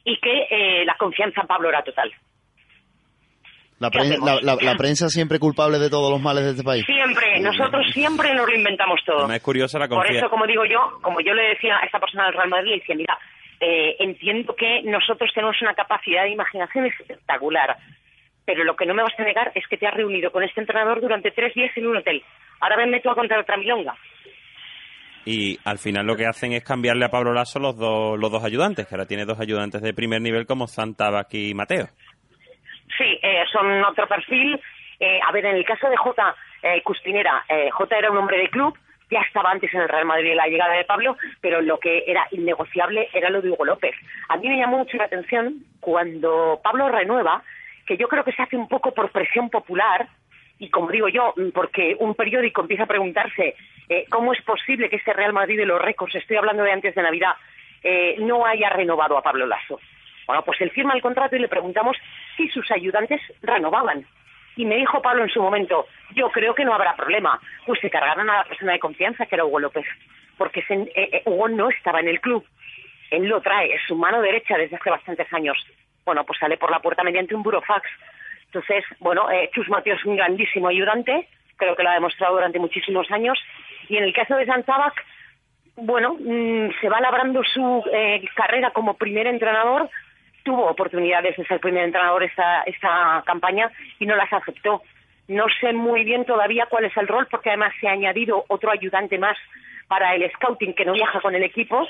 y 0.05 0.17
que 0.17 0.47
eh, 0.49 0.85
la 0.85 0.95
confianza 0.95 1.41
en 1.41 1.47
Pablo 1.47 1.69
era 1.69 1.83
total. 1.83 2.13
La, 3.79 3.89
¿Qué 3.89 3.99
pren- 3.99 4.11
hacemos? 4.11 4.43
la- 4.43 4.55
la- 4.55 4.61
la 4.61 4.75
prensa 4.77 5.07
siempre 5.09 5.39
culpable 5.39 5.79
de 5.79 5.89
todos 5.89 6.11
los 6.11 6.21
males 6.21 6.43
de 6.43 6.51
este 6.51 6.63
país. 6.63 6.85
Siempre, 6.85 7.39
nosotros 7.39 7.85
siempre 7.93 8.33
nos 8.33 8.47
lo 8.47 8.53
inventamos 8.55 8.99
todo. 9.05 9.31
Es 9.31 9.41
curiosa 9.41 9.79
la 9.79 9.87
Por 9.87 10.05
eso, 10.11 10.29
como 10.29 10.45
digo 10.45 10.65
yo, 10.65 10.99
como 11.01 11.21
yo 11.21 11.33
le 11.33 11.43
decía 11.49 11.77
a 11.81 11.85
esta 11.85 11.99
persona 11.99 12.25
del 12.25 12.33
Real 12.33 12.49
Madrid, 12.49 12.71
le 12.71 12.77
decía, 12.79 12.95
mira, 12.95 13.17
eh, 13.61 13.95
entiendo 13.99 14.53
que 14.55 14.81
nosotros 14.83 15.31
tenemos 15.33 15.55
una 15.61 15.73
capacidad 15.73 16.23
de 16.23 16.31
imaginación 16.31 16.85
espectacular, 16.87 17.77
pero 18.45 18.63
lo 18.63 18.75
que 18.75 18.85
no 18.85 18.93
me 18.93 19.03
vas 19.03 19.13
a 19.17 19.23
negar 19.23 19.51
es 19.55 19.65
que 19.69 19.77
te 19.77 19.87
has 19.87 19.93
reunido 19.93 20.31
con 20.31 20.43
este 20.43 20.59
entrenador 20.59 20.99
durante 21.01 21.31
tres 21.31 21.53
días 21.53 21.71
en 21.77 21.87
un 21.87 21.97
hotel. 21.97 22.21
Ahora 22.61 22.75
venme 22.77 22.99
tú 22.99 23.09
a 23.09 23.15
contar 23.15 23.39
otra 23.39 23.57
milonga. 23.57 23.95
Y 25.25 25.59
al 25.65 25.77
final 25.77 26.05
lo 26.05 26.15
que 26.15 26.25
hacen 26.25 26.53
es 26.53 26.63
cambiarle 26.63 27.05
a 27.05 27.09
Pablo 27.09 27.33
Lasso 27.33 27.59
los 27.59 27.77
dos, 27.77 28.17
los 28.17 28.31
dos 28.31 28.43
ayudantes, 28.43 28.87
que 28.87 28.95
ahora 28.95 29.05
tiene 29.05 29.25
dos 29.25 29.39
ayudantes 29.39 29.81
de 29.81 29.93
primer 29.93 30.21
nivel 30.21 30.45
como 30.45 30.65
Santabac 30.67 31.27
y 31.33 31.53
Mateo. 31.53 31.87
Sí, 32.99 33.17
eh, 33.23 33.45
son 33.51 33.83
otro 33.85 34.07
perfil. 34.07 34.59
Eh, 34.99 35.19
a 35.25 35.31
ver, 35.31 35.45
en 35.45 35.55
el 35.55 35.63
caso 35.63 35.89
de 35.89 35.95
J. 35.95 36.35
Eh, 36.61 36.81
Cuspinera, 36.83 37.45
eh, 37.47 37.69
J 37.71 37.97
era 37.97 38.11
un 38.11 38.17
hombre 38.17 38.37
de 38.37 38.49
club, 38.49 38.77
ya 39.09 39.21
estaba 39.21 39.51
antes 39.51 39.73
en 39.73 39.81
el 39.81 39.87
Real 39.87 40.05
Madrid 40.05 40.35
la 40.35 40.47
llegada 40.47 40.73
de 40.73 40.83
Pablo, 40.83 41.15
pero 41.39 41.61
lo 41.61 41.79
que 41.79 42.03
era 42.05 42.27
innegociable 42.31 43.07
era 43.13 43.29
lo 43.29 43.41
de 43.41 43.49
Hugo 43.49 43.63
López. 43.63 43.95
A 44.27 44.35
mí 44.35 44.49
me 44.49 44.57
llamó 44.57 44.79
mucho 44.79 44.97
la 44.97 45.05
atención 45.05 45.63
cuando 45.79 46.59
Pablo 46.61 46.89
renueva, 46.89 47.41
que 47.87 47.95
yo 47.95 48.09
creo 48.09 48.25
que 48.25 48.33
se 48.33 48.41
hace 48.41 48.57
un 48.57 48.67
poco 48.67 48.93
por 48.93 49.11
presión 49.11 49.49
popular, 49.49 50.09
y 50.59 50.69
como 50.69 50.91
digo 50.91 51.07
yo, 51.07 51.33
mm, 51.37 51.51
porque 51.51 51.95
un 51.99 52.13
periódico 52.15 52.61
empieza 52.61 52.83
a 52.83 52.87
preguntarse 52.87 53.55
eh, 53.87 54.05
cómo 54.09 54.33
es 54.33 54.41
posible 54.43 54.89
que 54.89 54.97
este 54.97 55.13
Real 55.13 55.31
Madrid 55.31 55.57
de 55.57 55.65
los 55.65 55.81
récords, 55.81 56.15
estoy 56.15 56.35
hablando 56.35 56.63
de 56.63 56.73
antes 56.73 56.93
de 56.93 57.01
Navidad, 57.01 57.35
eh, 57.81 58.17
no 58.19 58.45
haya 58.45 58.69
renovado 58.69 59.17
a 59.17 59.23
Pablo 59.23 59.47
Lasso. 59.47 59.79
Bueno, 60.29 60.43
pues 60.43 60.61
él 60.61 60.69
firma 60.69 60.93
el 60.93 61.01
contrato 61.01 61.35
y 61.35 61.39
le 61.39 61.47
preguntamos 61.47 61.97
si 62.37 62.47
sus 62.49 62.69
ayudantes 62.69 63.19
renovaban. 63.41 64.05
Y 64.55 64.63
me 64.63 64.75
dijo 64.75 65.01
Pablo 65.01 65.23
en 65.23 65.29
su 65.31 65.41
momento, 65.41 65.87
yo 66.13 66.29
creo 66.29 66.53
que 66.53 66.63
no 66.63 66.75
habrá 66.75 66.95
problema. 66.95 67.39
Pues 67.65 67.79
se 67.79 67.89
cargaron 67.89 68.29
a 68.29 68.37
la 68.37 68.43
persona 68.43 68.73
de 68.73 68.79
confianza, 68.79 69.25
que 69.25 69.33
era 69.33 69.43
Hugo 69.45 69.59
López. 69.59 69.87
Porque 70.37 70.61
se- 70.67 70.75
eh, 70.93 71.09
eh, 71.13 71.21
Hugo 71.25 71.49
no 71.49 71.69
estaba 71.71 71.99
en 71.99 72.09
el 72.09 72.21
club. 72.21 72.45
Él 73.09 73.23
lo 73.25 73.41
trae, 73.41 73.73
es 73.73 73.81
su 73.87 73.95
mano 73.95 74.21
derecha 74.21 74.55
desde 74.55 74.75
hace 74.75 74.91
bastantes 74.91 75.33
años. 75.33 75.57
Bueno, 76.05 76.23
pues 76.25 76.37
sale 76.37 76.57
por 76.57 76.69
la 76.69 76.79
puerta 76.79 77.01
mediante 77.01 77.33
un 77.33 77.41
burofax. 77.41 77.89
Entonces, 78.45 78.85
bueno, 78.99 79.31
eh, 79.31 79.49
Chus 79.55 79.67
Mateo 79.67 79.95
es 79.95 80.05
un 80.05 80.15
grandísimo 80.15 80.67
ayudante, 80.67 81.27
creo 81.55 81.75
que 81.75 81.81
lo 81.81 81.89
ha 81.89 81.95
demostrado 81.95 82.35
durante 82.35 82.59
muchísimos 82.59 83.09
años. 83.09 83.39
Y 83.87 83.97
en 83.97 84.03
el 84.03 84.13
caso 84.13 84.35
de 84.35 84.45
Santabac, 84.45 84.93
bueno, 85.77 86.17
mm, 86.19 86.69
se 86.81 86.87
va 86.87 87.01
labrando 87.01 87.43
su 87.45 87.83
eh, 87.91 88.23
carrera 88.35 88.69
como 88.69 88.93
primer 88.95 89.25
entrenador. 89.25 89.89
Tuvo 90.43 90.69
oportunidades 90.69 91.37
de 91.37 91.45
ser 91.45 91.59
primer 91.59 91.85
entrenador 91.85 92.23
esta, 92.23 92.63
esta 92.63 93.23
campaña 93.25 93.71
y 93.99 94.05
no 94.05 94.15
las 94.15 94.31
aceptó. 94.31 94.81
No 95.27 95.45
sé 95.61 95.73
muy 95.73 96.03
bien 96.03 96.25
todavía 96.25 96.65
cuál 96.69 96.85
es 96.85 96.97
el 96.97 97.07
rol, 97.07 97.27
porque 97.29 97.49
además 97.49 97.73
se 97.79 97.87
ha 97.87 97.91
añadido 97.91 98.45
otro 98.47 98.71
ayudante 98.71 99.17
más 99.19 99.37
para 99.87 100.15
el 100.15 100.29
scouting 100.31 100.73
que 100.73 100.85
no 100.85 100.93
viaja 100.93 101.21
con 101.21 101.35
el 101.35 101.43
equipo. 101.43 101.87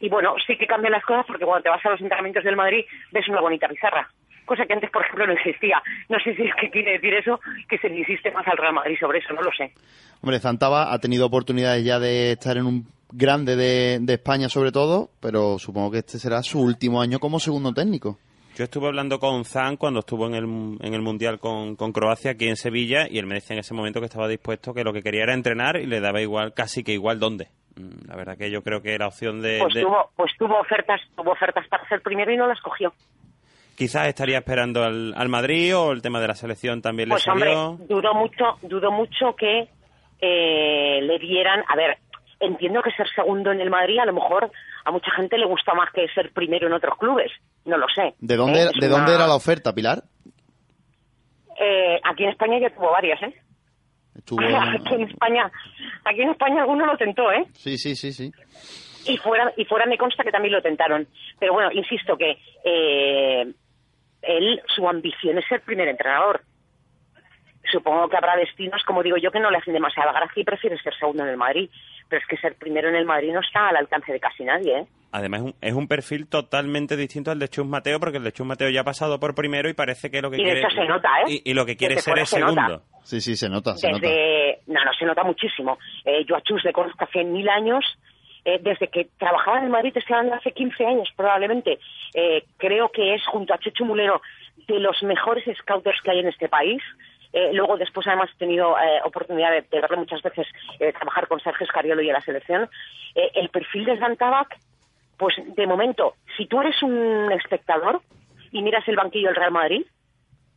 Y 0.00 0.08
bueno, 0.08 0.34
sí 0.46 0.56
que 0.56 0.66
cambian 0.66 0.92
las 0.92 1.04
cosas 1.04 1.24
porque 1.26 1.44
cuando 1.44 1.62
te 1.62 1.70
vas 1.70 1.84
a 1.86 1.90
los 1.90 2.00
entrenamientos 2.00 2.44
del 2.44 2.56
Madrid 2.56 2.84
ves 3.10 3.28
una 3.28 3.40
bonita 3.40 3.68
pizarra, 3.68 4.10
cosa 4.44 4.66
que 4.66 4.72
antes, 4.72 4.90
por 4.90 5.02
ejemplo, 5.02 5.26
no 5.26 5.32
existía. 5.32 5.82
No 6.08 6.18
sé 6.18 6.34
si 6.34 6.42
es 6.42 6.54
que 6.56 6.70
quiere 6.70 6.92
decir 6.92 7.14
eso, 7.14 7.40
que 7.68 7.78
se 7.78 7.88
le 7.88 7.98
insiste 7.98 8.30
más 8.32 8.46
al 8.46 8.58
Real 8.58 8.74
Madrid 8.74 8.96
sobre 8.98 9.18
eso, 9.18 9.32
no 9.32 9.42
lo 9.42 9.52
sé. 9.52 9.72
Hombre, 10.20 10.40
Zantaba 10.40 10.92
ha 10.92 10.98
tenido 10.98 11.26
oportunidades 11.26 11.84
ya 11.84 11.98
de 11.98 12.32
estar 12.32 12.56
en 12.56 12.66
un 12.66 12.86
grande 13.16 13.56
de, 13.56 13.98
de 14.00 14.14
España 14.14 14.48
sobre 14.48 14.72
todo, 14.72 15.10
pero 15.20 15.58
supongo 15.58 15.90
que 15.90 15.98
este 15.98 16.18
será 16.18 16.42
su 16.42 16.60
último 16.60 17.00
año 17.00 17.18
como 17.20 17.38
segundo 17.40 17.72
técnico. 17.72 18.18
Yo 18.56 18.64
estuve 18.64 18.86
hablando 18.86 19.18
con 19.18 19.44
Zan 19.44 19.76
cuando 19.76 20.00
estuvo 20.00 20.26
en 20.28 20.34
el, 20.34 20.44
en 20.44 20.94
el 20.94 21.02
Mundial 21.02 21.40
con, 21.40 21.74
con 21.74 21.92
Croacia 21.92 22.32
aquí 22.32 22.46
en 22.46 22.56
Sevilla 22.56 23.08
y 23.10 23.18
él 23.18 23.26
me 23.26 23.34
decía 23.34 23.54
en 23.54 23.60
ese 23.60 23.74
momento 23.74 23.98
que 24.00 24.06
estaba 24.06 24.28
dispuesto, 24.28 24.72
que 24.72 24.84
lo 24.84 24.92
que 24.92 25.02
quería 25.02 25.24
era 25.24 25.34
entrenar 25.34 25.76
y 25.76 25.86
le 25.86 25.98
daba 26.00 26.20
igual, 26.20 26.54
casi 26.54 26.84
que 26.84 26.92
igual 26.92 27.18
dónde. 27.18 27.48
Mm, 27.76 28.06
La 28.08 28.14
verdad 28.14 28.36
que 28.38 28.50
yo 28.52 28.62
creo 28.62 28.80
que 28.80 28.96
la 28.96 29.08
opción 29.08 29.40
de... 29.42 29.58
Pues 29.60 29.74
de- 29.74 29.82
tuvo, 29.82 30.10
pues 30.14 30.30
tuvo 30.38 30.60
ofertas, 30.60 31.00
tuvo 31.16 31.32
ofertas 31.32 31.66
para 31.68 31.88
ser 31.88 32.00
primero 32.00 32.32
y 32.32 32.36
no 32.36 32.46
las 32.46 32.60
cogió. 32.60 32.92
Quizás 33.76 34.06
estaría 34.06 34.38
esperando 34.38 34.84
al, 34.84 35.12
al 35.16 35.28
Madrid 35.28 35.76
o 35.76 35.90
el 35.90 36.00
tema 36.00 36.20
de 36.20 36.28
la 36.28 36.34
selección 36.36 36.80
también 36.80 37.08
Pues 37.08 37.26
le 37.26 37.32
hombre, 37.32 37.52
salió. 37.54 37.78
dudo 37.88 38.14
mucho, 38.14 38.44
dudo 38.62 38.92
mucho 38.92 39.34
que 39.36 39.68
eh, 40.20 41.00
le 41.02 41.18
dieran, 41.18 41.64
a 41.68 41.74
ver, 41.74 41.98
entiendo 42.44 42.82
que 42.82 42.90
ser 42.92 43.06
segundo 43.14 43.52
en 43.52 43.60
el 43.60 43.70
Madrid 43.70 43.98
a 43.98 44.06
lo 44.06 44.12
mejor 44.12 44.50
a 44.84 44.90
mucha 44.90 45.10
gente 45.12 45.38
le 45.38 45.46
gusta 45.46 45.74
más 45.74 45.90
que 45.92 46.06
ser 46.08 46.32
primero 46.32 46.66
en 46.66 46.72
otros 46.74 46.96
clubes, 46.98 47.30
no 47.64 47.76
lo 47.78 47.86
sé. 47.88 48.14
¿De 48.18 48.36
dónde, 48.36 48.62
Eh, 48.62 48.70
¿de 48.80 48.86
una- 48.86 48.96
dónde 48.96 49.14
era 49.14 49.26
la 49.26 49.34
oferta, 49.36 49.72
Pilar? 49.74 50.02
Eh, 51.58 52.00
aquí 52.02 52.24
en 52.24 52.30
España 52.30 52.58
ya 52.58 52.70
tuvo 52.70 52.90
varias, 52.90 53.22
¿eh? 53.22 53.34
Estuvo... 54.16 54.40
aquí 54.80 54.94
en 54.94 55.02
España, 55.08 55.50
aquí 56.04 56.22
en 56.22 56.30
España 56.30 56.62
alguno 56.62 56.86
lo 56.86 56.96
tentó, 56.96 57.30
¿eh? 57.32 57.44
Sí, 57.54 57.78
sí, 57.78 57.94
sí, 57.96 58.12
sí. 58.12 58.32
y 59.06 59.16
fuera 59.18 59.52
y 59.56 59.64
fuera 59.66 59.86
me 59.86 59.98
consta 59.98 60.24
que 60.24 60.30
también 60.30 60.54
lo 60.54 60.62
tentaron 60.62 61.06
pero 61.38 61.52
bueno 61.52 61.70
insisto 61.72 62.16
que 62.16 62.38
eh, 62.64 63.52
él 64.22 64.62
su 64.74 64.88
ambición 64.88 65.36
es 65.36 65.44
ser 65.46 65.60
primer 65.60 65.88
entrenador 65.88 66.40
supongo 67.70 68.08
que 68.08 68.16
habrá 68.16 68.34
destinos 68.36 68.82
como 68.86 69.02
digo 69.02 69.18
yo 69.18 69.30
que 69.30 69.40
no 69.40 69.50
le 69.50 69.58
hacen 69.58 69.74
demasiada 69.74 70.10
gracia 70.12 70.40
y 70.40 70.44
prefiere 70.44 70.78
ser 70.78 70.94
segundo 70.98 71.22
en 71.22 71.28
el 71.28 71.36
Madrid 71.36 71.68
pero 72.08 72.20
es 72.22 72.26
que 72.28 72.36
ser 72.36 72.54
primero 72.56 72.88
en 72.88 72.96
el 72.96 73.04
Madrid 73.04 73.32
no 73.32 73.40
está 73.40 73.68
al 73.68 73.76
alcance 73.76 74.12
de 74.12 74.20
casi 74.20 74.44
nadie 74.44 74.78
¿eh? 74.80 74.86
Además, 75.16 75.42
es 75.42 75.46
un, 75.46 75.54
es 75.60 75.72
un 75.74 75.86
perfil 75.86 76.26
totalmente 76.26 76.96
distinto 76.96 77.30
al 77.30 77.38
de 77.38 77.48
Chus 77.48 77.64
Mateo, 77.64 78.00
porque 78.00 78.18
el 78.18 78.24
de 78.24 78.32
Chus 78.32 78.44
Mateo 78.44 78.68
ya 78.70 78.80
ha 78.80 78.84
pasado 78.84 79.20
por 79.20 79.32
primero 79.36 79.68
y 79.68 79.72
parece 79.72 80.10
que 80.10 80.20
lo 80.20 80.28
que 80.28 80.38
Y 80.38 80.40
de 80.40 80.44
quiere. 80.44 80.60
hecho 80.60 80.70
se 80.70 80.84
nota, 80.86 81.08
¿eh? 81.20 81.24
Y, 81.44 81.50
y 81.52 81.54
lo 81.54 81.64
que 81.64 81.76
quiere 81.76 81.94
Desde 81.94 82.10
ser 82.10 82.18
es 82.18 82.28
se 82.30 82.40
nota. 82.40 82.52
segundo. 82.54 82.82
Sí, 83.04 83.20
sí, 83.20 83.36
se 83.36 83.48
nota, 83.48 83.76
se 83.76 83.92
nota. 83.92 84.00
desde 84.08 84.58
no 84.66 84.84
no 84.84 84.92
se 84.92 85.04
nota 85.04 85.22
muchísimo 85.22 85.78
eh, 86.04 86.24
yo 86.26 86.34
a 86.34 86.40
Chus 86.40 86.64
le 86.64 86.72
conozco 86.72 87.04
hace 87.04 87.22
mil 87.22 87.48
años 87.48 87.84
eh, 88.44 88.58
desde 88.60 88.88
que 88.88 89.06
trabajaba 89.18 89.58
en 89.58 89.64
el 89.66 89.70
Madrid, 89.70 89.92
te 89.92 90.00
estoy 90.00 90.16
hablando 90.16 90.34
hace 90.36 90.50
15 90.52 90.84
años 90.84 91.08
probablemente, 91.16 91.78
eh, 92.14 92.42
creo 92.58 92.88
que 92.90 93.14
es 93.14 93.24
junto 93.26 93.54
a 93.54 93.58
Chechu 93.58 93.84
Mulero 93.84 94.20
de 94.66 94.80
los 94.80 95.00
mejores 95.04 95.44
scouters 95.58 96.00
que 96.02 96.10
hay 96.10 96.18
en 96.20 96.28
este 96.28 96.48
país. 96.48 96.82
Eh, 97.34 97.50
luego 97.52 97.76
después 97.76 98.06
además 98.06 98.30
he 98.32 98.38
tenido 98.38 98.78
eh, 98.78 99.00
oportunidad 99.04 99.50
de, 99.50 99.62
de 99.62 99.80
verle 99.80 99.96
muchas 99.96 100.22
veces 100.22 100.46
eh, 100.78 100.92
trabajar 100.92 101.26
con 101.26 101.40
Sergio 101.40 101.66
Escariolo 101.66 102.00
y 102.00 102.06
en 102.06 102.14
la 102.14 102.20
selección. 102.20 102.70
El 103.14 103.48
perfil 103.48 103.84
de 103.84 103.98
Zantabac, 103.98 104.56
pues 105.16 105.34
de 105.38 105.66
momento, 105.66 106.14
si 106.36 106.46
tú 106.46 106.60
eres 106.60 106.80
un 106.82 107.30
espectador 107.32 108.02
y 108.52 108.62
miras 108.62 108.86
el 108.88 108.96
banquillo 108.96 109.28
del 109.28 109.36
Real 109.36 109.50
Madrid, 109.50 109.84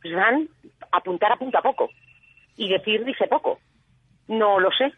van 0.04 0.48
a 0.92 0.98
apuntar 0.98 1.32
apunta 1.32 1.62
poco 1.62 1.90
y 2.56 2.68
decir 2.68 3.04
dice 3.04 3.26
poco. 3.26 3.58
No 4.28 4.60
lo 4.60 4.70
sé. 4.70 4.92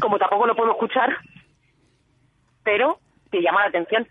Como 0.00 0.18
tampoco 0.18 0.46
lo 0.46 0.56
puedo 0.56 0.72
escuchar, 0.72 1.16
pero 2.64 2.98
te 3.30 3.40
llama 3.40 3.62
la 3.62 3.68
atención. 3.68 4.08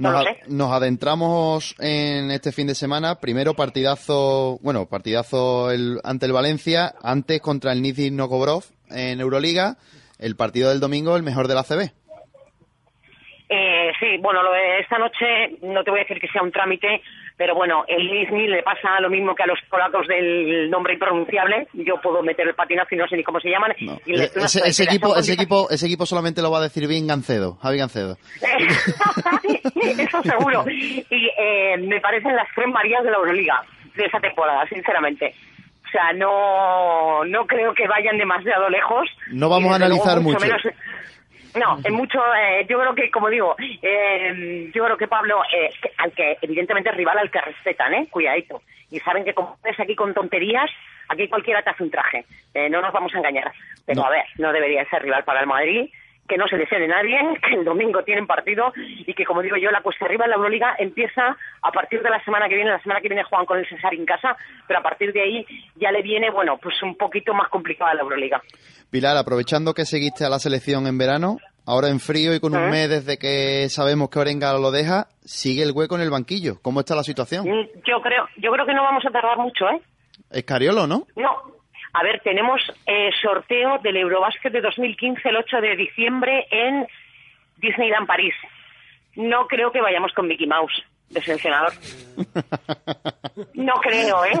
No 0.00 0.12
Nos, 0.12 0.24
lo 0.24 0.30
a- 0.30 0.32
sé. 0.34 0.40
nos 0.48 0.72
adentramos 0.72 1.74
en 1.78 2.30
este 2.30 2.52
fin 2.52 2.66
de 2.66 2.74
semana. 2.74 3.16
Primero 3.20 3.52
partidazo, 3.54 4.58
bueno, 4.62 4.86
partidazo 4.86 5.70
el- 5.70 6.00
ante 6.04 6.24
el 6.24 6.32
Valencia, 6.32 6.94
antes 7.02 7.40
contra 7.42 7.72
el 7.72 7.82
Nizhny 7.82 8.10
Novgorod 8.10 8.64
en 8.90 9.20
Euroliga. 9.20 9.76
El 10.18 10.36
partido 10.36 10.70
del 10.70 10.80
domingo, 10.80 11.16
el 11.16 11.22
mejor 11.22 11.48
de 11.48 11.54
la 11.54 11.64
CB. 11.64 11.92
Eh, 13.48 13.92
sí, 13.98 14.16
bueno, 14.22 14.42
lo 14.42 14.52
de 14.52 14.78
esta 14.80 14.96
noche 14.98 15.58
no 15.62 15.82
te 15.82 15.90
voy 15.90 16.00
a 16.00 16.02
decir 16.04 16.20
que 16.20 16.28
sea 16.28 16.42
un 16.42 16.52
trámite, 16.52 17.02
Pero 17.40 17.54
bueno, 17.54 17.84
el 17.88 18.06
Disney 18.10 18.48
le 18.48 18.62
pasa 18.62 19.00
lo 19.00 19.08
mismo 19.08 19.34
que 19.34 19.44
a 19.44 19.46
los 19.46 19.58
polacos 19.70 20.06
del 20.06 20.68
nombre 20.68 20.92
impronunciable. 20.92 21.66
Yo 21.72 21.94
puedo 22.02 22.22
meter 22.22 22.46
el 22.46 22.54
patinazo 22.54 22.94
y 22.94 22.98
no 22.98 23.08
sé 23.08 23.16
ni 23.16 23.24
cómo 23.24 23.40
se 23.40 23.48
llaman. 23.48 23.72
Y 24.04 24.12
les- 24.12 24.36
Eh, 24.36 24.40
Ese, 24.44 24.60
ese 24.68 24.84
equipo, 24.84 25.16
ese 25.16 25.32
equipo, 25.32 25.66
ese 25.70 25.86
equipo 25.86 26.04
solamente 26.04 26.42
lo 26.42 26.50
va 26.50 26.58
a 26.58 26.62
decir 26.64 26.86
bien 26.86 27.06
Gancedo, 27.06 27.54
Javi 27.62 27.78
Gancedo. 27.78 28.18
Eso 29.74 30.22
seguro. 30.22 30.64
Y 30.68 31.02
eh, 31.38 31.76
me 31.78 31.98
parecen 32.02 32.36
las 32.36 32.46
tres 32.54 32.68
Marías 32.68 33.02
de 33.04 33.10
la 33.10 33.16
Euroliga 33.16 33.62
de 33.96 34.04
esa 34.04 34.20
temporada, 34.20 34.66
sinceramente. 34.68 35.34
O 35.86 35.90
sea, 35.90 36.12
no, 36.12 37.24
no 37.24 37.46
creo 37.46 37.72
que 37.72 37.88
vayan 37.88 38.18
demasiado 38.18 38.68
lejos. 38.68 39.08
No 39.32 39.48
vamos 39.48 39.72
a 39.72 39.76
analizar 39.76 40.20
mucho. 40.20 40.38
menos- 40.40 40.62
no, 41.58 41.78
en 41.84 41.94
mucho, 41.94 42.20
eh, 42.34 42.66
yo 42.68 42.78
creo 42.78 42.94
que, 42.94 43.10
como 43.10 43.28
digo, 43.28 43.56
eh, 43.82 44.70
yo 44.74 44.84
creo 44.84 44.96
que 44.96 45.08
Pablo, 45.08 45.42
eh, 45.52 45.70
que- 45.82 45.92
al 45.98 46.12
que 46.12 46.36
evidentemente 46.42 46.90
es 46.90 46.96
rival 46.96 47.18
al 47.18 47.30
que 47.30 47.40
respetan, 47.40 47.94
¿eh? 47.94 48.06
Cuidadito. 48.10 48.62
Y 48.90 48.98
saben 49.00 49.24
que 49.24 49.34
como 49.34 49.56
ves 49.62 49.78
aquí 49.78 49.94
con 49.94 50.12
tonterías, 50.14 50.70
aquí 51.08 51.28
cualquiera 51.28 51.62
te 51.62 51.70
hace 51.70 51.82
un 51.82 51.90
traje. 51.90 52.24
Eh, 52.54 52.68
no 52.68 52.80
nos 52.80 52.92
vamos 52.92 53.14
a 53.14 53.18
engañar. 53.18 53.52
Pero 53.86 54.00
No. 54.02 54.06
a 54.06 54.10
ver, 54.10 54.24
no 54.38 54.52
debería 54.52 54.84
ser 54.90 55.02
rival 55.02 55.24
para 55.24 55.40
el 55.40 55.46
Madrid, 55.46 55.90
que 56.30 56.38
no 56.38 56.46
se 56.46 56.56
de 56.56 56.88
nadie, 56.88 57.18
que 57.48 57.56
el 57.56 57.64
domingo 57.64 58.04
tienen 58.04 58.26
partido 58.26 58.72
y 58.76 59.12
que, 59.12 59.24
como 59.24 59.42
digo 59.42 59.56
yo, 59.56 59.70
la 59.72 59.82
cuesta 59.82 60.04
arriba 60.04 60.24
en 60.24 60.30
la 60.30 60.36
Euroliga 60.36 60.76
empieza 60.78 61.36
a 61.62 61.72
partir 61.72 62.00
de 62.02 62.08
la 62.08 62.22
semana 62.24 62.48
que 62.48 62.54
viene. 62.54 62.70
La 62.70 62.80
semana 62.82 63.00
que 63.00 63.08
viene 63.08 63.24
juegan 63.24 63.46
con 63.46 63.58
el 63.58 63.68
Cesar 63.68 63.92
en 63.94 64.06
casa, 64.06 64.36
pero 64.68 64.78
a 64.78 64.82
partir 64.82 65.12
de 65.12 65.22
ahí 65.22 65.46
ya 65.74 65.90
le 65.90 66.02
viene, 66.02 66.30
bueno, 66.30 66.56
pues 66.62 66.80
un 66.82 66.96
poquito 66.96 67.34
más 67.34 67.48
complicada 67.48 67.94
la 67.94 68.02
Euroliga. 68.02 68.40
Pilar, 68.90 69.16
aprovechando 69.16 69.74
que 69.74 69.84
seguiste 69.84 70.24
a 70.24 70.28
la 70.28 70.38
selección 70.38 70.86
en 70.86 70.98
verano, 70.98 71.38
ahora 71.66 71.88
en 71.88 71.98
frío 71.98 72.32
y 72.34 72.40
con 72.40 72.54
un 72.54 72.64
¿Eh? 72.64 72.70
mes 72.70 72.90
desde 72.90 73.18
que 73.18 73.68
sabemos 73.68 74.08
que 74.10 74.20
Orenga 74.20 74.52
lo 74.54 74.70
deja, 74.70 75.08
sigue 75.24 75.64
el 75.64 75.72
hueco 75.72 75.96
en 75.96 76.02
el 76.02 76.10
banquillo. 76.10 76.54
¿Cómo 76.62 76.80
está 76.80 76.94
la 76.94 77.02
situación? 77.02 77.44
Mm, 77.48 77.66
Yo 77.86 78.00
creo, 78.02 78.28
yo 78.36 78.52
creo 78.52 78.66
que 78.66 78.74
no 78.74 78.82
vamos 78.82 79.04
a 79.04 79.10
tardar 79.10 79.38
mucho, 79.38 79.68
¿eh? 79.68 79.80
Escariolo, 80.30 80.86
¿no? 80.86 81.06
No. 81.16 81.59
A 81.92 82.02
ver, 82.02 82.20
tenemos 82.20 82.60
eh, 82.86 83.10
sorteo 83.20 83.78
del 83.78 83.96
Eurobásquet 83.96 84.52
de 84.52 84.60
2015 84.60 85.28
el 85.28 85.36
8 85.36 85.60
de 85.60 85.76
diciembre 85.76 86.46
en 86.50 86.86
Disneyland 87.56 88.06
París. 88.06 88.34
No 89.16 89.46
creo 89.48 89.72
que 89.72 89.80
vayamos 89.80 90.12
con 90.12 90.28
Mickey 90.28 90.46
Mouse 90.46 90.84
de 91.08 91.20
seleccionador. 91.22 91.72
No 93.54 93.74
creo, 93.74 94.24
¿eh? 94.24 94.38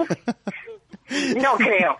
No 1.36 1.54
creo. 1.56 1.96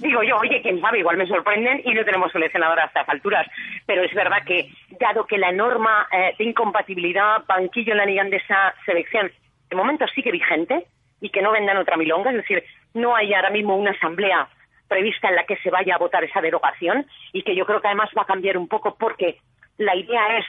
Digo 0.00 0.22
yo, 0.22 0.38
oye, 0.38 0.62
quién 0.62 0.80
sabe, 0.80 1.00
igual 1.00 1.16
me 1.16 1.26
sorprenden 1.26 1.80
y 1.84 1.92
no 1.92 2.04
tenemos 2.04 2.32
seleccionador 2.32 2.80
a 2.80 2.86
estas 2.86 3.08
alturas. 3.08 3.46
Pero 3.86 4.02
es 4.02 4.14
verdad 4.14 4.44
que, 4.46 4.70
dado 4.98 5.26
que 5.26 5.38
la 5.38 5.52
norma 5.52 6.06
eh, 6.10 6.34
de 6.38 6.44
incompatibilidad 6.44 7.44
banquillo 7.46 7.92
en 7.92 7.98
la 7.98 8.06
liga 8.06 8.24
de 8.24 8.36
esa 8.36 8.74
selección 8.84 9.30
de 9.68 9.76
momento 9.76 10.06
sigue 10.08 10.30
vigente 10.30 10.86
y 11.20 11.30
que 11.30 11.42
no 11.42 11.52
vendan 11.52 11.76
otra 11.76 11.96
milonga, 11.96 12.30
es 12.30 12.36
decir, 12.36 12.64
no 12.94 13.14
hay 13.16 13.32
ahora 13.34 13.50
mismo 13.50 13.76
una 13.76 13.92
asamblea 13.92 14.48
prevista 14.88 15.28
en 15.28 15.36
la 15.36 15.44
que 15.44 15.56
se 15.58 15.70
vaya 15.70 15.94
a 15.94 15.98
votar 15.98 16.24
esa 16.24 16.40
derogación 16.40 17.06
y 17.32 17.42
que 17.42 17.54
yo 17.54 17.66
creo 17.66 17.80
que 17.80 17.88
además 17.88 18.10
va 18.16 18.22
a 18.22 18.26
cambiar 18.26 18.56
un 18.56 18.68
poco 18.68 18.96
porque 18.98 19.38
la 19.78 19.94
idea 19.94 20.38
es, 20.38 20.44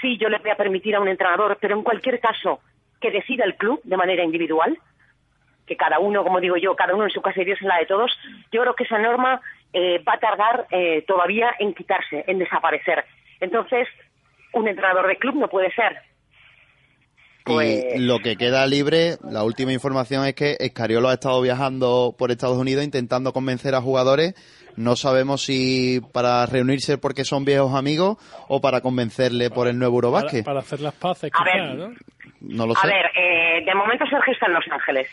sí, 0.00 0.16
yo 0.16 0.28
le 0.28 0.38
voy 0.38 0.50
a 0.50 0.56
permitir 0.56 0.94
a 0.96 1.00
un 1.00 1.08
entrenador, 1.08 1.58
pero 1.60 1.76
en 1.76 1.82
cualquier 1.82 2.20
caso 2.20 2.60
que 3.00 3.10
decida 3.10 3.44
el 3.44 3.56
club 3.56 3.80
de 3.84 3.96
manera 3.96 4.22
individual, 4.22 4.78
que 5.66 5.76
cada 5.76 5.98
uno, 5.98 6.22
como 6.24 6.40
digo 6.40 6.56
yo, 6.56 6.74
cada 6.74 6.94
uno 6.94 7.04
en 7.04 7.10
su 7.10 7.22
casa 7.22 7.40
y 7.40 7.44
Dios 7.44 7.60
en 7.62 7.68
la 7.68 7.78
de 7.78 7.86
todos, 7.86 8.10
yo 8.50 8.60
creo 8.62 8.74
que 8.74 8.84
esa 8.84 8.98
norma 8.98 9.40
eh, 9.72 10.02
va 10.06 10.14
a 10.14 10.18
tardar 10.18 10.66
eh, 10.70 11.02
todavía 11.06 11.54
en 11.58 11.74
quitarse, 11.74 12.24
en 12.26 12.38
desaparecer. 12.38 13.04
Entonces, 13.40 13.88
un 14.52 14.66
entrenador 14.66 15.06
de 15.06 15.16
club 15.16 15.36
no 15.36 15.48
puede 15.48 15.72
ser. 15.72 15.96
Pues- 17.44 17.84
Y 17.96 17.98
lo 18.00 18.18
que 18.20 18.36
queda 18.36 18.66
libre, 18.66 19.16
la 19.28 19.42
última 19.44 19.72
información 19.72 20.24
es 20.26 20.34
que 20.34 20.56
Escariolo 20.60 21.08
ha 21.08 21.14
estado 21.14 21.40
viajando 21.40 22.14
por 22.18 22.30
Estados 22.30 22.58
Unidos 22.58 22.84
intentando 22.84 23.32
convencer 23.32 23.74
a 23.74 23.80
jugadores. 23.80 24.34
No 24.76 24.94
sabemos 24.96 25.42
si 25.42 26.00
para 26.12 26.46
reunirse 26.46 26.96
porque 26.96 27.24
son 27.24 27.44
viejos 27.44 27.74
amigos 27.74 28.18
o 28.48 28.60
para 28.60 28.80
convencerle 28.80 29.50
por 29.50 29.66
el 29.68 29.78
nuevo 29.78 29.96
Para, 30.00 30.06
Eurobásquet. 30.08 30.44
para 30.44 30.60
hacer 30.60 30.80
las 30.80 30.94
paces, 30.94 31.30
A 31.34 31.44
quizá, 31.44 31.56
ver. 31.56 31.74
¿no? 31.76 31.92
No 32.40 32.66
lo 32.66 32.76
A 32.76 32.80
sé. 32.82 32.86
ver, 32.86 33.06
eh, 33.16 33.64
de 33.64 33.74
momento 33.74 34.04
Sergio 34.08 34.32
está 34.32 34.46
en 34.46 34.54
Los 34.54 34.64
Ángeles. 34.70 35.08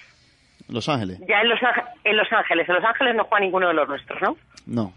Los 0.70 0.88
Ángeles. 0.90 1.20
Ya 1.28 1.42
en 1.42 1.50
Los, 1.50 1.60
en 2.04 2.18
Los 2.18 2.28
Ángeles. 2.32 2.70
En 2.70 2.76
Los 2.76 2.84
Ángeles 2.84 3.16
no 3.16 3.24
juega 3.26 3.44
ninguno 3.46 3.68
de 3.70 3.74
los 3.74 3.88
nuestros, 3.88 4.22
¿no? 4.22 4.38
No. 4.66 4.94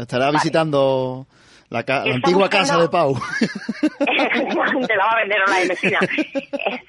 Estará 0.00 0.30
visitando 0.30 1.26
la, 1.70 1.82
ca- 1.84 2.04
la 2.04 2.14
antigua 2.16 2.48
casa 2.48 2.78
de 2.78 2.88
Pau. 2.88 3.14
Te 3.98 4.96
la 4.96 5.04
va 5.06 5.12
a 5.12 5.16
vender 5.20 5.38
la 5.46 5.58
de 5.60 5.66
Mesina. 5.68 5.98
Eh, 6.02 6.80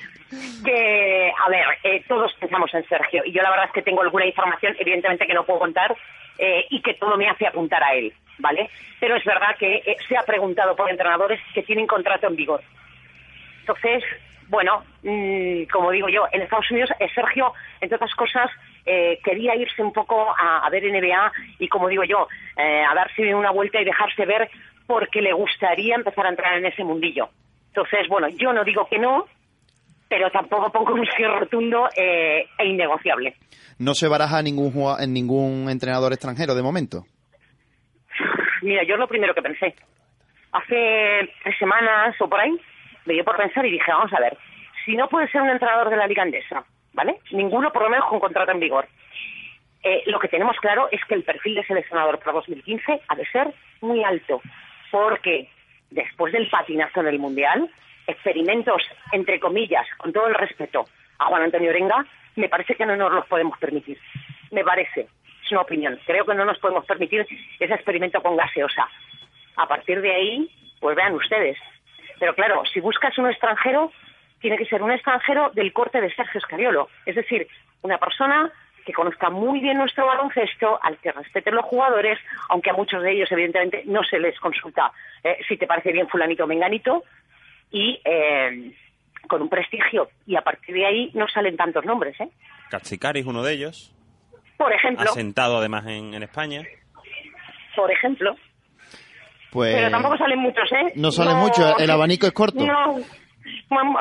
que, 0.63 1.31
a 1.45 1.49
ver, 1.49 1.65
eh, 1.83 2.03
todos 2.07 2.33
pensamos 2.39 2.73
en 2.73 2.87
Sergio. 2.87 3.23
Y 3.25 3.31
yo 3.33 3.41
la 3.41 3.49
verdad 3.49 3.65
es 3.67 3.71
que 3.73 3.81
tengo 3.81 4.01
alguna 4.01 4.25
información, 4.25 4.75
evidentemente 4.79 5.25
que 5.27 5.33
no 5.33 5.45
puedo 5.45 5.59
contar, 5.59 5.95
eh, 6.37 6.65
y 6.69 6.81
que 6.81 6.93
todo 6.95 7.17
me 7.17 7.27
hace 7.29 7.45
apuntar 7.47 7.83
a 7.83 7.93
él, 7.93 8.13
¿vale? 8.39 8.69
Pero 8.99 9.15
es 9.15 9.23
verdad 9.25 9.55
que 9.59 9.75
eh, 9.85 9.97
se 10.07 10.17
ha 10.17 10.23
preguntado 10.23 10.75
por 10.75 10.89
entrenadores 10.89 11.39
que 11.53 11.63
tienen 11.63 11.85
contrato 11.87 12.27
en 12.27 12.35
vigor. 12.35 12.61
Entonces, 13.59 14.03
bueno, 14.47 14.83
mm, 15.03 15.63
como 15.71 15.91
digo 15.91 16.07
yo, 16.09 16.25
en 16.31 16.41
Estados 16.41 16.69
Unidos 16.71 16.89
eh, 16.99 17.09
Sergio, 17.13 17.53
entre 17.79 17.95
otras 17.97 18.13
cosas, 18.15 18.49
eh, 18.85 19.19
quería 19.23 19.55
irse 19.55 19.81
un 19.83 19.93
poco 19.93 20.33
a, 20.37 20.65
a 20.65 20.69
ver 20.69 20.83
NBA 20.83 21.31
y, 21.59 21.67
como 21.67 21.87
digo 21.87 22.03
yo, 22.03 22.27
eh, 22.57 22.83
a 22.89 22.93
darse 22.95 23.33
una 23.35 23.51
vuelta 23.51 23.79
y 23.79 23.85
dejarse 23.85 24.25
ver 24.25 24.49
porque 24.91 25.21
le 25.21 25.31
gustaría 25.31 25.95
empezar 25.95 26.25
a 26.25 26.29
entrar 26.29 26.57
en 26.57 26.65
ese 26.65 26.83
mundillo. 26.83 27.29
Entonces, 27.67 28.09
bueno, 28.09 28.27
yo 28.27 28.51
no 28.51 28.65
digo 28.65 28.85
que 28.89 28.99
no, 28.99 29.25
pero 30.09 30.29
tampoco 30.29 30.69
pongo 30.69 30.93
un 30.99 31.05
sí 31.05 31.23
rotundo 31.23 31.87
eh, 31.95 32.45
e 32.57 32.65
innegociable. 32.65 33.35
No 33.79 33.93
se 33.93 34.09
baraja 34.09 34.41
ningún 34.41 34.73
en 34.99 35.13
ningún 35.13 35.69
entrenador 35.69 36.11
extranjero 36.11 36.55
de 36.55 36.61
momento. 36.61 37.05
Mira, 38.63 38.83
yo 38.83 38.95
es 38.95 38.99
lo 38.99 39.07
primero 39.07 39.33
que 39.33 39.41
pensé. 39.41 39.73
Hace 40.51 41.29
tres 41.41 41.57
semanas 41.57 42.13
o 42.19 42.27
por 42.27 42.41
ahí, 42.41 42.51
me 43.05 43.13
dio 43.13 43.23
por 43.23 43.37
pensar 43.37 43.65
y 43.65 43.71
dije, 43.71 43.89
vamos 43.93 44.11
a 44.11 44.19
ver, 44.19 44.37
si 44.85 44.97
no 44.97 45.07
puede 45.07 45.29
ser 45.29 45.41
un 45.41 45.49
entrenador 45.49 45.89
de 45.89 45.95
la 45.95 46.05
Liga 46.05 46.23
Andesa, 46.23 46.65
¿vale? 46.91 47.15
Ninguno 47.31 47.71
por 47.71 47.83
lo 47.83 47.89
menos 47.89 48.09
con 48.09 48.19
contrato 48.19 48.51
en 48.51 48.59
vigor. 48.59 48.89
Eh, 49.83 50.03
lo 50.07 50.19
que 50.19 50.27
tenemos 50.27 50.57
claro 50.57 50.89
es 50.91 50.99
que 51.05 51.15
el 51.15 51.23
perfil 51.23 51.55
de 51.55 51.63
seleccionador 51.63 52.19
para 52.19 52.33
2015 52.33 53.01
ha 53.07 53.15
de 53.15 53.25
ser 53.27 53.53
muy 53.79 54.03
alto, 54.03 54.41
porque 54.91 55.49
después 55.89 56.33
del 56.33 56.49
patinazo 56.49 57.01
en 57.01 57.07
el 57.07 57.19
Mundial, 57.19 57.69
experimentos, 58.07 58.83
entre 59.11 59.39
comillas, 59.39 59.87
con 59.97 60.13
todo 60.13 60.27
el 60.27 60.35
respeto 60.35 60.85
a 61.19 61.25
Juan 61.25 61.43
Antonio 61.43 61.69
Orenga, 61.69 62.05
me 62.35 62.49
parece 62.49 62.75
que 62.75 62.85
no 62.85 62.95
nos 62.95 63.11
los 63.11 63.25
podemos 63.27 63.57
permitir. 63.57 63.97
Me 64.51 64.63
parece, 64.63 65.07
es 65.43 65.51
una 65.51 65.61
opinión. 65.61 65.99
Creo 66.05 66.25
que 66.25 66.35
no 66.35 66.45
nos 66.45 66.59
podemos 66.59 66.85
permitir 66.85 67.25
ese 67.59 67.73
experimento 67.73 68.21
con 68.21 68.37
gaseosa. 68.37 68.87
A 69.55 69.67
partir 69.67 70.01
de 70.01 70.11
ahí, 70.11 70.49
pues 70.79 70.95
vean 70.95 71.13
ustedes. 71.13 71.57
Pero 72.19 72.35
claro, 72.35 72.63
si 72.71 72.79
buscas 72.79 73.17
un 73.17 73.29
extranjero, 73.29 73.91
tiene 74.39 74.57
que 74.57 74.65
ser 74.65 74.81
un 74.81 74.91
extranjero 74.91 75.51
del 75.53 75.73
corte 75.73 76.01
de 76.01 76.13
Sergio 76.13 76.39
Escariolo. 76.39 76.89
Es 77.05 77.15
decir, 77.15 77.47
una 77.81 77.97
persona 77.97 78.51
que 78.85 78.93
conozca 78.93 79.29
muy 79.29 79.59
bien 79.59 79.77
nuestro 79.77 80.05
baloncesto, 80.05 80.79
al 80.81 80.97
que 80.97 81.11
respeten 81.11 81.55
los 81.55 81.65
jugadores, 81.65 82.17
aunque 82.49 82.69
a 82.69 82.73
muchos 82.73 83.01
de 83.01 83.11
ellos, 83.11 83.31
evidentemente, 83.31 83.83
no 83.85 84.03
se 84.03 84.19
les 84.19 84.39
consulta 84.39 84.91
eh, 85.23 85.37
si 85.47 85.57
te 85.57 85.67
parece 85.67 85.91
bien 85.91 86.07
fulanito 86.07 86.43
o 86.43 86.47
menganito, 86.47 87.03
y 87.71 87.99
eh, 88.03 88.73
con 89.27 89.41
un 89.41 89.49
prestigio. 89.49 90.09
Y 90.25 90.35
a 90.35 90.41
partir 90.41 90.75
de 90.75 90.85
ahí 90.85 91.11
no 91.13 91.27
salen 91.27 91.55
tantos 91.55 91.85
nombres, 91.85 92.19
¿eh? 92.19 92.29
Cachicari 92.69 93.21
es 93.21 93.25
uno 93.25 93.43
de 93.43 93.53
ellos. 93.53 93.93
Por 94.57 94.71
ejemplo, 94.73 95.09
Asentado 95.09 95.57
además 95.57 95.85
en, 95.87 96.13
en 96.13 96.23
España. 96.23 96.61
por 97.75 97.91
ejemplo. 97.91 98.35
Pues 99.51 99.75
Pero 99.75 99.89
tampoco 99.91 100.17
salen 100.17 100.39
muchos, 100.39 100.71
¿eh? 100.71 100.93
no 100.95 101.11
sale 101.11 101.35
mucho, 101.35 101.77
el 101.77 101.89
abanico 101.89 102.25
es 102.25 102.31
corto. 102.31 102.65
No, 102.65 102.99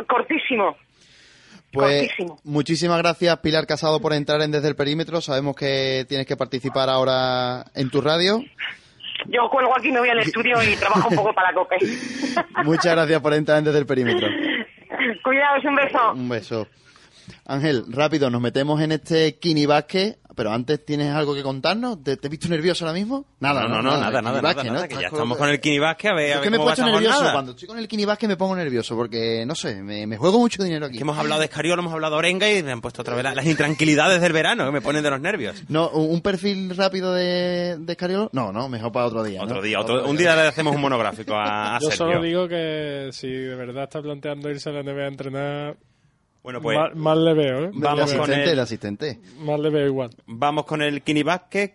cortísimo. 0.07 0.77
Pues 1.73 2.03
cortísimo. 2.09 2.41
muchísimas 2.45 2.99
gracias 2.99 3.39
Pilar 3.39 3.67
Casado 3.67 4.01
por 4.01 4.13
entrar 4.13 4.43
en 4.43 4.51
Desde 4.51 4.69
el 4.69 4.77
Perímetro. 4.77 5.21
Sabemos 5.21 5.55
que 5.55 6.05
tienes 6.09 6.27
que 6.27 6.37
participar 6.37 6.89
ahora 6.89 7.65
en 7.75 7.91
tu 7.91 8.01
radio. 8.01 8.43
Yo 9.29 9.49
cuelgo 9.51 9.77
aquí, 9.77 9.93
me 9.93 10.01
voy 10.01 10.09
al 10.09 10.19
estudio 10.21 10.63
y 10.63 10.75
trabajo 10.77 11.09
un 11.11 11.17
poco 11.17 11.33
para 11.35 11.51
la 11.53 11.55
COPE. 11.55 11.77
Muchas 12.65 12.95
gracias 12.95 13.21
por 13.21 13.35
entrar 13.35 13.59
en 13.59 13.65
Desde 13.65 13.79
el 13.79 13.87
Perímetro. 13.87 14.29
Cuidaos, 15.23 15.65
un 15.65 15.77
beso. 15.77 16.13
Un 16.13 16.29
beso. 16.29 16.67
Ángel, 17.47 17.85
rápido, 17.89 18.31
nos 18.31 18.41
metemos 18.41 18.81
en 18.81 18.93
este 18.93 19.39
Kini 19.39 19.67
Basket, 19.67 20.19
pero 20.37 20.53
antes 20.53 20.85
tienes 20.85 21.13
algo 21.13 21.35
que 21.35 21.43
contarnos. 21.43 22.03
¿Te, 22.03 22.17
te 22.17 22.27
he 22.29 22.31
visto 22.31 22.49
nervioso 22.49 22.85
ahora 22.87 22.99
mismo? 22.99 23.27
Nada, 23.41 23.63
no, 23.63 23.69
no, 23.69 23.83
no, 23.83 23.91
nada, 23.93 24.01
nada, 24.11 24.23
nada, 24.23 24.41
Basket, 24.41 24.65
nada, 24.71 24.83
¿no? 24.83 24.89
que 24.89 24.95
ya 24.95 25.09
estamos 25.09 25.37
con- 25.37 25.49
el 25.49 25.61
Kini 25.61 25.79
Basket, 25.79 26.09
a 26.09 26.15
ver, 26.15 26.25
a 26.25 26.29
Es 26.29 26.35
ver 26.37 26.43
que 26.45 26.51
me 26.51 26.57
cómo 26.59 26.69
puesto 26.69 26.85
nervioso. 26.85 27.33
Cuando 27.33 27.51
estoy 27.53 27.69
con 27.69 27.79
el 27.79 27.89
Kini 27.89 28.05
Basket 28.05 28.29
me 28.29 28.37
pongo 28.37 28.57
nervioso 28.57 28.95
porque, 28.97 29.45
no 29.47 29.55
sé, 29.55 29.83
me, 29.83 30.07
me 30.07 30.17
juego 30.17 30.39
mucho 30.39 30.63
dinero 30.63 30.87
aquí. 30.87 30.97
Que 30.97 31.03
hemos 31.03 31.19
hablado 31.19 31.41
de 31.41 31.47
Escariolo, 31.47 31.83
hemos 31.83 31.93
hablado 31.93 32.15
de 32.15 32.19
Orenga 32.21 32.51
y 32.51 32.63
me 32.63 32.73
han 32.73 32.81
puesto 32.81 33.03
otra 33.03 33.15
vez 33.15 33.25
la- 33.25 33.35
las 33.35 33.47
intranquilidades 33.47 34.21
del 34.21 34.33
verano 34.33 34.65
que 34.67 34.73
me 34.73 34.81
ponen 34.81 35.03
de 35.03 35.11
los 35.11 35.21
nervios. 35.21 35.63
No, 35.69 35.91
un 35.91 36.21
perfil 36.21 36.75
rápido 36.77 37.13
de, 37.13 37.77
de 37.79 37.93
Escariolo. 37.93 38.31
No, 38.33 38.53
no, 38.53 38.69
mejor 38.69 38.93
para 38.93 39.07
otro 39.07 39.23
día. 39.25 39.41
¿no? 39.41 39.45
Otro 39.47 39.61
día, 39.63 39.81
otro, 39.81 40.07
un 40.07 40.17
día 40.17 40.35
le 40.37 40.43
hacemos 40.49 40.75
un 40.75 40.81
monográfico 40.81 41.35
a, 41.35 41.77
a 41.77 41.81
Yo 41.81 41.91
Sergio. 41.91 42.07
solo 42.07 42.23
digo 42.23 42.49
que 42.49 43.11
si 43.13 43.29
de 43.29 43.55
verdad 43.57 43.85
está 43.85 44.01
planteando 44.01 44.49
irse 44.49 44.71
a 44.71 44.73
la 44.73 44.83
NBA 44.83 45.05
a 45.05 45.09
entrenar, 45.09 45.77
Bueno, 46.43 46.63
pues 46.63 46.79
Mal, 46.79 46.97
mal 46.97 47.23
le 47.23 47.35
veo, 47.35 47.65
¿eh? 47.67 47.71
Vamos 47.75 48.11
el 48.13 48.19
con 48.19 48.31
asistente, 48.31 48.45
el- 48.45 48.49
el 48.51 48.59
asistente. 48.61 49.19
Mal 49.41 49.63
le 49.63 49.69
veo 49.69 49.87
igual. 49.87 50.09
Vamos 50.27 50.65
con 50.65 50.81
el 50.81 51.03
Kini 51.03 51.23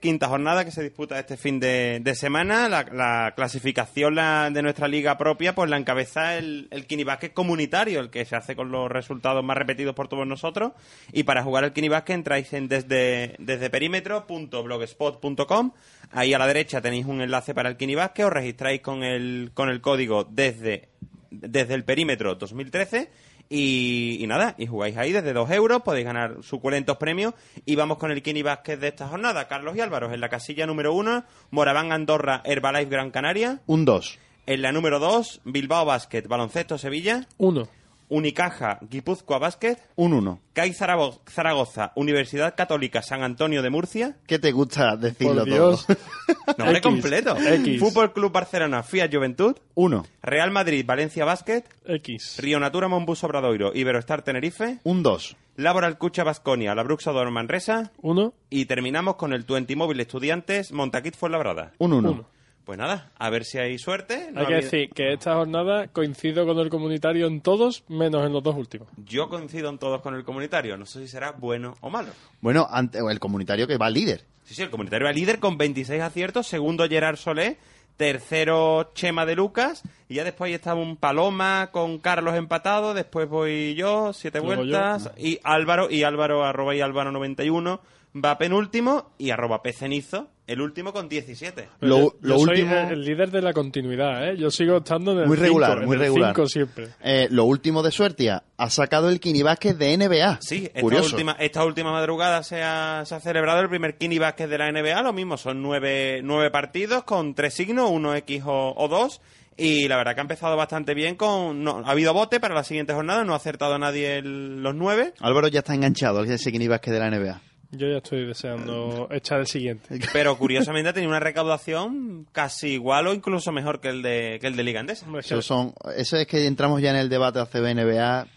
quinta 0.02 0.28
jornada 0.28 0.66
que 0.66 0.72
se 0.72 0.82
disputa 0.82 1.20
este 1.20 1.38
fin 1.38 1.60
de, 1.60 2.00
de 2.02 2.16
semana. 2.16 2.68
La, 2.68 2.84
la 2.92 3.34
clasificación 3.36 4.16
la- 4.16 4.50
de 4.52 4.64
nuestra 4.64 4.88
liga 4.88 5.20
propia, 5.20 5.54
pues 5.54 5.70
la 5.70 5.78
encabeza 5.78 6.36
el, 6.38 6.68
el 6.72 6.88
Kini 6.88 7.06
comunitario, 7.36 8.00
el 8.00 8.10
que 8.10 8.26
se 8.26 8.36
hace 8.36 8.56
con 8.56 8.72
los 8.72 8.90
resultados 8.92 9.44
más 9.44 9.56
repetidos 9.56 9.94
por 9.94 10.08
todos 10.08 10.26
nosotros. 10.26 10.72
Y 11.14 11.22
para 11.24 11.44
jugar 11.44 11.64
al 11.64 11.72
Kini 11.72 11.88
entráis 12.14 12.52
en 12.54 12.68
desde, 12.68 13.36
desde 13.38 13.70
perímetro.blogspot.com. 13.70 15.72
Ahí 16.12 16.34
a 16.34 16.40
la 16.40 16.48
derecha 16.48 16.82
tenéis 16.82 17.06
un 17.06 17.22
enlace 17.22 17.54
para 17.54 17.70
el 17.70 17.78
Kini 17.78 17.94
os 18.26 18.34
registráis 18.34 18.82
con 18.82 19.04
el, 19.04 19.52
con 19.54 19.70
el 19.70 19.80
código 19.82 20.24
desde, 20.24 20.90
desde 21.30 21.76
el 21.76 21.84
perímetro 21.84 22.34
2013 22.34 23.12
y, 23.50 24.18
y 24.20 24.28
nada, 24.28 24.56
y 24.58 24.68
jugáis 24.68 24.98
ahí 24.98 25.12
desde 25.12 25.34
2 25.34 25.50
euros, 25.52 25.82
podéis 25.82 26.06
ganar 26.06 26.38
suculentos 26.42 26.98
premios 26.98 27.34
y 27.66 27.76
vamos 27.76 27.98
con 27.98 28.12
el 28.12 28.22
Kini 28.22 28.42
Basket 28.42 28.78
de 28.78 28.90
esta 28.90 29.08
jornada. 29.08 29.48
Carlos 29.48 29.76
y 29.76 29.82
Álvaro, 29.82 30.12
en 30.14 30.22
la 30.22 30.30
casilla 30.30 30.66
número 30.66 30.94
1, 30.94 31.24
Moraván 31.52 31.92
Andorra, 31.92 32.42
Herbalife 32.46 32.90
Gran 32.90 33.12
Canaria. 33.12 33.62
Un 33.68 33.86
2. 33.86 34.20
En 34.48 34.62
la 34.62 34.72
número 34.72 35.00
2, 35.00 35.42
Bilbao 35.46 35.86
Basket, 35.86 36.24
Baloncesto 36.28 36.78
Sevilla. 36.78 37.28
Uno. 37.38 37.68
Unicaja, 38.10 38.80
Guipúzcoa 38.90 39.40
Basket. 39.40 39.78
Un 39.96 40.14
1. 40.14 40.40
CAI 40.54 40.72
Zarago- 40.74 41.20
Zaragoza, 41.30 41.92
Universidad 41.96 42.56
Católica 42.56 43.02
San 43.02 43.24
Antonio 43.24 43.62
de 43.62 43.70
Murcia. 43.70 44.16
¿Qué 44.28 44.40
te 44.40 44.52
gusta 44.52 44.96
decirlo 44.96 45.44
Por 45.44 45.46
Dios. 45.46 45.86
todo? 45.86 45.98
Nombre 46.58 46.78
X, 46.78 46.82
completo. 46.82 47.36
X. 47.38 47.80
Fútbol 47.80 48.14
Club 48.14 48.32
Barcelona, 48.32 48.84
Fiat 48.84 49.12
Juventud. 49.14 49.56
1. 49.74 50.06
Real 50.24 50.52
Madrid, 50.52 50.86
Valencia 50.86 51.26
Basket. 51.26 51.64
X. 51.86 52.38
Río 52.40 52.60
Natura, 52.60 52.88
Monbus 52.88 53.24
Obradoiro, 53.24 53.72
Iberostar 53.76 54.22
Tenerife. 54.22 54.80
Un 54.84 55.04
2. 55.04 55.36
Laboral 55.58 55.98
Cucha 55.98 56.24
Basconia, 56.24 56.76
la 56.76 56.84
Bruxador 56.84 57.32
Manresa. 57.32 57.92
Uno. 58.02 58.34
Y 58.50 58.66
terminamos 58.66 59.16
con 59.16 59.34
el 59.34 59.46
Twenty 59.46 59.76
Móvil 59.76 60.00
Estudiantes, 60.02 60.72
Montaquit 60.74 61.16
Fuenlabrada. 61.16 61.72
Un 61.78 61.94
1. 61.94 62.26
Pues 62.66 62.80
nada, 62.80 63.12
a 63.20 63.30
ver 63.30 63.46
si 63.46 63.60
hay 63.60 63.78
suerte. 63.78 64.32
No 64.32 64.42
Hay 64.42 64.48
que 64.48 64.56
decir 64.56 64.90
que 64.90 65.14
esta 65.14 65.36
jornada 65.36 65.88
coincido 65.88 66.48
con 66.48 66.58
el 66.58 66.70
comunitario 66.70 67.28
en 67.28 67.42
todos, 67.42 67.84
menos 67.88 68.26
en 68.26 68.34
los 68.34 68.42
dos 68.42 68.56
últimos. 68.56 68.88
Yo 69.06 69.30
coincido 69.30 69.70
en 69.70 69.78
todos 69.78 70.02
con 70.02 70.16
el 70.16 70.24
comunitario. 70.24 70.76
No 70.76 70.88
sé 70.88 71.02
si 71.02 71.08
será 71.08 71.32
bueno 71.32 71.76
o 71.82 71.92
malo. 71.92 72.10
Bueno, 72.42 72.68
ante, 72.70 72.98
el 72.98 73.20
comunitario 73.20 73.68
que 73.68 73.78
va 73.78 73.92
líder. 73.92 74.26
Sí, 74.44 74.56
sí, 74.56 74.64
el 74.64 74.72
comunitario 74.72 75.06
va 75.06 75.14
líder 75.14 75.40
con 75.40 75.60
26 75.60 76.02
aciertos. 76.02 76.48
Segundo, 76.48 76.88
Gerard 76.90 77.18
Solé. 77.18 77.58
Tercero, 77.98 78.92
Chema 78.94 79.26
de 79.26 79.36
Lucas. 79.36 79.84
Y 80.10 80.16
ya 80.16 80.24
después 80.24 80.50
ahí 80.50 80.56
está 80.56 80.74
un 80.74 80.98
Paloma 80.98 81.70
con 81.72 82.00
Carlos 82.00 82.36
empatado. 82.36 82.94
Después 82.94 83.30
voy 83.30 83.76
yo, 83.76 84.12
siete 84.12 84.40
Luego 84.40 84.56
vueltas. 84.56 85.12
Y 85.18 85.40
Álvaro, 85.44 85.90
y 85.90 86.04
Álvaro, 86.04 86.44
arroba 86.44 86.76
y 86.76 86.82
Álvaro 86.82 87.12
91. 87.12 87.80
Va 88.24 88.38
penúltimo. 88.38 89.12
Y 89.18 89.30
arroba 89.30 89.62
Pecenizo, 89.62 90.30
el 90.48 90.62
último 90.62 90.94
con 90.94 91.10
17. 91.10 91.68
Lo- 91.82 91.98
yo, 92.00 92.16
lo 92.22 92.38
yo 92.38 92.46
soy 92.46 92.62
último- 92.62 92.76
el, 92.76 92.94
el 92.94 93.02
líder 93.06 93.32
de 93.32 93.42
la 93.42 93.54
continuidad, 93.54 94.30
¿eh? 94.30 94.38
Yo 94.38 94.52
sigo 94.52 94.78
estando 94.78 95.12
en 95.14 95.20
el 95.20 95.28
Muy 95.28 95.38
regular, 95.38 95.72
cinco, 95.72 95.82
en 95.82 95.88
muy 95.88 95.96
el 95.96 96.02
regular. 96.02 96.36
cinco 96.36 96.48
siempre. 96.48 96.88
Eh, 97.04 97.28
lo 97.32 97.46
último 97.46 97.82
de 97.82 97.92
Suertia 97.92 98.44
ha 98.58 98.70
sacado 98.70 99.10
el 99.10 99.20
Kini 99.20 99.42
Basket 99.44 99.74
de 99.74 99.98
NBA. 99.98 100.40
Sí, 100.42 100.66
esta 100.66 100.82
Curioso. 100.82 101.10
última, 101.16 101.32
esta 101.40 101.66
última 101.66 101.92
madrugada 101.92 102.44
se 102.44 102.62
ha, 102.64 103.04
se 103.06 103.16
ha 103.16 103.20
celebrado 103.20 103.62
el 103.62 103.70
primer 103.70 103.98
Kini 103.98 104.20
Basket 104.20 104.48
de 104.48 104.58
la 104.58 104.72
NBA. 104.72 105.02
Lo 105.02 105.14
mismo, 105.14 105.38
son 105.38 105.62
nueve, 105.62 106.22
nueve 106.24 106.52
partidos 106.52 107.04
con 107.04 107.34
tres 107.36 107.54
signos, 107.54 107.90
uno 107.90 108.14
X 108.16 108.44
o, 108.46 108.74
o 108.78 108.88
dos. 108.88 109.22
Y 109.58 109.88
la 109.88 109.96
verdad 109.96 110.16
que 110.16 110.20
ha 110.20 110.24
empezado 110.24 110.58
bastante 110.58 110.94
bien. 110.94 111.16
con 111.16 111.64
no, 111.64 111.82
Ha 111.86 111.92
habido 111.92 112.14
bote 112.14 112.42
para 112.42 112.54
la 112.54 112.66
siguiente 112.66 112.94
jornada, 112.94 113.24
no 113.24 113.32
ha 113.34 113.38
acertado 113.38 113.80
nadie 113.80 114.18
el- 114.18 114.62
los 114.62 114.76
nueve. 114.76 115.14
Álvaro 115.22 115.48
ya 115.48 115.60
está 115.60 115.74
enganchado 115.74 116.20
al 116.20 116.30
ese 116.30 116.52
Kini 116.52 116.68
Basket 116.68 116.92
de 116.92 117.00
la 117.00 117.08
NBA. 117.10 117.42
Yo 117.78 117.88
ya 117.88 117.98
estoy 117.98 118.26
deseando 118.26 119.08
echar 119.12 119.40
el 119.40 119.48
siguiente. 119.48 120.00
Pero 120.14 120.38
curiosamente 120.38 120.90
ha 120.90 120.94
tenido 120.94 121.10
una 121.10 121.20
recaudación 121.20 122.28
casi 122.32 122.70
igual 122.74 123.08
o 123.08 123.14
incluso 123.14 123.52
mejor 123.52 123.80
que 123.80 123.90
el 123.90 124.02
de, 124.02 124.38
que 124.42 124.48
el 124.48 124.56
de 124.56 124.64
Liga 124.64 124.86
Eso, 125.20 125.42
son, 125.42 125.74
eso 125.96 126.18
es 126.18 126.28
que 126.28 126.46
entramos 126.46 126.82
ya 126.82 126.92
en 126.92 126.98
el 126.98 127.10
debate 127.10 127.40
ACB-NBA 127.40 128.28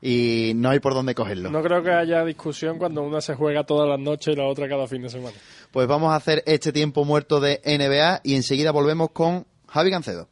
y 0.00 0.52
no 0.54 0.70
hay 0.70 0.80
por 0.80 0.94
dónde 0.94 1.14
cogerlo. 1.14 1.50
No 1.50 1.62
creo 1.62 1.82
que 1.82 1.90
haya 1.90 2.24
discusión 2.24 2.78
cuando 2.78 3.02
una 3.02 3.20
se 3.20 3.34
juega 3.34 3.64
todas 3.64 3.88
las 3.88 3.98
noches 3.98 4.34
y 4.34 4.36
la 4.36 4.46
otra 4.46 4.68
cada 4.68 4.86
fin 4.86 5.02
de 5.02 5.10
semana. 5.10 5.36
Pues 5.70 5.86
vamos 5.86 6.12
a 6.12 6.16
hacer 6.16 6.42
este 6.46 6.72
tiempo 6.72 7.04
muerto 7.04 7.40
de 7.40 7.60
NBA 7.64 8.20
y 8.24 8.34
enseguida 8.34 8.70
volvemos 8.70 9.10
con 9.10 9.46
Javi 9.66 9.90
Gancedo. 9.90 10.28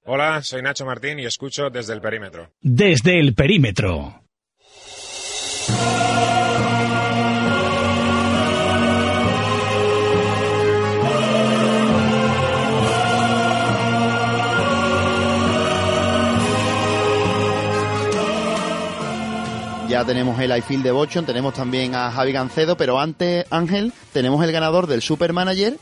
Hola, 0.03 0.41
soy 0.41 0.63
Nacho 0.63 0.83
Martín 0.83 1.19
y 1.19 1.25
escucho 1.25 1.69
desde 1.69 1.93
el 1.93 2.01
perímetro. 2.01 2.49
Desde 2.59 3.19
el 3.19 3.35
perímetro. 3.35 4.23
Ya 19.87 20.03
tenemos 20.03 20.39
el 20.39 20.57
iField 20.57 20.83
de 20.83 20.91
Bochon, 20.91 21.25
tenemos 21.27 21.53
también 21.53 21.93
a 21.93 22.11
Javi 22.11 22.31
Gancedo, 22.31 22.75
pero 22.75 22.99
antes, 22.99 23.45
Ángel, 23.51 23.93
tenemos 24.13 24.43
el 24.43 24.51
ganador 24.51 24.87
del 24.87 25.03
Supermanager 25.03 25.77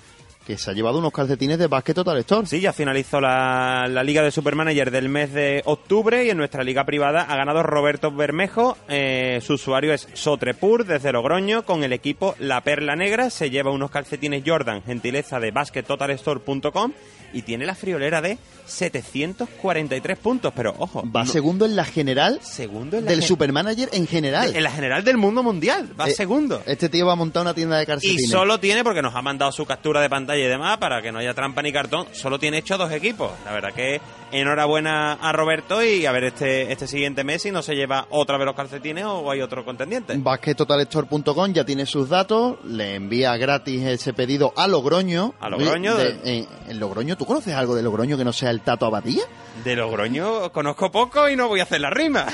que 0.49 0.57
se 0.57 0.71
ha 0.71 0.73
llevado 0.73 0.97
unos 0.97 1.13
calcetines 1.13 1.59
de 1.59 1.67
Basket 1.67 1.93
Total 1.93 2.17
Store. 2.17 2.47
Sí, 2.47 2.59
ya 2.59 2.73
finalizó 2.73 3.21
la, 3.21 3.85
la 3.87 4.01
liga 4.03 4.23
de 4.23 4.31
Supermanager 4.31 4.89
del 4.89 5.07
mes 5.07 5.31
de 5.31 5.61
octubre 5.65 6.25
y 6.25 6.31
en 6.31 6.37
nuestra 6.37 6.63
liga 6.63 6.85
privada 6.85 7.21
ha 7.21 7.35
ganado 7.35 7.61
Roberto 7.61 8.11
Bermejo. 8.11 8.75
Eh, 8.87 9.41
su 9.45 9.53
usuario 9.53 9.93
es 9.93 10.07
Sotrepur 10.13 10.87
desde 10.87 11.11
Logroño 11.11 11.65
con 11.65 11.83
el 11.83 11.93
equipo 11.93 12.33
La 12.39 12.61
Perla 12.61 12.95
Negra. 12.95 13.29
Se 13.29 13.51
lleva 13.51 13.69
unos 13.69 13.91
calcetines 13.91 14.41
Jordan, 14.43 14.81
gentileza 14.81 15.39
de 15.39 15.51
baskettotalstore.com 15.51 16.93
y 17.31 17.43
tiene 17.43 17.67
la 17.67 17.75
friolera 17.75 18.19
de 18.23 18.39
743 18.65 20.17
puntos. 20.17 20.51
Pero 20.55 20.73
ojo, 20.79 21.03
Va 21.15 21.25
no- 21.25 21.31
segundo 21.31 21.65
en 21.65 21.75
la 21.75 21.85
general 21.85 22.39
segundo 22.41 22.97
en 22.97 23.05
la 23.05 23.11
del 23.11 23.19
gen- 23.19 23.27
Supermanager 23.27 23.89
en 23.93 24.07
general. 24.07 24.55
en 24.55 24.63
la 24.63 24.71
general 24.71 25.03
del 25.03 25.17
mundo 25.17 25.43
mundial. 25.43 25.89
Va 25.99 26.07
Eh, 26.07 26.11
segundo. 26.13 26.63
Este 26.65 26.89
tío 26.89 27.05
va 27.05 27.13
a 27.13 27.15
montar 27.15 27.43
una 27.43 27.53
tienda 27.53 27.77
de 27.77 27.83
Y 27.83 27.85
calcetines. 27.85 28.31
solo 28.31 28.59
tiene, 28.59 28.83
porque 28.83 29.03
nos 29.03 29.13
ha 29.15 29.21
mandado 29.21 29.51
su 29.51 29.63
captura 29.65 30.01
de 30.01 30.09
pantalla 30.09 30.38
y 30.45 30.47
demás, 30.47 30.77
para 30.77 31.01
que 31.01 31.11
no 31.11 31.19
haya 31.19 31.33
trampa 31.33 31.61
ni 31.61 31.71
cartón, 31.71 32.07
solo 32.11 32.39
tiene 32.39 32.59
hecho 32.59 32.77
dos 32.77 32.91
equipos. 32.91 33.31
La 33.45 33.51
verdad 33.51 33.73
que 33.73 34.01
enhorabuena 34.31 35.13
a 35.13 35.31
Roberto 35.31 35.83
y 35.83 36.05
a 36.05 36.11
ver 36.11 36.25
este, 36.25 36.71
este 36.71 36.87
siguiente 36.87 37.23
mes 37.23 37.41
si 37.41 37.51
no 37.51 37.61
se 37.61 37.75
lleva 37.75 38.07
otra 38.09 38.37
vez 38.37 38.45
los 38.45 38.55
calcetines 38.55 39.05
o 39.05 39.29
hay 39.31 39.41
otro 39.41 39.63
contendiente. 39.65 40.13
BasketTotalStore.com 40.17 41.53
ya 41.53 41.63
tiene 41.65 41.85
sus 41.85 42.09
datos, 42.09 42.57
le 42.65 42.95
envía 42.95 43.35
gratis 43.37 43.83
ese 43.85 44.13
pedido 44.13 44.53
a 44.55 44.67
Logroño. 44.67 45.33
A 45.39 45.49
Logroño, 45.49 45.95
De- 45.95 46.13
de- 46.13 46.37
en, 46.39 46.47
en 46.67 46.79
Logroño, 46.79 47.17
¿tú 47.17 47.25
conoces 47.25 47.53
algo 47.55 47.75
de 47.75 47.83
Logroño 47.83 48.17
que 48.17 48.25
no 48.25 48.33
sea 48.33 48.49
el 48.49 48.61
Tato 48.61 48.85
Abadía? 48.85 49.23
De 49.63 49.75
Logroño 49.75 50.51
conozco 50.51 50.91
poco 50.91 51.27
y 51.29 51.35
no 51.35 51.47
voy 51.47 51.59
a 51.59 51.63
hacer 51.63 51.81
la 51.81 51.89
rima. 51.89 52.25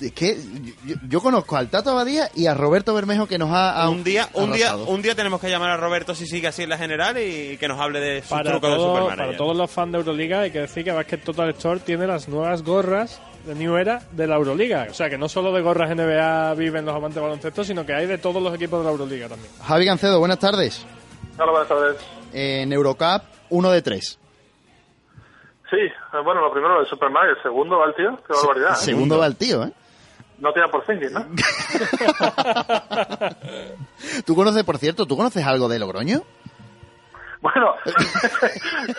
Es 0.00 0.12
que 0.12 0.36
yo, 0.84 0.96
yo 1.08 1.20
conozco 1.22 1.56
al 1.56 1.68
Tato 1.68 1.90
Abadía 1.90 2.28
y 2.34 2.46
a 2.46 2.54
Roberto 2.54 2.92
Bermejo 2.92 3.26
que 3.26 3.38
nos 3.38 3.50
ha, 3.50 3.82
ha 3.82 3.88
un 3.88 4.04
día, 4.04 4.28
un 4.34 4.52
día, 4.52 4.76
un 4.76 5.00
día 5.00 5.14
tenemos 5.14 5.40
que 5.40 5.48
llamar 5.48 5.70
a 5.70 5.76
Roberto 5.76 6.14
si 6.14 6.26
sigue 6.26 6.48
así 6.48 6.64
en 6.64 6.68
la 6.70 6.76
general 6.78 7.16
y 7.18 7.56
que 7.56 7.68
nos 7.68 7.80
hable 7.80 8.00
de 8.00 8.20
sus 8.20 8.30
Para, 8.30 8.50
trucos 8.50 8.70
de 8.70 8.76
todo- 8.76 8.86
Supermanager. 8.88 9.26
para 9.26 9.36
todos 9.38 9.56
los 9.56 9.70
fans 9.70 9.92
de 9.92 9.98
Euroliga 9.98 10.40
hay 10.40 10.50
que 10.50 10.60
decir 10.60 10.84
que 10.84 10.92
Basket 10.92 11.18
Total 11.26 11.50
Store 11.50 11.80
tiene 11.80 12.06
las 12.06 12.28
nuevas 12.28 12.62
gorras 12.62 13.20
de 13.44 13.56
New 13.56 13.76
Era 13.76 14.00
de 14.12 14.28
la 14.28 14.36
Euroliga. 14.36 14.86
O 14.88 14.94
sea 14.94 15.10
que 15.10 15.18
no 15.18 15.28
solo 15.28 15.52
de 15.52 15.60
gorras 15.60 15.90
NBA 15.90 16.54
viven 16.54 16.86
los 16.86 16.94
amantes 16.94 17.16
de 17.16 17.20
baloncesto, 17.20 17.64
sino 17.64 17.84
que 17.84 17.92
hay 17.92 18.06
de 18.06 18.18
todos 18.18 18.40
los 18.40 18.54
equipos 18.54 18.78
de 18.78 18.84
la 18.84 18.92
Euroliga 18.92 19.28
también. 19.28 19.50
Javi 19.60 19.84
Gancedo, 19.84 20.20
buenas 20.20 20.38
tardes. 20.38 20.86
Hola, 21.36 21.50
buenas 21.50 21.68
tardes. 21.68 21.96
En 22.32 22.72
Eurocup, 22.72 23.22
uno 23.50 23.72
de 23.72 23.82
tres. 23.82 24.20
Sí, 25.68 25.78
eh, 25.78 25.92
bueno, 26.24 26.42
lo 26.42 26.52
primero, 26.52 26.80
el 26.80 26.86
Superman, 26.86 27.28
el 27.28 27.42
segundo 27.42 27.78
va 27.78 27.86
el 27.86 27.94
tío, 27.96 28.16
qué 28.24 28.32
barbaridad. 28.32 28.70
¿eh? 28.70 28.76
Segundo 28.76 29.18
va 29.18 29.26
el 29.26 29.36
tío, 29.36 29.64
¿eh? 29.64 29.72
No 30.38 30.52
tiene 30.52 30.68
por 30.68 30.84
fin, 30.84 31.00
¿no? 31.12 31.24
¿Tú 34.26 34.34
conoces, 34.34 34.64
por 34.64 34.76
cierto, 34.76 35.06
tú 35.06 35.16
conoces 35.16 35.46
algo 35.46 35.66
de 35.66 35.78
Logroño? 35.78 36.24
Bueno, 37.40 37.74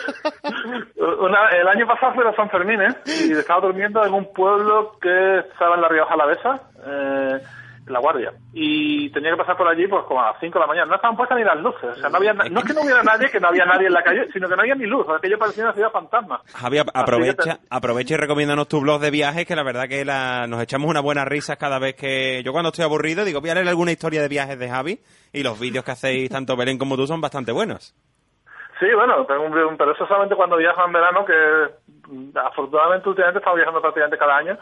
una- 1.20 1.48
el 1.50 1.68
año 1.68 1.86
pasado 1.86 2.14
fue 2.14 2.24
la 2.24 2.34
San 2.34 2.50
Fermín, 2.50 2.80
¿eh? 2.80 2.88
Y 3.06 3.32
estaba 3.32 3.60
durmiendo 3.60 4.04
en 4.04 4.12
un 4.14 4.32
pueblo 4.32 4.98
que 5.00 5.38
estaba 5.38 5.74
en 5.76 5.82
la 5.82 5.88
Rioja 5.88 6.14
Alavesa, 6.14 6.62
eh, 6.86 7.38
en 7.86 7.92
La 7.92 8.00
Guardia. 8.00 8.32
Y 8.52 9.10
tenía 9.10 9.30
que 9.32 9.38
pasar 9.38 9.56
por 9.56 9.66
allí 9.68 9.86
pues 9.86 10.04
como 10.06 10.20
a 10.20 10.32
las 10.32 10.40
5 10.40 10.58
de 10.58 10.60
la 10.60 10.66
mañana. 10.66 10.86
No 10.86 10.96
estaban 10.96 11.16
puestas 11.16 11.38
ni 11.38 11.44
las 11.44 11.56
luces. 11.58 11.90
O 11.90 11.94
sea, 11.94 12.08
no, 12.10 12.16
había, 12.18 12.32
no 12.34 12.60
es 12.60 12.64
que 12.66 12.74
no 12.74 12.82
hubiera 12.82 13.02
nadie, 13.02 13.30
que 13.30 13.40
no 13.40 13.48
había 13.48 13.64
nadie 13.64 13.86
en 13.86 13.92
la 13.94 14.02
calle, 14.02 14.28
sino 14.32 14.48
que 14.48 14.56
no 14.56 14.62
había 14.62 14.74
ni 14.74 14.84
luz. 14.86 15.06
Aquello 15.08 15.38
parecía 15.38 15.64
una 15.64 15.72
ciudad 15.72 15.90
fantasma. 15.90 16.42
Javi, 16.54 16.78
que 16.82 16.90
aprovecha, 16.94 17.56
te- 17.56 17.60
aprovecha 17.70 18.14
y 18.14 18.16
recomiéndanos 18.18 18.68
tu 18.68 18.80
blog 18.80 19.00
de 19.00 19.10
viajes, 19.10 19.46
que 19.46 19.56
la 19.56 19.62
verdad 19.62 19.88
que 19.88 20.04
la- 20.04 20.46
nos 20.46 20.62
echamos 20.62 20.90
unas 20.90 21.02
buenas 21.02 21.26
risas 21.26 21.56
cada 21.56 21.78
vez 21.78 21.94
que... 21.94 22.42
Yo 22.44 22.52
cuando 22.52 22.68
estoy 22.70 22.84
aburrido 22.84 23.24
digo, 23.24 23.40
voy 23.40 23.50
a 23.50 23.54
leer 23.54 23.68
alguna 23.68 23.92
historia 23.92 24.20
de 24.20 24.28
viajes 24.28 24.58
de 24.58 24.68
Javi, 24.68 25.00
y 25.32 25.42
los 25.42 25.58
vídeos 25.58 25.84
que 25.84 25.92
hacéis 25.92 26.28
tanto 26.30 26.56
Belén 26.56 26.76
como 26.78 26.96
tú 26.96 27.06
son 27.06 27.20
bastante 27.22 27.52
buenos. 27.52 27.94
Sí, 28.78 28.86
bueno, 28.94 29.26
tengo 29.26 29.44
pero 29.76 29.92
eso 29.92 30.06
solamente 30.06 30.36
cuando 30.36 30.56
viajo 30.56 30.84
en 30.84 30.92
verano, 30.92 31.24
que 31.24 31.34
mm, 32.08 32.38
afortunadamente 32.38 33.08
últimamente 33.08 33.38
estamos 33.38 33.56
viajando 33.56 33.80
prácticamente 33.80 34.18
cada 34.18 34.36
año. 34.36 34.56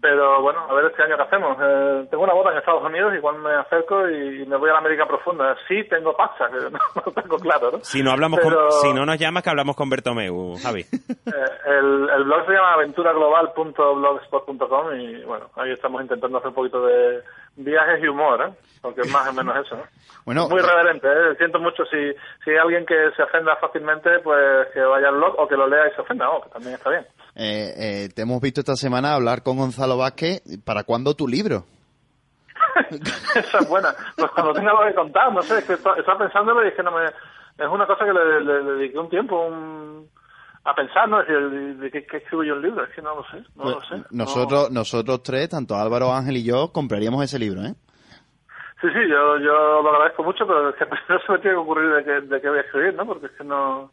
Pero 0.00 0.40
bueno, 0.42 0.60
a 0.68 0.74
ver 0.74 0.84
este 0.86 1.02
año 1.02 1.16
qué 1.16 1.22
hacemos. 1.22 1.58
Eh, 1.60 2.06
tengo 2.08 2.22
una 2.22 2.32
boda 2.32 2.52
en 2.52 2.58
Estados 2.58 2.84
Unidos, 2.84 3.12
igual 3.16 3.38
me 3.38 3.52
acerco 3.54 4.08
y, 4.08 4.46
me 4.46 4.56
voy 4.56 4.70
a 4.70 4.74
la 4.74 4.78
América 4.78 5.06
Profunda. 5.06 5.56
Sí, 5.66 5.82
tengo 5.90 6.16
pasta, 6.16 6.48
que 6.48 6.54
no, 6.70 6.78
lo 7.04 7.10
tengo 7.10 7.36
claro, 7.38 7.72
¿no? 7.72 7.80
Si 7.82 8.00
no 8.00 8.12
hablamos 8.12 8.38
Pero, 8.40 8.68
con, 8.68 8.80
si 8.80 8.92
no 8.92 9.04
nos 9.04 9.18
llamas, 9.18 9.42
que 9.42 9.50
hablamos 9.50 9.74
con 9.74 9.90
Bertomeu, 9.90 10.54
Javi. 10.62 10.82
eh, 11.26 11.50
el, 11.66 12.08
el 12.10 12.24
blog 12.24 12.46
se 12.46 12.52
llama 12.52 12.74
aventuraglobal.blogspot.com 12.74 15.00
y 15.00 15.24
bueno, 15.24 15.50
ahí 15.56 15.72
estamos 15.72 16.00
intentando 16.00 16.38
hacer 16.38 16.50
un 16.50 16.54
poquito 16.54 16.86
de 16.86 17.24
viajes 17.58 18.02
y 18.02 18.08
humor, 18.08 18.40
¿eh? 18.42 18.52
Porque 18.80 19.02
es 19.02 19.12
más 19.12 19.28
o 19.28 19.32
menos 19.32 19.56
eso, 19.66 19.76
¿no? 19.76 19.82
Bueno, 20.28 20.46
Muy 20.50 20.60
reverente, 20.60 21.08
¿eh? 21.08 21.36
Siento 21.38 21.58
mucho 21.58 21.84
si, 21.86 21.96
si 22.44 22.50
hay 22.50 22.58
alguien 22.58 22.84
que 22.84 22.94
se 23.16 23.22
ofenda 23.22 23.56
fácilmente, 23.56 24.18
pues 24.18 24.66
que 24.74 24.80
vaya 24.80 25.08
al 25.08 25.14
blog 25.16 25.34
o 25.40 25.48
que 25.48 25.56
lo 25.56 25.66
lea 25.66 25.88
y 25.90 25.94
se 25.94 26.02
ofenda, 26.02 26.28
oh, 26.28 26.42
que 26.42 26.50
también 26.50 26.74
está 26.74 26.90
bien. 26.90 27.06
eh, 27.34 27.72
eh, 27.78 28.08
te 28.14 28.22
hemos 28.22 28.38
visto 28.42 28.60
esta 28.60 28.76
semana 28.76 29.14
hablar 29.14 29.42
con 29.42 29.56
Gonzalo 29.56 29.96
Vázquez. 29.96 30.42
¿Para 30.66 30.84
cuándo 30.84 31.14
tu 31.14 31.26
libro? 31.26 31.64
Esa 33.34 33.58
es 33.58 33.68
buena. 33.68 33.94
Pues 34.16 34.30
cuando 34.32 34.52
tenga 34.52 34.70
algo 34.72 34.84
que 34.86 34.94
contar, 34.94 35.32
no 35.32 35.40
sé, 35.42 35.58
es 35.58 35.64
que 35.64 35.72
está- 35.74 35.94
estaba 35.98 36.18
pensándolo 36.18 36.62
y 36.64 36.68
es 36.68 36.74
que 36.74 36.82
no 36.82 36.92
me... 36.92 37.06
Es 37.06 37.66
una 37.70 37.86
cosa 37.86 38.04
que 38.04 38.12
le, 38.12 38.40
le- 38.40 38.62
le 38.62 38.72
dediqué 38.74 38.98
un 38.98 39.08
tiempo 39.08 39.46
un- 39.46 40.08
a 40.70 40.74
pensar, 40.74 41.08
¿no? 41.08 41.20
Es 41.20 41.28
decir, 41.28 41.76
¿de, 41.76 41.90
qué, 41.90 42.06
qué 42.06 42.16
escribo 42.18 42.44
yo 42.44 42.54
un 42.54 42.62
libro? 42.62 42.84
Es 42.84 42.90
que 42.94 43.02
no 43.02 43.14
lo 43.16 43.24
sé, 43.24 43.38
no 43.56 43.62
Pues, 43.64 43.74
lo 43.76 43.80
sé. 43.82 43.96
No- 43.96 44.04
nosotros, 44.10 44.70
nosotros 44.70 45.22
tres, 45.22 45.48
tanto 45.48 45.76
Álvaro, 45.76 46.12
Ángel 46.12 46.36
y 46.36 46.44
yo, 46.44 46.72
compraríamos 46.72 47.22
ese 47.24 47.38
libro, 47.38 47.62
¿eh? 47.62 47.74
Sí, 48.80 48.86
sí, 48.92 49.08
yo, 49.08 49.38
yo 49.38 49.82
lo 49.82 49.88
agradezco 49.90 50.22
mucho, 50.22 50.46
pero 50.46 50.68
es 50.70 50.76
que 50.76 50.84
no 51.08 51.18
se 51.20 51.32
me 51.32 51.38
tiene 51.38 51.56
que 51.56 51.60
ocurrir 51.60 51.90
de 51.92 52.04
qué, 52.04 52.20
de 52.20 52.40
qué 52.40 52.48
voy 52.48 52.58
a 52.58 52.62
escribir, 52.62 52.94
¿no? 52.94 53.06
Porque 53.06 53.26
es 53.26 53.32
que 53.32 53.44
no... 53.44 53.90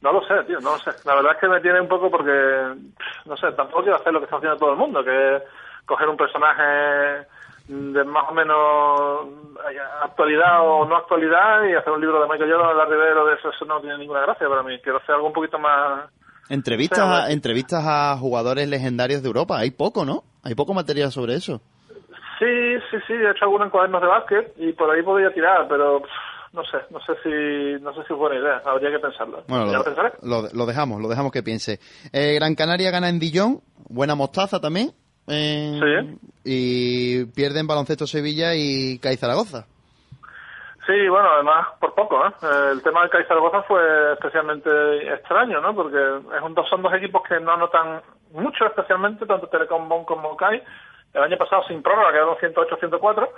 No 0.00 0.12
lo 0.12 0.22
sé, 0.28 0.44
tío, 0.46 0.60
no 0.60 0.72
lo 0.76 0.78
sé. 0.78 0.92
La 1.04 1.16
verdad 1.16 1.32
es 1.32 1.38
que 1.38 1.48
me 1.48 1.60
tiene 1.60 1.80
un 1.80 1.88
poco 1.88 2.08
porque, 2.08 2.30
no 3.26 3.36
sé, 3.36 3.50
tampoco 3.52 3.82
quiero 3.82 3.96
hacer 3.96 4.12
lo 4.12 4.20
que 4.20 4.26
está 4.26 4.36
haciendo 4.36 4.56
todo 4.56 4.70
el 4.70 4.76
mundo, 4.78 5.02
que 5.02 5.36
es 5.36 5.42
coger 5.86 6.08
un 6.08 6.16
personaje 6.16 7.26
de 7.68 8.02
más 8.04 8.24
o 8.30 8.34
menos 8.34 9.28
actualidad 10.02 10.66
o 10.66 10.86
no 10.86 10.96
actualidad 10.96 11.64
y 11.64 11.74
hacer 11.74 11.92
un 11.92 12.00
libro 12.00 12.22
de 12.22 12.28
Michael 12.28 12.50
Jordan, 12.50 12.76
Larry 12.76 12.96
Bird 12.96 13.18
o 13.18 13.26
de 13.26 13.34
eso, 13.34 13.50
eso 13.50 13.64
no 13.66 13.80
tiene 13.80 13.98
ninguna 13.98 14.22
gracia 14.22 14.48
para 14.48 14.62
mí. 14.62 14.78
Quiero 14.82 14.98
hacer 14.98 15.14
algo 15.14 15.26
un 15.26 15.32
poquito 15.32 15.58
más... 15.58 16.10
Entrevistas, 16.48 17.00
a, 17.00 17.30
entrevistas 17.30 17.84
a 17.86 18.16
jugadores 18.16 18.68
legendarios 18.68 19.22
de 19.22 19.28
Europa. 19.28 19.58
Hay 19.58 19.70
poco, 19.70 20.06
¿no? 20.06 20.24
Hay 20.42 20.54
poco 20.54 20.72
material 20.72 21.12
sobre 21.12 21.34
eso. 21.34 21.60
Sí, 22.38 22.78
sí, 22.90 22.96
sí, 23.06 23.12
he 23.12 23.30
hecho 23.30 23.44
algunos 23.44 23.66
en 23.66 23.70
cuadernos 23.70 24.00
de 24.00 24.08
básquet 24.08 24.54
y 24.56 24.72
por 24.72 24.90
ahí 24.90 25.02
podría 25.02 25.30
tirar, 25.34 25.66
pero 25.68 26.00
no 26.52 26.64
sé, 26.64 26.78
no 26.90 27.00
sé 27.00 27.12
si 27.22 27.82
no 27.82 27.92
sé 27.92 28.06
si 28.06 28.12
es 28.12 28.18
buena 28.18 28.40
idea, 28.40 28.62
habría 28.64 28.90
que 28.90 28.98
pensarlo. 29.00 29.42
Bueno, 29.48 29.70
¿Ya 29.70 29.78
lo, 30.22 30.42
lo 30.42 30.48
lo, 30.54 30.66
dejamos, 30.66 31.02
lo 31.02 31.08
dejamos 31.08 31.32
que 31.32 31.42
piense. 31.42 31.80
Eh, 32.12 32.34
Gran 32.34 32.54
Canaria 32.54 32.90
gana 32.90 33.08
en 33.08 33.18
Dijon, 33.18 33.60
buena 33.88 34.14
mostaza 34.14 34.60
también. 34.60 34.92
Eh, 35.28 36.16
Y 36.44 37.24
pierde 37.26 37.60
en 37.60 37.66
baloncesto 37.66 38.06
Sevilla 38.06 38.54
y 38.54 38.98
CAI 38.98 39.16
Zaragoza. 39.16 39.66
Sí, 40.86 41.06
bueno, 41.08 41.28
además 41.34 41.68
por 41.78 41.94
poco, 41.94 42.24
¿eh? 42.26 42.30
El 42.72 42.82
tema 42.82 43.02
del 43.02 43.10
CAI 43.10 43.24
Zaragoza 43.24 43.62
fue 43.64 44.14
especialmente 44.14 44.70
extraño, 45.12 45.60
¿no? 45.60 45.74
Porque 45.74 45.98
es 45.98 46.42
un, 46.42 46.54
dos- 46.54 46.68
son 46.70 46.80
dos 46.80 46.94
equipos 46.94 47.22
que 47.28 47.38
no 47.40 47.52
anotan 47.52 48.00
mucho, 48.32 48.64
especialmente, 48.66 49.26
tanto 49.26 49.48
Telecom 49.48 49.86
Bon 49.88 50.04
como 50.06 50.34
CAI. 50.36 50.62
El 51.12 51.22
año 51.22 51.36
pasado 51.36 51.62
sin 51.64 51.82
prórroga 51.82 52.12
quedaron 52.12 52.36
108-104 52.36 53.28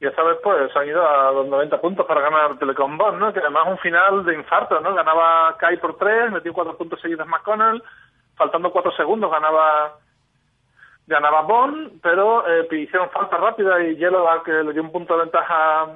y 0.00 0.06
esta 0.06 0.22
vez 0.22 0.38
pues 0.42 0.74
han 0.74 0.86
ido 0.88 1.06
a 1.06 1.30
los 1.30 1.46
90 1.46 1.78
puntos 1.80 2.06
para 2.06 2.22
ganar 2.22 2.58
Telecom 2.58 2.96
Bon, 2.96 3.18
¿no? 3.18 3.32
Que 3.34 3.40
además 3.40 3.64
un 3.68 3.78
final 3.78 4.24
de 4.24 4.34
infarto, 4.34 4.80
¿no? 4.80 4.94
Ganaba 4.94 5.54
CAI 5.58 5.76
por 5.76 5.98
3, 5.98 6.32
metió 6.32 6.54
4 6.54 6.76
puntos 6.78 6.98
seguidos 7.02 7.26
McConnell, 7.26 7.82
faltando 8.34 8.70
4 8.72 8.92
segundos 8.96 9.30
ganaba 9.30 9.98
ganaba 11.12 11.42
Bon, 11.42 11.92
pero 12.02 12.44
eh, 12.48 12.66
hicieron 12.72 13.10
falta 13.10 13.36
rápida 13.36 13.80
y 13.82 13.96
Yellow 13.96 14.26
que 14.44 14.52
le 14.52 14.72
dio 14.72 14.82
un 14.82 14.90
punto 14.90 15.14
de 15.14 15.22
ventaja 15.22 15.86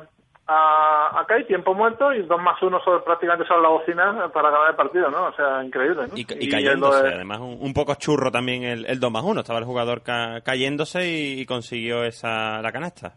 a, 0.48 1.20
a 1.20 1.24
Kai, 1.26 1.44
tiempo 1.46 1.74
muerto 1.74 2.12
y 2.12 2.22
2 2.22 2.40
más 2.40 2.62
1 2.62 2.80
sobre, 2.84 3.00
prácticamente 3.02 3.46
sobre 3.48 3.62
la 3.62 3.68
bocina 3.68 4.28
para 4.32 4.50
ganar 4.50 4.70
el 4.70 4.76
partido, 4.76 5.10
¿no? 5.10 5.24
O 5.26 5.32
sea, 5.32 5.64
increíble, 5.64 6.06
¿no? 6.08 6.16
Y, 6.16 6.20
y 6.20 6.48
cayéndose, 6.48 6.98
además, 7.08 7.40
un, 7.40 7.58
un 7.60 7.74
poco 7.74 7.94
churro 7.96 8.30
también 8.30 8.62
el, 8.62 8.86
el 8.86 9.00
2 9.00 9.10
más 9.10 9.24
1. 9.24 9.40
Estaba 9.40 9.58
el 9.58 9.64
jugador 9.64 10.02
ca- 10.02 10.40
cayéndose 10.42 11.08
y, 11.08 11.40
y 11.40 11.46
consiguió 11.46 12.04
esa 12.04 12.62
la 12.62 12.70
canasta. 12.70 13.14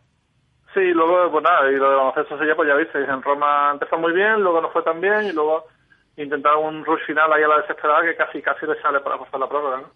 Sí, 0.73 0.81
luego, 0.93 1.31
pues 1.31 1.43
nada, 1.43 1.69
y 1.71 1.75
lo 1.75 1.89
de 1.89 1.95
baloncesto 1.97 2.35
Sevilla, 2.37 2.55
pues 2.55 2.67
ya 2.69 2.75
visteis, 2.75 3.07
en 3.09 3.21
Roma 3.21 3.71
empezó 3.73 3.97
muy 3.97 4.13
bien, 4.13 4.41
luego 4.41 4.61
no 4.61 4.69
fue 4.69 4.81
tan 4.83 4.99
bien, 5.01 5.25
y 5.25 5.31
luego 5.31 5.65
intentaron 6.15 6.63
un 6.65 6.85
rush 6.85 7.01
final 7.07 7.31
ahí 7.33 7.43
a 7.43 7.47
la 7.47 7.57
desesperada 7.61 8.01
que 8.03 8.15
casi 8.15 8.41
casi 8.41 8.65
le 8.67 8.79
sale 8.81 8.99
para 8.99 9.17
pasar 9.17 9.39
la 9.39 9.47
prórroga, 9.49 9.77
¿no? 9.77 9.87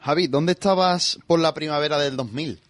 Javi, 0.00 0.26
¿dónde 0.28 0.52
estabas 0.52 1.18
por 1.26 1.40
la 1.40 1.54
primavera 1.54 1.98
del 1.98 2.16
2000? 2.16 2.60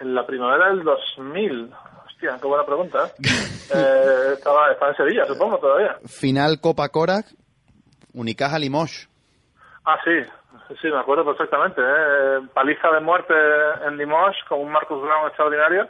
En 0.00 0.14
la 0.14 0.26
primavera 0.26 0.68
del 0.68 0.84
2000, 0.84 1.70
hostia, 2.06 2.38
qué 2.40 2.46
buena 2.46 2.64
pregunta, 2.64 3.06
¿eh? 3.06 3.12
Eh, 3.70 4.32
estaba, 4.32 4.72
estaba 4.72 4.92
en 4.92 4.96
Sevilla, 4.96 5.26
supongo, 5.26 5.58
todavía. 5.58 5.98
Final 6.06 6.58
Copa 6.58 6.88
Korak, 6.88 7.26
Unicaja 8.14 8.58
Limoges. 8.58 9.10
Ah, 9.84 9.98
sí, 10.02 10.74
sí, 10.80 10.88
me 10.88 10.98
acuerdo 10.98 11.26
perfectamente, 11.26 11.82
¿eh? 11.82 12.48
Paliza 12.54 12.88
de 12.90 13.00
muerte 13.00 13.34
en 13.86 13.98
Limoges 13.98 14.42
con 14.48 14.60
un 14.60 14.72
Marcus 14.72 15.02
Brown 15.02 15.26
extraordinario, 15.26 15.86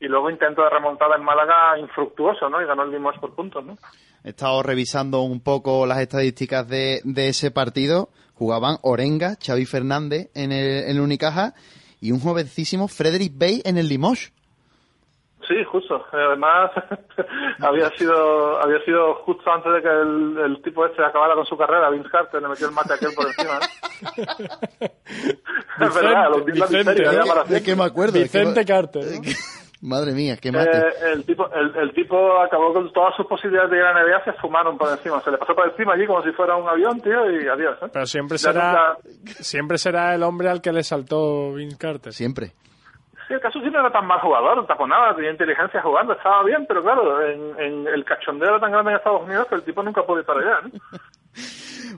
y 0.00 0.06
luego 0.06 0.28
intento 0.28 0.62
de 0.62 0.68
remontada 0.68 1.16
en 1.16 1.24
Málaga 1.24 1.78
infructuoso, 1.78 2.50
¿no? 2.50 2.60
Y 2.60 2.66
ganó 2.66 2.82
el 2.82 2.90
Limoges 2.90 3.20
por 3.20 3.34
puntos, 3.34 3.64
¿no? 3.64 3.78
He 4.22 4.30
estado 4.30 4.62
revisando 4.62 5.22
un 5.22 5.40
poco 5.40 5.86
las 5.86 6.00
estadísticas 6.00 6.68
de, 6.68 7.00
de 7.04 7.28
ese 7.28 7.50
partido. 7.50 8.10
Jugaban 8.34 8.78
Orenga, 8.82 9.36
Xavi 9.44 9.64
Fernández 9.64 10.30
en 10.34 10.52
el, 10.52 10.84
en 10.84 10.96
el 10.96 11.00
Unicaja 11.00 11.54
y 12.00 12.12
un 12.12 12.20
jovencísimo 12.20 12.88
Frederick 12.88 13.32
Bay 13.36 13.62
en 13.64 13.78
el 13.78 13.88
Limoges. 13.88 14.32
Sí, 15.48 15.62
justo. 15.64 16.02
Además, 16.12 16.70
había 17.60 17.90
sido 17.96 18.60
había 18.62 18.82
sido 18.84 19.14
justo 19.26 19.50
antes 19.50 19.72
de 19.74 19.82
que 19.82 19.88
el, 19.88 20.38
el 20.38 20.62
tipo 20.62 20.86
este 20.86 21.04
acabara 21.04 21.34
con 21.34 21.44
su 21.44 21.56
carrera, 21.56 21.90
Vince 21.90 22.08
Carter, 22.10 22.40
le 22.40 22.48
metió 22.48 22.66
el 22.66 22.72
mate 22.72 22.94
aquel 22.94 23.14
por 23.14 23.26
encima. 23.26 23.58
¿eh? 24.80 24.90
es 25.80 25.94
verdad, 25.94 26.30
lo 26.30 26.38
la 26.38 26.66
miseria, 26.66 27.12
ya 27.12 27.24
para 27.24 27.56
Es 27.56 27.62
que 27.62 27.76
me 27.76 27.84
acuerdo. 27.84 28.18
es 28.18 28.30
que 28.30 28.38
Vicente 28.38 28.64
Carter. 28.64 29.04
Madre 29.86 30.12
mía, 30.12 30.36
qué 30.40 30.50
mate. 30.50 30.78
Eh, 30.78 31.12
el 31.12 31.26
tipo 31.26 31.46
el, 31.52 31.76
el 31.76 31.92
tipo 31.92 32.40
acabó 32.40 32.72
con 32.72 32.90
todas 32.92 33.14
sus 33.16 33.26
posibilidades 33.26 33.70
de 33.70 33.76
ir 33.76 33.82
a 33.82 33.92
la 33.92 34.02
NBA, 34.02 34.24
se 34.24 34.32
fumaron 34.34 34.78
por 34.78 34.88
encima. 34.90 35.20
Se 35.20 35.30
le 35.30 35.36
pasó 35.36 35.54
por 35.54 35.68
encima 35.68 35.92
allí 35.92 36.06
como 36.06 36.22
si 36.22 36.32
fuera 36.32 36.56
un 36.56 36.66
avión, 36.66 37.00
tío, 37.02 37.30
y 37.30 37.46
adiós. 37.46 37.76
¿eh? 37.82 37.86
Pero 37.92 38.06
siempre 38.06 38.38
Ya 38.38 38.52
será, 38.52 38.70
nunca- 38.72 38.98
siempre 39.42 39.76
será 39.78 40.14
el 40.14 40.22
hombre 40.22 40.48
al 40.48 40.62
que 40.62 40.72
le 40.72 40.82
saltó 40.82 41.52
Vince 41.52 41.76
Carter. 41.76 42.12
Siempre. 42.14 42.52
Sí, 43.28 43.34
el 43.34 43.40
caso 43.40 43.58
sí 43.60 43.70
no 43.70 43.80
era 43.80 43.90
tan 43.90 44.06
mal 44.06 44.20
jugador, 44.20 44.66
taponaba, 44.66 45.14
tenía 45.16 45.30
inteligencia 45.30 45.80
jugando, 45.82 46.12
estaba 46.12 46.42
bien, 46.44 46.64
pero 46.68 46.82
claro, 46.82 47.22
en, 47.26 47.58
en 47.58 47.86
el 47.88 48.04
cachondeo 48.04 48.50
era 48.50 48.60
tan 48.60 48.70
grande 48.72 48.90
en 48.92 48.96
Estados 48.98 49.22
Unidos 49.22 49.46
que 49.48 49.54
el 49.54 49.62
tipo 49.64 49.82
nunca 49.82 50.02
pudo 50.02 50.18
ir 50.20 50.24
para 50.26 50.40
allá. 50.40 50.56
¿no? 50.62 50.98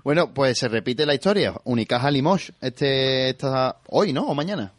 Bueno, 0.04 0.32
pues 0.34 0.58
se 0.58 0.68
repite 0.68 1.06
la 1.06 1.14
historia. 1.14 1.52
Unicaja 1.64 2.10
Limoges, 2.10 2.52
este 2.60 3.30
está 3.30 3.76
hoy, 3.88 4.12
¿no? 4.12 4.22
O 4.24 4.34
mañana. 4.34 4.72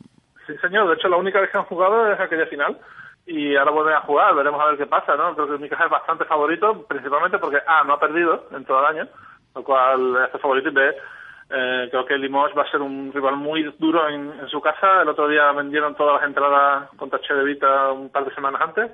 Sí, 0.46 0.54
señor. 0.62 0.88
De 0.88 0.96
hecho, 0.96 1.08
la 1.10 1.18
única 1.18 1.40
vez 1.42 1.50
que 1.52 1.58
han 1.58 1.66
jugado 1.66 2.12
es 2.12 2.20
aquella 2.20 2.46
final. 2.48 2.78
Y 3.28 3.58
ahora 3.58 3.72
vuelven 3.72 3.96
a 3.96 4.02
jugar. 4.02 4.34
Veremos 4.36 4.62
a 4.62 4.68
ver 4.68 4.78
qué 4.78 4.86
pasa, 4.86 5.16
¿no? 5.18 5.36
Creo 5.36 5.48
que 5.48 5.54
Unicaja 5.56 5.86
es 5.86 5.92
bastante 5.92 6.24
favorito, 6.24 6.86
principalmente 6.88 7.38
porque, 7.38 7.60
A, 7.68 7.84
no 7.84 7.94
ha 7.94 8.00
perdido 8.00 8.46
en 8.52 8.64
todo 8.64 8.80
el 8.80 8.98
año, 8.98 9.10
lo 9.54 9.64
cual 9.64 10.30
es 10.34 10.42
favorito. 10.42 10.70
Y 10.70 10.74
B, 10.74 10.96
eh, 11.50 11.88
creo 11.92 12.06
que 12.06 12.18
Limoges 12.18 12.58
va 12.58 12.64
a 12.64 12.72
ser 12.72 12.82
un 12.82 13.12
rival 13.14 13.36
muy 13.36 13.64
duro 13.78 14.08
en, 14.08 14.32
en 14.40 14.48
su 14.48 14.62
casa. 14.62 15.02
El 15.02 15.10
otro 15.10 15.28
día 15.28 15.52
vendieron 15.52 15.96
todas 15.96 16.22
las 16.22 16.30
entradas 16.30 16.90
contra 16.96 17.20
Che 17.20 17.34
de 17.34 17.44
Vita 17.44 17.92
un 17.92 18.10
par 18.10 18.24
de 18.24 18.34
semanas 18.34 18.62
antes. 18.62 18.92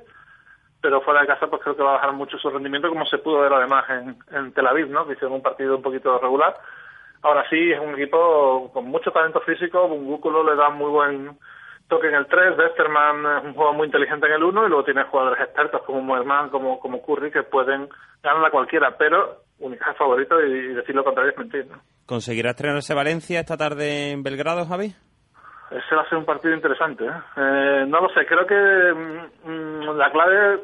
Pero 0.81 1.01
fuera 1.01 1.21
de 1.21 1.27
casa, 1.27 1.47
pues 1.47 1.61
creo 1.61 1.77
que 1.77 1.83
va 1.83 1.91
a 1.91 1.93
bajar 1.93 2.13
mucho 2.13 2.37
su 2.39 2.49
rendimiento, 2.49 2.89
como 2.89 3.05
se 3.05 3.19
pudo 3.19 3.39
ver 3.39 3.53
además 3.53 3.85
en, 3.89 4.17
en 4.31 4.51
Tel 4.51 4.67
Aviv, 4.67 4.89
¿no? 4.89 5.05
Que 5.05 5.13
hicieron 5.13 5.33
un 5.33 5.43
partido 5.43 5.77
un 5.77 5.83
poquito 5.83 6.17
regular. 6.17 6.55
Ahora 7.21 7.47
sí, 7.49 7.71
es 7.71 7.79
un 7.79 7.93
equipo 7.93 8.71
con 8.73 8.85
mucho 8.85 9.11
talento 9.11 9.39
físico. 9.41 9.87
Bungúculo 9.87 10.43
le 10.43 10.55
da 10.55 10.69
muy 10.71 10.89
buen 10.89 11.37
toque 11.93 12.07
en 12.07 12.15
el 12.15 12.25
3, 12.25 12.57
Westerman 12.57 13.37
es 13.37 13.43
un 13.43 13.53
jugador 13.53 13.75
muy 13.75 13.85
inteligente 13.85 14.25
en 14.25 14.33
el 14.33 14.43
1 14.43 14.65
y 14.65 14.69
luego 14.69 14.83
tiene 14.83 15.03
jugadores 15.03 15.39
expertos 15.41 15.83
como 15.83 16.01
Moerman, 16.01 16.49
como, 16.49 16.79
como 16.79 17.03
Curry 17.03 17.31
que 17.31 17.43
pueden 17.43 17.87
ganar 18.23 18.43
a 18.43 18.49
cualquiera, 18.49 18.97
pero 18.97 19.43
Unicaja 19.59 19.93
favorito 19.93 20.41
y, 20.41 20.73
decir 20.73 20.95
lo 20.95 21.03
contrario 21.03 21.31
es 21.31 21.37
mentir. 21.37 21.67
¿no? 21.67 21.77
¿Conseguirá 22.07 22.49
estrenarse 22.49 22.95
Valencia 22.95 23.39
esta 23.39 23.57
tarde 23.57 24.09
en 24.09 24.23
Belgrado, 24.23 24.65
Javi? 24.65 24.95
Ese 25.69 25.95
va 25.95 26.01
a 26.01 26.09
ser 26.09 26.17
un 26.17 26.25
partido 26.25 26.55
interesante. 26.55 27.05
¿eh? 27.05 27.21
Eh, 27.37 27.85
no 27.87 28.01
lo 28.01 28.09
sé, 28.09 28.25
creo 28.25 28.47
que 28.47 28.55
mm, 29.45 29.95
la 29.95 30.11
clave 30.11 30.61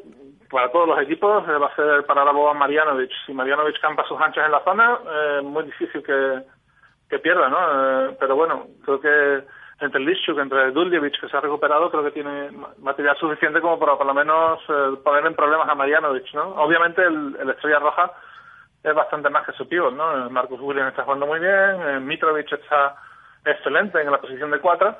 para 0.49 0.71
todos 0.71 0.88
los 0.88 0.99
equipos 0.99 1.47
eh, 1.47 1.51
va 1.51 1.67
a 1.67 1.75
ser 1.75 2.05
para 2.07 2.25
la 2.25 2.32
Boba 2.32 2.55
Marianovic. 2.55 3.11
Si 3.27 3.34
Marianovic 3.34 3.80
campa 3.80 4.03
sus 4.07 4.19
anchas 4.19 4.45
en 4.47 4.51
la 4.51 4.63
zona, 4.63 4.97
es 5.38 5.43
muy 5.43 5.63
difícil 5.65 6.01
que, 6.01 6.41
que 7.07 7.19
pierda, 7.19 7.49
¿no? 7.49 8.15
pero 8.19 8.36
bueno, 8.36 8.65
creo 8.84 8.99
que 8.99 9.59
entre 9.82 10.01
Lischuk, 10.01 10.38
entre 10.38 10.71
Duljevic, 10.71 11.19
que 11.19 11.30
se 11.30 11.38
ha 11.38 11.41
recuperado, 11.41 11.89
creo 11.89 12.03
que 12.03 12.11
tiene 12.11 12.49
material 12.80 13.17
suficiente 13.17 13.61
como 13.61 13.80
para 13.80 13.97
por 13.97 14.05
lo 14.05 14.13
menos 14.13 14.59
poner 15.03 15.25
en 15.25 15.36
problemas 15.36 15.69
a 15.69 15.75
Marianovic, 15.75 16.34
¿no? 16.34 16.49
Obviamente 16.55 17.01
el, 17.01 17.38
el 17.39 17.49
Estrella 17.49 17.80
Roja 17.80 18.11
es 18.84 18.93
bastante 18.93 19.30
más 19.30 19.45
que 19.45 19.53
su 19.53 19.67
pívot, 19.67 19.93
¿no? 19.93 20.30
Marcus 20.30 20.59
Williams 20.59 20.89
está 20.89 21.03
jugando 21.03 21.25
muy 21.25 21.39
bien, 21.39 22.05
Mitrovic 22.05 22.51
está 22.51 22.95
excelente 23.45 24.01
en 24.01 24.11
la 24.11 24.19
posición 24.19 24.51
de 24.51 24.59
cuatro 24.59 24.95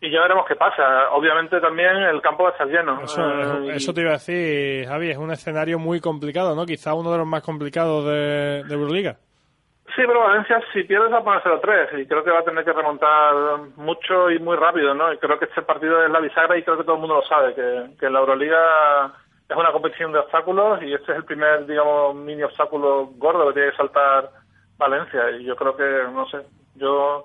y 0.00 0.10
ya 0.10 0.22
veremos 0.22 0.46
qué 0.46 0.56
pasa. 0.56 1.10
Obviamente 1.10 1.60
también 1.60 1.96
el 1.96 2.20
campo 2.22 2.44
va 2.44 2.50
a 2.50 2.52
estar 2.52 2.66
lleno. 2.66 3.02
Eso, 3.02 3.92
te 3.92 4.00
iba 4.00 4.10
a 4.10 4.14
decir, 4.14 4.86
Javi, 4.86 5.10
es 5.10 5.18
un 5.18 5.30
escenario 5.30 5.78
muy 5.78 6.00
complicado, 6.00 6.54
¿no? 6.54 6.64
Quizá 6.64 6.94
uno 6.94 7.12
de 7.12 7.18
los 7.18 7.26
más 7.26 7.42
complicados 7.42 8.06
de, 8.06 8.64
de 8.64 8.74
Euroliga. 8.74 9.16
Sí, 9.96 10.02
pero 10.06 10.20
Valencia 10.20 10.60
si 10.72 10.84
pierdes 10.84 11.12
va 11.12 11.18
a 11.18 11.36
a 11.36 11.60
tres 11.60 11.88
y 11.98 12.06
creo 12.06 12.22
que 12.22 12.30
va 12.30 12.40
a 12.40 12.44
tener 12.44 12.64
que 12.64 12.72
remontar 12.72 13.34
mucho 13.76 14.30
y 14.30 14.38
muy 14.38 14.56
rápido, 14.56 14.94
¿no? 14.94 15.12
Y 15.12 15.18
creo 15.18 15.38
que 15.38 15.46
este 15.46 15.62
partido 15.62 16.04
es 16.04 16.10
la 16.10 16.20
bisagra 16.20 16.56
y 16.56 16.62
creo 16.62 16.76
que 16.76 16.84
todo 16.84 16.94
el 16.94 17.00
mundo 17.00 17.16
lo 17.16 17.22
sabe, 17.22 17.54
que, 17.54 17.96
que 17.98 18.08
la 18.08 18.20
Euroliga 18.20 19.12
es 19.48 19.56
una 19.56 19.72
competición 19.72 20.12
de 20.12 20.20
obstáculos 20.20 20.80
y 20.82 20.94
este 20.94 21.10
es 21.12 21.18
el 21.18 21.24
primer, 21.24 21.66
digamos, 21.66 22.14
mini 22.14 22.42
obstáculo 22.42 23.06
gordo 23.16 23.48
que 23.48 23.54
tiene 23.54 23.70
que 23.70 23.76
saltar 23.76 24.30
Valencia. 24.78 25.30
Y 25.32 25.44
yo 25.44 25.56
creo 25.56 25.76
que, 25.76 26.04
no 26.12 26.26
sé, 26.28 26.38
yo 26.76 27.24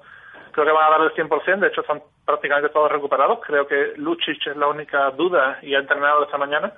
creo 0.52 0.66
que 0.66 0.72
van 0.72 0.86
a 0.86 0.98
dar 0.98 1.02
el 1.02 1.14
100%, 1.14 1.60
de 1.60 1.68
hecho 1.68 1.82
están 1.82 2.02
prácticamente 2.26 2.70
todos 2.70 2.92
recuperados, 2.92 3.40
creo 3.46 3.68
que 3.68 3.94
Lucic 3.98 4.48
es 4.48 4.58
la 4.58 4.68
única 4.68 5.12
duda 5.12 5.60
y 5.62 5.76
ha 5.76 5.80
entrenado 5.80 6.24
esta 6.24 6.38
mañana, 6.38 6.74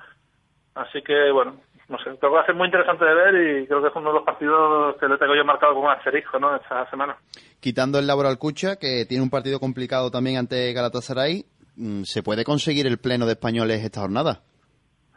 así 0.75 1.01
que 1.01 1.31
bueno, 1.31 1.57
no 1.89 1.97
sé, 1.99 2.05
creo 2.05 2.19
que 2.19 2.35
va 2.35 2.41
a 2.41 2.45
ser 2.45 2.55
muy 2.55 2.65
interesante 2.65 3.05
de 3.05 3.13
ver 3.13 3.35
y 3.35 3.67
creo 3.67 3.81
que 3.81 3.87
es 3.87 3.95
uno 3.95 4.09
de 4.09 4.15
los 4.15 4.23
partidos 4.23 4.95
que 4.97 5.07
le 5.07 5.17
tengo 5.17 5.35
yo 5.35 5.45
marcado 5.45 5.73
como 5.73 5.87
un 5.87 5.93
asterisco, 5.93 6.39
¿no?, 6.39 6.55
esta 6.55 6.89
semana. 6.89 7.15
Quitando 7.59 7.99
el 7.99 8.07
Laboral 8.07 8.37
Cucha, 8.37 8.77
que 8.77 9.05
tiene 9.07 9.23
un 9.23 9.29
partido 9.29 9.59
complicado 9.59 10.11
también 10.11 10.37
ante 10.37 10.73
Galatasaray, 10.73 11.45
mm, 11.77 12.03
¿se 12.03 12.23
puede 12.23 12.43
conseguir 12.43 12.87
el 12.87 12.99
pleno 12.99 13.25
de 13.25 13.33
españoles 13.33 13.83
esta 13.83 14.01
jornada? 14.01 14.41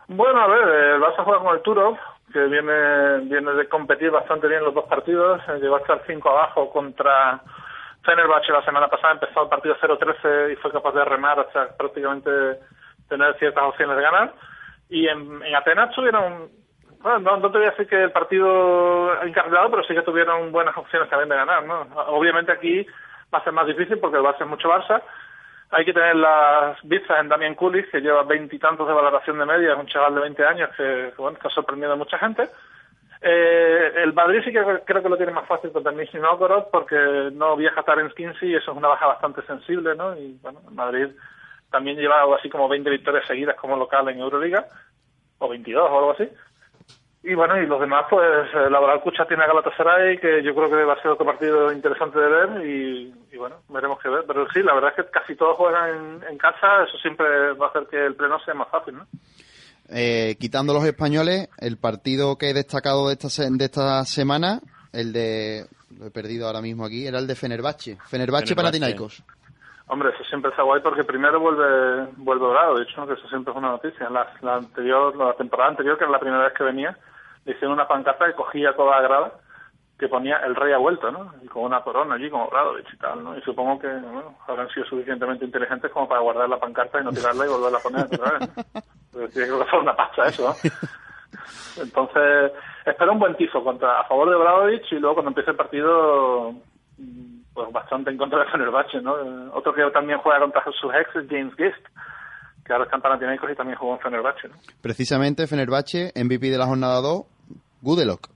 Bueno, 0.08 0.40
a 0.40 0.46
ver, 0.48 0.68
el 0.94 1.00
Barça 1.00 1.24
juega 1.24 1.42
con 1.42 1.56
el 1.56 1.62
Turov, 1.62 1.96
que 2.32 2.40
viene, 2.46 3.20
viene 3.28 3.52
de 3.52 3.68
competir 3.68 4.10
bastante 4.10 4.48
bien 4.48 4.64
los 4.64 4.74
dos 4.74 4.86
partidos, 4.86 5.40
llegó 5.60 5.76
a 5.76 5.80
estar 5.80 6.02
5 6.06 6.30
abajo 6.30 6.70
contra 6.70 7.42
Fenerbahce 8.04 8.52
la 8.52 8.64
semana 8.64 8.88
pasada 8.88 9.14
empezó 9.14 9.42
el 9.42 9.48
partido 9.48 9.76
0-13 9.76 10.52
y 10.52 10.56
fue 10.56 10.72
capaz 10.72 10.92
de 10.92 11.04
remar 11.04 11.38
hasta 11.40 11.76
prácticamente 11.76 12.30
tener 13.08 13.36
ciertas 13.38 13.64
opciones 13.64 13.96
de 13.96 14.02
ganar. 14.02 14.34
Y 14.90 15.06
en, 15.06 15.42
Atenas 15.54 15.94
tuvieron, 15.94 16.50
bueno, 17.00 17.38
no, 17.38 17.50
te 17.50 17.58
voy 17.58 17.66
a 17.66 17.70
decir 17.70 17.86
que 17.86 18.02
el 18.02 18.12
partido 18.12 19.22
encarrilado, 19.22 19.70
pero 19.70 19.84
sí 19.84 19.94
que 19.94 20.02
tuvieron 20.02 20.50
buenas 20.50 20.76
opciones 20.76 21.08
también 21.08 21.28
de 21.28 21.36
ganar. 21.36 21.64
¿no? 21.64 21.82
Obviamente 22.08 22.52
aquí 22.52 22.86
va 23.32 23.38
a 23.38 23.44
ser 23.44 23.52
más 23.52 23.66
difícil 23.66 23.98
porque 23.98 24.18
va 24.18 24.30
a 24.30 24.38
ser 24.38 24.48
mucho 24.48 24.68
Barça. 24.68 25.00
Hay 25.70 25.84
que 25.84 25.92
tener 25.92 26.16
las 26.16 26.76
vistas 26.82 27.20
en 27.20 27.28
Damian 27.28 27.54
Kulis, 27.54 27.86
que 27.92 28.00
lleva 28.00 28.24
veintitantos 28.24 28.88
de 28.88 28.92
valoración 28.92 29.38
de 29.38 29.46
media, 29.46 29.72
es 29.72 29.78
un 29.78 29.86
chaval 29.86 30.16
de 30.16 30.20
20 30.22 30.44
años 30.44 30.70
que, 30.76 31.12
bueno, 31.16 31.38
que 31.38 31.46
ha 31.46 31.50
sorprendido 31.50 31.92
a 31.92 31.96
mucha 31.96 32.18
gente. 32.18 32.48
Eh, 33.22 33.92
el 34.02 34.12
Madrid 34.12 34.40
sí 34.44 34.50
que 34.50 34.60
creo 34.84 35.02
que 35.02 35.08
lo 35.08 35.16
tiene 35.16 35.32
más 35.32 35.46
fácil 35.46 35.70
contra 35.70 35.92
Nizhny 35.92 36.20
Novgorod 36.20 36.64
porque 36.72 37.30
no 37.32 37.54
viaja 37.54 37.82
Terence 37.84 38.14
Kinsey 38.14 38.50
y 38.50 38.54
eso 38.56 38.72
es 38.72 38.76
una 38.76 38.88
baja 38.88 39.06
bastante 39.06 39.42
sensible, 39.42 39.94
¿no? 39.94 40.16
Y 40.16 40.38
bueno, 40.42 40.60
el 40.66 40.74
Madrid 40.74 41.08
también 41.70 41.96
lleva 41.96 42.20
algo 42.20 42.34
así 42.34 42.48
como 42.48 42.68
20 42.68 42.90
victorias 42.90 43.26
seguidas 43.26 43.56
como 43.56 43.76
local 43.76 44.08
en 44.08 44.20
Euroliga, 44.20 44.66
o 45.38 45.48
22 45.48 45.90
o 45.90 45.98
algo 45.98 46.10
así. 46.12 46.28
Y 47.22 47.34
bueno, 47.34 47.60
y 47.60 47.66
los 47.66 47.78
demás, 47.78 48.06
pues 48.08 48.48
eh, 48.54 48.70
Laboral 48.70 49.02
Cucha 49.02 49.26
tiene 49.26 49.44
a 49.44 49.46
Galatasaray, 49.46 50.18
que 50.18 50.42
yo 50.42 50.54
creo 50.54 50.70
que 50.70 50.84
va 50.84 50.94
a 50.94 51.02
ser 51.02 51.10
otro 51.10 51.26
partido 51.26 51.70
interesante 51.70 52.18
de 52.18 52.28
ver 52.28 52.66
y, 52.66 53.36
bueno, 53.36 53.56
veremos 53.68 53.98
qué 54.02 54.08
ver. 54.08 54.24
Pero 54.26 54.46
sí, 54.54 54.62
la 54.62 54.72
verdad 54.72 54.94
es 54.96 55.04
que 55.04 55.10
casi 55.10 55.36
todos 55.36 55.56
juegan 55.56 55.90
en, 55.90 56.30
en 56.30 56.38
casa, 56.38 56.84
eso 56.88 56.96
siempre 56.98 57.52
va 57.52 57.66
a 57.66 57.68
hacer 57.68 57.86
que 57.90 58.06
el 58.06 58.14
pleno 58.14 58.40
sea 58.40 58.54
más 58.54 58.68
fácil, 58.68 58.96
¿no? 58.96 59.06
Eh, 59.92 60.36
quitando 60.38 60.72
los 60.72 60.84
españoles, 60.84 61.48
el 61.58 61.76
partido 61.76 62.38
que 62.38 62.50
he 62.50 62.54
destacado 62.54 63.08
de 63.08 63.14
esta, 63.14 63.28
de 63.50 63.64
esta 63.64 64.04
semana, 64.04 64.60
el 64.92 65.12
de, 65.12 65.66
lo 65.98 66.06
he 66.06 66.10
perdido 66.10 66.46
ahora 66.46 66.62
mismo 66.62 66.84
aquí, 66.84 67.06
era 67.06 67.18
el 67.18 67.26
de 67.26 67.34
Fenerbahce. 67.34 67.98
Fenerbahce, 68.08 68.54
Panathinaikos. 68.54 69.22
Hombre, 69.90 70.10
eso 70.10 70.22
siempre 70.24 70.50
está 70.50 70.62
guay 70.62 70.80
porque 70.80 71.02
primero 71.04 71.40
vuelve 71.40 72.06
vuelve 72.16 72.46
dorado, 72.46 72.76
de 72.76 72.84
hecho, 72.84 73.06
que 73.06 73.14
eso 73.14 73.28
siempre 73.28 73.52
es 73.52 73.58
una 73.58 73.70
noticia. 73.70 74.08
La, 74.08 74.32
la 74.40 74.56
anterior, 74.56 75.16
la 75.16 75.32
temporada 75.34 75.70
anterior, 75.70 75.98
que 75.98 76.04
era 76.04 76.12
la 76.12 76.20
primera 76.20 76.44
vez 76.44 76.52
que 76.54 76.64
venía, 76.64 76.96
le 77.44 77.52
hicieron 77.52 77.72
una 77.72 77.88
pancarta 77.88 78.26
que 78.26 78.34
cogía 78.34 78.74
toda 78.74 79.00
la 79.00 79.02
grada 79.02 79.32
que 80.00 80.08
ponía 80.08 80.38
el 80.38 80.56
rey 80.56 80.72
ha 80.72 80.78
vuelto, 80.78 81.12
¿no? 81.12 81.34
Y 81.42 81.46
con 81.46 81.64
una 81.64 81.82
corona 81.82 82.14
allí 82.14 82.30
como 82.30 82.48
Bradovich 82.48 82.90
y 82.90 82.96
tal, 82.96 83.22
¿no? 83.22 83.36
Y 83.36 83.42
supongo 83.42 83.78
que, 83.78 83.86
bueno, 83.86 84.34
habrán 84.48 84.70
sido 84.70 84.86
suficientemente 84.86 85.44
inteligentes 85.44 85.92
como 85.92 86.08
para 86.08 86.22
guardar 86.22 86.48
la 86.48 86.58
pancarta 86.58 87.00
y 87.00 87.04
no 87.04 87.12
tirarla 87.12 87.44
y 87.44 87.48
volverla 87.50 87.78
a 87.78 87.82
poner 87.82 88.06
otra 88.06 88.38
vez. 88.38 88.50
tiene 89.34 89.48
que 89.48 89.58
costar 89.58 89.80
una 89.80 89.94
pasta 89.94 90.28
eso, 90.28 90.48
¿no? 90.48 90.70
Entonces, 91.82 92.52
espero 92.86 93.12
un 93.12 93.18
buen 93.18 93.36
tifo 93.36 93.62
contra, 93.62 94.00
a 94.00 94.04
favor 94.04 94.30
de 94.30 94.36
Bradovich 94.36 94.90
y 94.90 94.98
luego 94.98 95.16
cuando 95.16 95.30
empiece 95.30 95.50
el 95.50 95.56
partido, 95.58 96.54
pues 97.52 97.72
bastante 97.72 98.10
en 98.10 98.16
contra 98.16 98.40
de 98.40 98.50
Fenerbahce, 98.50 99.00
¿no? 99.00 99.14
Otro 99.52 99.72
que 99.72 99.82
también 99.90 100.18
juega 100.18 100.40
contra 100.40 100.64
sus 100.64 100.94
ex 100.94 101.16
es 101.16 101.28
James 101.28 101.54
Gist, 101.56 101.86
que 102.64 102.72
ahora 102.72 102.84
está 102.84 102.96
en 102.96 103.02
Panathinaikos 103.02 103.50
y 103.50 103.56
también 103.56 103.78
jugó 103.78 103.94
en 103.94 104.00
Fenerbahce, 104.00 104.48
¿no? 104.48 104.54
Precisamente 104.82 105.46
Fenerbahce, 105.46 106.12
MVP 106.14 106.50
de 106.50 106.58
la 106.58 106.66
jornada 106.66 107.00
2, 107.00 107.24
Gudelok. 107.82 108.28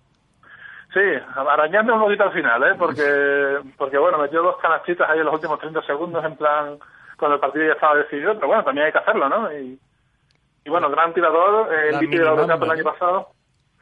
Sí, 0.93 1.01
arañando 1.35 1.95
un 1.95 2.01
poquito 2.03 2.23
al 2.23 2.33
final, 2.33 2.63
¿eh? 2.63 2.75
Porque, 2.79 3.59
porque 3.77 3.99
bueno, 3.99 4.19
metió 4.19 4.43
dos 4.43 4.57
canastitas 4.63 5.09
ahí 5.11 5.19
en 5.19 5.25
los 5.25 5.35
últimos 5.35 5.59
30 5.59 5.83
segundos, 5.83 6.25
en 6.25 6.37
plan, 6.37 6.79
cuando 7.19 7.35
el 7.35 7.41
partido 7.41 7.67
ya 7.67 7.73
estaba 7.73 7.97
decidido, 7.97 8.35
pero 8.35 8.47
bueno, 8.47 8.63
también 8.63 8.87
hay 8.87 8.93
que 8.93 8.99
hacerlo, 8.99 9.29
¿no? 9.29 9.53
Y, 9.53 9.79
y 10.65 10.71
bueno, 10.71 10.89
gran 10.91 11.13
tirador, 11.13 11.73
eh, 11.73 11.89
el 11.89 11.97
MVP 11.97 12.19
de 12.19 12.25
la 12.25 12.31
Eurocup 12.31 12.63
el 12.63 12.71
año 12.71 12.85
pasado, 12.85 13.29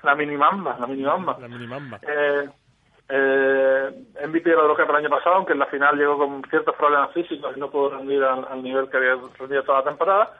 la 0.03 0.15
minimamba, 0.15 0.77
la 0.81 0.87
minimamba. 0.87 1.37
La 1.39 1.49
minimamba. 1.49 2.01
Eh, 2.03 2.49
eh, 3.15 3.91
MVP 4.27 4.49
de 4.49 4.57
la 4.57 4.63
Eurocup 4.63 4.89
el 4.89 4.97
año 4.97 5.11
pasado, 5.11 5.37
aunque 5.37 5.53
en 5.53 5.59
la 5.59 5.67
final 5.67 5.99
llegó 5.99 6.17
con 6.17 6.43
ciertos 6.49 6.75
problemas 6.77 7.13
físicos 7.13 7.55
y 7.55 7.61
no 7.61 7.71
pudo 7.71 7.91
rendir 7.91 8.25
al 8.25 8.63
nivel 8.63 8.89
que 8.89 8.97
había 8.97 9.17
rendido 9.39 9.63
toda 9.65 9.79
la 9.81 9.85
temporada 9.85 10.33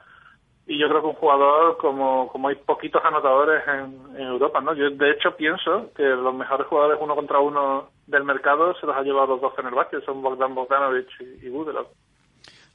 y 0.65 0.79
yo 0.79 0.87
creo 0.87 1.01
que 1.01 1.07
un 1.07 1.13
jugador 1.15 1.77
como, 1.77 2.29
como 2.29 2.47
hay 2.47 2.55
poquitos 2.55 3.03
anotadores 3.03 3.61
en, 3.67 4.15
Europa, 4.15 4.61
¿no? 4.61 4.73
Yo 4.73 4.89
de 4.89 5.11
hecho 5.11 5.35
pienso 5.35 5.91
que 5.95 6.03
los 6.03 6.33
mejores 6.33 6.67
jugadores 6.67 6.97
uno 7.01 7.15
contra 7.15 7.39
uno 7.39 7.89
del 8.07 8.23
mercado 8.23 8.73
se 8.79 8.85
los 8.85 8.95
ha 8.95 9.01
llevado 9.01 9.27
los 9.27 9.41
dos 9.41 9.53
Fenerbahce, 9.55 10.01
son 10.01 10.21
Bogdan 10.21 10.55
Bogdanovic 10.55 11.07
y, 11.19 11.47
y 11.47 11.51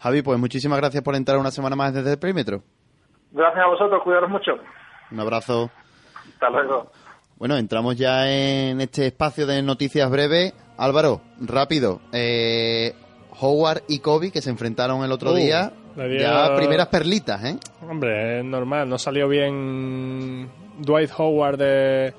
Javi, 0.00 0.22
pues 0.22 0.38
muchísimas 0.38 0.78
gracias 0.78 1.02
por 1.02 1.16
entrar 1.16 1.38
una 1.38 1.50
semana 1.50 1.74
más 1.74 1.94
desde 1.94 2.12
el 2.12 2.18
perímetro. 2.18 2.62
Gracias 3.32 3.64
a 3.64 3.68
vosotros, 3.68 4.02
cuidaros 4.02 4.30
mucho. 4.30 4.52
Un 5.10 5.20
abrazo. 5.20 5.70
Hasta 6.34 6.50
luego. 6.50 6.90
Bueno, 7.38 7.56
entramos 7.56 7.96
ya 7.96 8.28
en 8.28 8.80
este 8.80 9.06
espacio 9.06 9.46
de 9.46 9.62
noticias 9.62 10.10
breves. 10.10 10.52
Álvaro, 10.76 11.20
rápido. 11.40 12.00
Eh, 12.12 12.94
Howard 13.40 13.84
y 13.86 14.00
Kobe 14.00 14.32
que 14.32 14.42
se 14.42 14.50
enfrentaron 14.50 15.04
el 15.04 15.12
otro 15.12 15.32
uh. 15.32 15.36
día 15.36 15.72
ya 16.18 16.54
primeras 16.56 16.88
perlitas, 16.88 17.44
¿eh? 17.44 17.56
Hombre, 17.88 18.40
es 18.40 18.44
normal. 18.44 18.88
No 18.88 18.98
salió 18.98 19.28
bien 19.28 20.48
Dwight 20.80 21.10
Howard 21.16 21.58
de, 21.58 22.14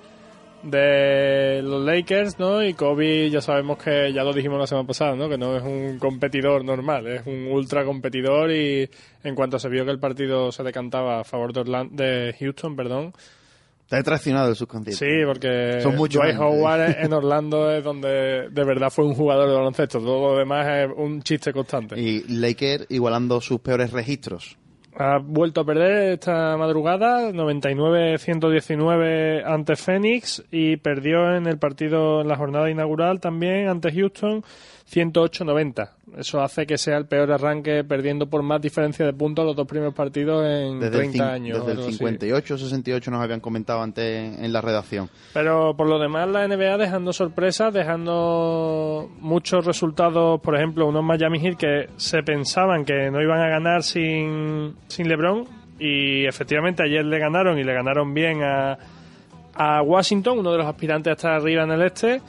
de 0.64 1.62
los 1.64 1.84
Lakers, 1.84 2.40
¿no? 2.40 2.64
Y 2.64 2.74
Kobe 2.74 3.30
ya 3.30 3.42
sabemos 3.42 3.78
que, 3.78 4.12
ya 4.14 4.24
lo 4.24 4.34
dijimos 4.34 4.60
la 4.60 4.68
semana 4.68 4.88
pasada, 4.88 5.16
¿no? 5.16 5.30
Que 5.30 5.38
no 5.38 5.56
es 5.56 5.64
un 5.64 5.98
competidor 6.00 6.64
normal, 6.64 7.08
es 7.08 7.26
un 7.26 7.48
ultra 7.48 7.86
competidor 7.86 8.52
y 8.52 8.90
en 9.24 9.36
cuanto 9.36 9.60
se 9.60 9.70
vio 9.70 9.86
que 9.86 9.92
el 9.92 10.00
partido 10.00 10.52
se 10.52 10.64
decantaba 10.64 11.22
a 11.22 11.24
favor 11.24 11.54
de, 11.54 11.90
de 11.92 12.36
Houston, 12.40 12.76
perdón, 12.76 13.14
Está 13.90 14.04
traicionado 14.04 14.50
el 14.50 14.56
subconsciente. 14.56 15.04
Sí, 15.04 15.26
porque 15.26 15.82
Son 15.82 15.96
muchos 15.96 16.22
Dwight 16.22 16.38
Howard 16.38 17.04
en 17.04 17.12
Orlando 17.12 17.72
es 17.72 17.84
donde 17.84 18.48
de 18.48 18.64
verdad 18.64 18.92
fue 18.92 19.04
un 19.04 19.16
jugador 19.16 19.50
de 19.50 19.56
baloncesto. 19.56 19.98
Todo 19.98 20.34
lo 20.34 20.38
demás 20.38 20.68
es 20.68 20.90
un 20.96 21.24
chiste 21.24 21.52
constante. 21.52 22.00
Y 22.00 22.24
Laker 22.28 22.86
igualando 22.90 23.42
sus 23.42 23.62
peores 23.62 23.92
registros. 23.92 24.60
Ha 24.96 25.18
vuelto 25.18 25.62
a 25.62 25.66
perder 25.66 26.14
esta 26.14 26.56
madrugada, 26.56 27.32
99-119 27.32 29.44
ante 29.44 29.76
Phoenix 29.76 30.44
y 30.52 30.78
perdió 30.78 31.36
en 31.36 31.48
el 31.48 31.58
partido 31.58 32.22
en 32.22 32.28
la 32.28 32.36
jornada 32.36 32.70
inaugural 32.70 33.20
también 33.20 33.70
ante 33.70 33.92
Houston 33.92 34.44
108-90. 34.92 35.90
Eso 36.18 36.42
hace 36.42 36.66
que 36.66 36.78
sea 36.78 36.98
el 36.98 37.06
peor 37.06 37.32
arranque 37.32 37.84
perdiendo 37.84 38.28
por 38.28 38.42
más 38.44 38.62
diferencia 38.62 39.06
de 39.06 39.14
puntos 39.14 39.46
los 39.46 39.56
dos 39.56 39.68
primeros 39.68 39.94
partidos 39.94 40.44
en 40.46 40.80
Desde 40.80 40.98
30 40.98 41.18
el, 41.18 41.22
cin- 41.30 41.34
años. 41.34 41.58
Desde 41.60 41.72
el 41.72 41.78
algo 41.78 41.88
así. 41.90 41.98
58 41.98 42.58
68 42.58 43.12
nos 43.12 43.22
habían 43.22 43.40
comentado 43.40 43.82
antes 43.82 44.40
en 44.40 44.52
la 44.52 44.62
redacción. 44.62 45.10
Pero 45.34 45.76
por 45.78 45.88
lo 45.88 46.00
demás, 46.00 46.28
la 46.30 46.48
NBA 46.48 46.78
dejando 46.78 47.14
sorpresas, 47.14 47.74
dejando 47.74 49.10
muchos 49.20 49.66
resultados, 49.66 50.40
por 50.42 50.56
ejemplo, 50.56 50.88
unos 50.88 51.04
Miami 51.04 51.40
Heat 51.40 51.58
que 51.58 51.90
se 51.98 52.24
pensaban 52.24 52.86
que 52.86 53.12
no 53.12 53.22
iban 53.22 53.40
a 53.42 53.50
ganar 53.50 53.84
sin, 53.84 54.76
sin 54.88 55.08
LeBron 55.08 55.46
y 55.80 56.26
efectivamente 56.26 56.84
ayer 56.84 57.06
le 57.06 57.20
ganaron 57.20 57.58
y 57.58 57.64
le 57.64 57.74
ganaron 57.74 58.14
bien 58.14 58.44
a, 58.44 58.78
a 59.54 59.82
Washington, 59.82 60.40
uno 60.40 60.52
de 60.52 60.58
los 60.58 60.68
aspirantes 60.68 61.12
a 61.12 61.14
estar 61.16 61.32
arriba 61.34 61.64
en 61.64 61.72
el 61.72 61.82
este. 61.84 62.22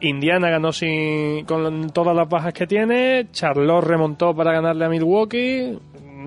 Indiana 0.00 0.50
ganó 0.50 0.72
sin, 0.72 1.44
con 1.46 1.90
todas 1.90 2.14
las 2.14 2.28
bajas 2.28 2.52
que 2.52 2.66
tiene. 2.66 3.28
Charlotte 3.32 3.84
remontó 3.84 4.34
para 4.34 4.52
ganarle 4.52 4.84
a 4.84 4.88
Milwaukee. 4.88 5.78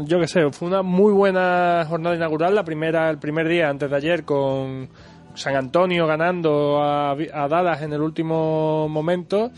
Yo 0.06 0.20
qué 0.20 0.28
sé, 0.28 0.50
fue 0.52 0.68
una 0.68 0.82
muy 0.82 1.14
buena 1.14 1.86
jornada 1.88 2.16
inaugural. 2.16 2.56
La 2.56 2.64
primera, 2.64 3.10
el 3.10 3.20
primer 3.20 3.48
día 3.48 3.70
antes 3.70 3.90
de 3.90 3.96
ayer 3.96 4.24
con 4.24 4.90
San 5.36 5.56
Antonio 5.56 6.08
ganando 6.08 6.82
a, 6.82 7.12
a 7.12 7.48
Dallas 7.48 7.82
en 7.82 7.94
el 7.94 8.02
último 8.02 8.88
momento. 8.90 9.52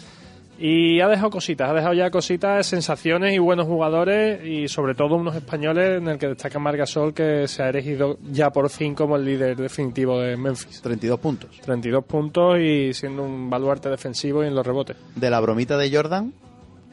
Y 0.64 1.02
ha 1.02 1.08
dejado 1.08 1.32
cositas, 1.32 1.72
ha 1.72 1.74
dejado 1.74 1.96
ya 1.96 2.12
cositas, 2.12 2.68
sensaciones 2.68 3.34
y 3.34 3.40
buenos 3.40 3.66
jugadores 3.66 4.46
y 4.46 4.68
sobre 4.68 4.94
todo 4.94 5.16
unos 5.16 5.36
españoles 5.36 5.98
en 5.98 6.08
el 6.08 6.20
que 6.20 6.28
destaca 6.28 6.60
Margasol 6.60 7.16
que 7.16 7.48
se 7.48 7.64
ha 7.64 7.70
erigido 7.70 8.20
ya 8.32 8.52
por 8.52 8.70
fin 8.70 8.94
como 8.94 9.16
el 9.16 9.26
líder 9.26 9.56
definitivo 9.58 10.20
de 10.20 10.38
Memphis. 10.38 10.80
32 10.84 11.20
puntos. 11.20 11.50
32 11.62 12.06
puntos 12.06 12.60
y 12.60 12.94
siendo 12.94 13.24
un 13.24 13.50
baluarte 13.50 13.90
defensivo 13.90 14.44
y 14.44 14.48
en 14.48 14.54
los 14.54 14.64
rebotes. 14.64 14.98
De 15.16 15.32
la 15.32 15.40
bromita 15.40 15.78
de 15.78 15.92
Jordan, 15.92 16.32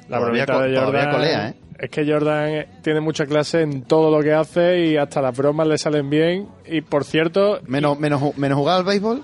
La 0.08 0.18
bromita 0.18 0.62
de 0.62 0.74
Jordan 0.74 1.10
colea, 1.10 1.48
¿eh? 1.50 1.54
Es 1.78 1.90
que 1.90 2.10
Jordan 2.10 2.66
tiene 2.82 3.00
mucha 3.00 3.26
clase 3.26 3.60
en 3.60 3.82
todo 3.82 4.10
lo 4.10 4.22
que 4.22 4.32
hace 4.32 4.86
y 4.86 4.96
hasta 4.96 5.20
las 5.20 5.36
bromas 5.36 5.68
le 5.68 5.76
salen 5.76 6.08
bien. 6.08 6.48
Y 6.66 6.80
por 6.80 7.04
cierto, 7.04 7.60
Menos, 7.66 8.00
menos, 8.00 8.34
menos 8.38 8.58
jugar 8.58 8.78
al 8.78 8.84
béisbol. 8.84 9.22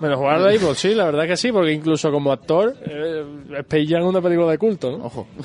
Menos 0.00 0.18
jugar 0.18 0.36
al 0.36 0.44
béisbol, 0.44 0.76
sí, 0.76 0.94
la 0.94 1.04
verdad 1.04 1.26
que 1.26 1.36
sí, 1.36 1.52
porque 1.52 1.72
incluso 1.72 2.10
como 2.10 2.32
actor, 2.32 2.74
eh, 2.84 3.24
Space 3.58 3.86
Jam 3.86 4.02
es 4.02 4.08
una 4.08 4.20
película 4.20 4.50
de 4.50 4.58
culto, 4.58 4.90
¿no? 4.96 5.04
Ojo. 5.04 5.26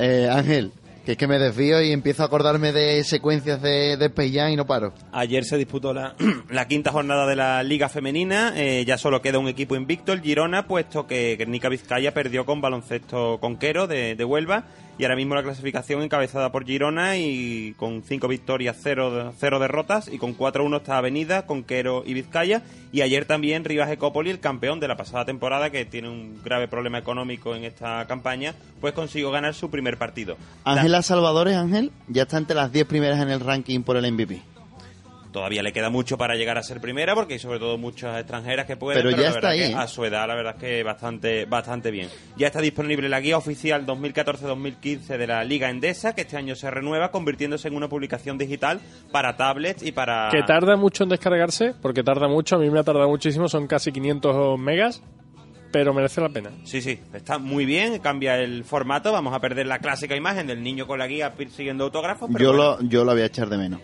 Eh, 0.00 0.28
Ángel, 0.30 0.70
que 1.04 1.12
es 1.12 1.18
que 1.18 1.26
me 1.26 1.40
desvío 1.40 1.82
y 1.82 1.90
empiezo 1.90 2.22
a 2.22 2.26
acordarme 2.26 2.70
de 2.72 3.02
secuencias 3.02 3.60
de, 3.60 3.96
de 3.96 4.06
Space 4.06 4.32
Jam 4.32 4.50
y 4.50 4.56
no 4.56 4.64
paro. 4.64 4.92
Ayer 5.10 5.44
se 5.44 5.56
disputó 5.56 5.92
la, 5.92 6.14
la 6.50 6.68
quinta 6.68 6.92
jornada 6.92 7.26
de 7.26 7.34
la 7.34 7.62
Liga 7.64 7.88
Femenina. 7.88 8.52
eh, 8.54 8.84
ya 8.86 8.96
solo 8.96 9.20
queda 9.20 9.40
un 9.40 9.48
equipo 9.48 9.74
invicto, 9.74 10.12
el 10.12 10.20
Girona, 10.20 10.68
puesto 10.68 11.08
que 11.08 11.34
Guernica 11.36 11.68
Vizcaya 11.68 12.14
perdió 12.14 12.46
con 12.46 12.60
baloncesto 12.60 13.38
conquero 13.40 13.88
de, 13.88 14.14
de 14.14 14.24
Huelva. 14.24 14.66
Y 14.98 15.04
ahora 15.04 15.14
mismo 15.14 15.36
la 15.36 15.44
clasificación 15.44 16.02
encabezada 16.02 16.50
por 16.50 16.64
Girona 16.66 17.16
y 17.16 17.72
con 17.76 18.02
cinco 18.02 18.26
victorias, 18.26 18.76
cero, 18.82 19.32
cero 19.38 19.60
derrotas. 19.60 20.08
Y 20.08 20.18
con 20.18 20.36
4-1 20.36 20.78
está 20.78 20.98
Avenida, 20.98 21.46
Conquero 21.46 22.02
y 22.04 22.14
Vizcaya. 22.14 22.62
Y 22.90 23.02
ayer 23.02 23.24
también 23.24 23.64
Rivas 23.64 23.90
Ecópoli, 23.90 24.30
el 24.30 24.40
campeón 24.40 24.80
de 24.80 24.88
la 24.88 24.96
pasada 24.96 25.24
temporada, 25.24 25.70
que 25.70 25.84
tiene 25.84 26.08
un 26.08 26.42
grave 26.42 26.66
problema 26.66 26.98
económico 26.98 27.54
en 27.54 27.62
esta 27.64 28.04
campaña, 28.08 28.54
pues 28.80 28.92
consiguió 28.92 29.30
ganar 29.30 29.54
su 29.54 29.70
primer 29.70 29.98
partido. 29.98 30.36
La- 30.64 30.72
Ángela 30.72 31.02
Salvadores, 31.02 31.54
Ángel, 31.56 31.92
ya 32.08 32.22
está 32.22 32.38
entre 32.38 32.56
las 32.56 32.72
10 32.72 32.86
primeras 32.86 33.20
en 33.20 33.30
el 33.30 33.38
ranking 33.38 33.82
por 33.82 33.96
el 33.96 34.10
MVP. 34.12 34.42
Todavía 35.32 35.62
le 35.62 35.72
queda 35.72 35.90
mucho 35.90 36.16
para 36.16 36.34
llegar 36.36 36.56
a 36.56 36.62
ser 36.62 36.80
primera 36.80 37.14
porque 37.14 37.34
hay 37.34 37.38
sobre 37.38 37.58
todo 37.58 37.76
muchas 37.76 38.18
extranjeras 38.18 38.66
que 38.66 38.76
pueden, 38.76 39.02
Pero 39.02 39.10
ya 39.14 39.24
la 39.24 39.28
está 39.28 39.48
ahí, 39.50 39.68
que 39.68 39.74
a 39.74 39.86
su 39.86 40.04
edad 40.04 40.26
la 40.26 40.34
verdad 40.34 40.54
es 40.56 40.60
que 40.60 40.82
bastante 40.82 41.44
bastante 41.44 41.90
bien. 41.90 42.08
Ya 42.36 42.46
está 42.46 42.60
disponible 42.60 43.08
la 43.08 43.20
guía 43.20 43.36
oficial 43.36 43.84
2014-2015 43.86 45.16
de 45.18 45.26
la 45.26 45.44
Liga 45.44 45.68
Endesa 45.70 46.14
que 46.14 46.22
este 46.22 46.36
año 46.36 46.54
se 46.54 46.70
renueva 46.70 47.10
convirtiéndose 47.10 47.68
en 47.68 47.76
una 47.76 47.88
publicación 47.88 48.38
digital 48.38 48.80
para 49.12 49.36
tablets 49.36 49.82
y 49.82 49.92
para 49.92 50.28
Que 50.30 50.42
tarda 50.42 50.76
mucho 50.76 51.04
en 51.04 51.10
descargarse, 51.10 51.74
porque 51.80 52.02
tarda 52.02 52.28
mucho, 52.28 52.56
a 52.56 52.58
mí 52.58 52.70
me 52.70 52.80
ha 52.80 52.84
tardado 52.84 53.08
muchísimo, 53.08 53.48
son 53.48 53.66
casi 53.66 53.92
500 53.92 54.58
megas, 54.58 55.02
pero 55.72 55.92
merece 55.92 56.20
la 56.20 56.30
pena. 56.30 56.50
Sí, 56.64 56.80
sí, 56.80 56.98
está 57.12 57.38
muy 57.38 57.66
bien, 57.66 57.98
cambia 57.98 58.36
el 58.38 58.64
formato, 58.64 59.12
vamos 59.12 59.34
a 59.34 59.40
perder 59.40 59.66
la 59.66 59.78
clásica 59.78 60.16
imagen 60.16 60.46
del 60.46 60.62
niño 60.62 60.86
con 60.86 60.98
la 60.98 61.06
guía 61.06 61.34
siguiendo 61.50 61.84
autógrafos, 61.84 62.28
pero 62.32 62.42
Yo 62.42 62.56
bueno. 62.56 62.76
lo, 62.80 62.88
yo 62.88 63.04
lo 63.04 63.12
voy 63.12 63.22
a 63.22 63.26
echar 63.26 63.48
de 63.48 63.58
menos. 63.58 63.80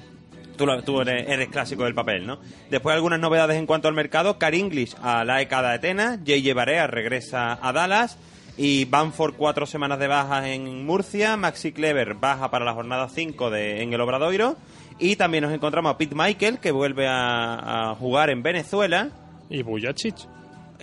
Tú, 0.56 0.66
tú 0.84 1.00
eres, 1.00 1.48
clásico 1.48 1.84
del 1.84 1.94
papel, 1.94 2.26
¿no? 2.26 2.38
Después 2.70 2.94
algunas 2.94 3.20
novedades 3.20 3.58
en 3.58 3.66
cuanto 3.66 3.88
al 3.88 3.94
mercado. 3.94 4.38
Car 4.38 4.54
English 4.54 4.94
a 5.02 5.24
la 5.24 5.40
ECA 5.40 5.62
de 5.62 5.68
Atenas. 5.74 6.18
J.J. 6.18 6.54
Barea 6.54 6.86
regresa 6.86 7.58
a 7.60 7.72
Dallas. 7.72 8.18
Y 8.56 8.84
Banford 8.84 9.34
cuatro 9.34 9.66
semanas 9.66 9.98
de 9.98 10.06
bajas 10.06 10.46
en 10.46 10.86
Murcia. 10.86 11.36
Maxi 11.36 11.72
Clever 11.72 12.14
baja 12.14 12.50
para 12.50 12.64
la 12.64 12.72
jornada 12.72 13.08
5 13.08 13.50
de, 13.50 13.82
en 13.82 13.92
el 13.92 14.00
Obradoiro. 14.00 14.56
Y 14.98 15.16
también 15.16 15.42
nos 15.42 15.52
encontramos 15.52 15.92
a 15.92 15.98
Pete 15.98 16.14
Michael, 16.14 16.60
que 16.60 16.70
vuelve 16.70 17.06
a, 17.08 17.96
jugar 17.98 18.30
en 18.30 18.42
Venezuela. 18.42 19.10
Y 19.50 19.62
Bujacic. 19.62 20.14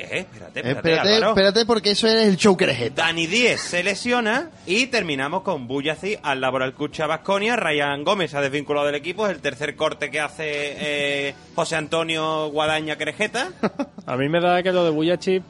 Eh, 0.01 0.19
espérate, 0.19 0.59
espérate, 0.59 0.71
Espérate, 0.71 1.09
Álvaro. 1.15 1.29
espérate, 1.31 1.65
porque 1.65 1.91
eso 1.91 2.07
es 2.07 2.27
el 2.27 2.37
show 2.37 2.55
que 2.57 2.63
eres. 2.65 2.95
Dani 2.95 3.27
Díez 3.27 3.59
se 3.61 3.83
lesiona 3.83 4.49
y 4.65 4.87
terminamos 4.87 5.41
con 5.43 5.67
Bullaci 5.67 6.17
al 6.21 6.41
Laboral 6.41 6.73
Cucha 6.73 7.07
Basconia. 7.07 7.55
Ryan 7.55 8.03
Gómez 8.03 8.31
se 8.31 8.37
ha 8.37 8.41
desvinculado 8.41 8.85
del 8.87 8.95
equipo. 8.95 9.25
Es 9.27 9.33
el 9.33 9.41
tercer 9.41 9.75
corte 9.75 10.09
que 10.11 10.19
hace 10.19 10.43
eh, 10.47 11.35
José 11.55 11.75
Antonio 11.75 12.47
Guadaña 12.49 12.97
Crejeta. 12.97 13.49
A 14.05 14.17
mí 14.17 14.27
me 14.29 14.39
da 14.41 14.61
que 14.63 14.71
lo 14.71 14.83
de 14.83 14.89
Bujacic 14.91 15.43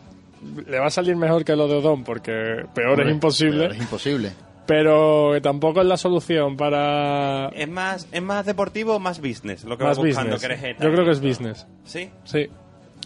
le 0.68 0.80
va 0.80 0.88
a 0.88 0.92
salir 0.92 1.16
mejor 1.16 1.46
que 1.46 1.56
lo 1.56 1.68
de 1.68 1.76
Odón, 1.76 2.04
porque 2.04 2.66
peor 2.74 2.90
Hombre, 2.92 3.06
es 3.10 3.14
imposible. 3.14 3.60
peor 3.60 3.72
es 3.76 3.82
imposible. 3.82 4.32
Pero 4.66 5.32
que 5.34 5.42
tampoco 5.42 5.82
es 5.82 5.88
la 5.88 5.98
solución 5.98 6.56
para 6.56 7.50
Es 7.50 7.68
más, 7.68 8.08
es 8.12 8.22
más 8.22 8.46
deportivo 8.46 8.96
o 8.96 9.00
más 9.00 9.20
business 9.20 9.64
lo 9.66 9.78
que 9.78 9.84
más 9.84 9.98
va 10.00 10.04
buscando 10.04 10.34
business. 10.36 10.48
Crejeta. 10.60 10.84
Yo 10.84 10.92
creo 10.94 11.04
que 11.06 11.12
es 11.12 11.20
business. 11.22 11.68
¿Sí? 11.84 12.10
Sí. 12.24 12.48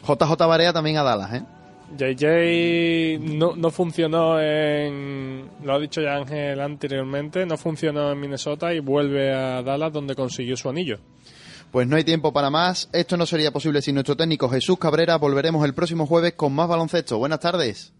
JJ 0.08 0.48
Barea 0.48 0.74
también 0.74 0.98
a 0.98 1.04
Dallas, 1.04 1.34
¿eh? 1.34 1.44
JJ 1.98 3.20
no, 3.20 3.56
no 3.56 3.72
funcionó 3.72 4.40
en. 4.42 5.50
Lo 5.64 5.74
ha 5.74 5.80
dicho 5.80 6.02
ya 6.02 6.16
Ángel 6.16 6.60
anteriormente. 6.60 7.46
No 7.46 7.58
funcionó 7.58 8.12
en 8.12 8.20
Minnesota 8.20 8.74
y 8.74 8.80
vuelve 8.80 9.34
a 9.34 9.62
Dallas 9.62 9.94
donde 9.94 10.16
consiguió 10.16 10.58
su 10.58 10.70
anillo. 10.70 11.00
Pues 11.72 11.88
no 11.88 11.96
hay 11.96 12.04
tiempo 12.04 12.34
para 12.34 12.50
más. 12.50 12.90
Esto 12.94 13.18
no 13.18 13.26
sería 13.26 13.52
posible 13.52 13.82
sin 13.82 13.96
nuestro 13.96 14.16
técnico 14.16 14.50
Jesús 14.50 14.78
Cabrera. 14.80 15.18
Volveremos 15.18 15.64
el 15.66 15.74
próximo 15.74 16.06
jueves 16.06 16.34
con 16.34 16.54
más 16.54 16.68
baloncesto. 16.68 17.18
Buenas 17.18 17.40
tardes. 17.40 17.95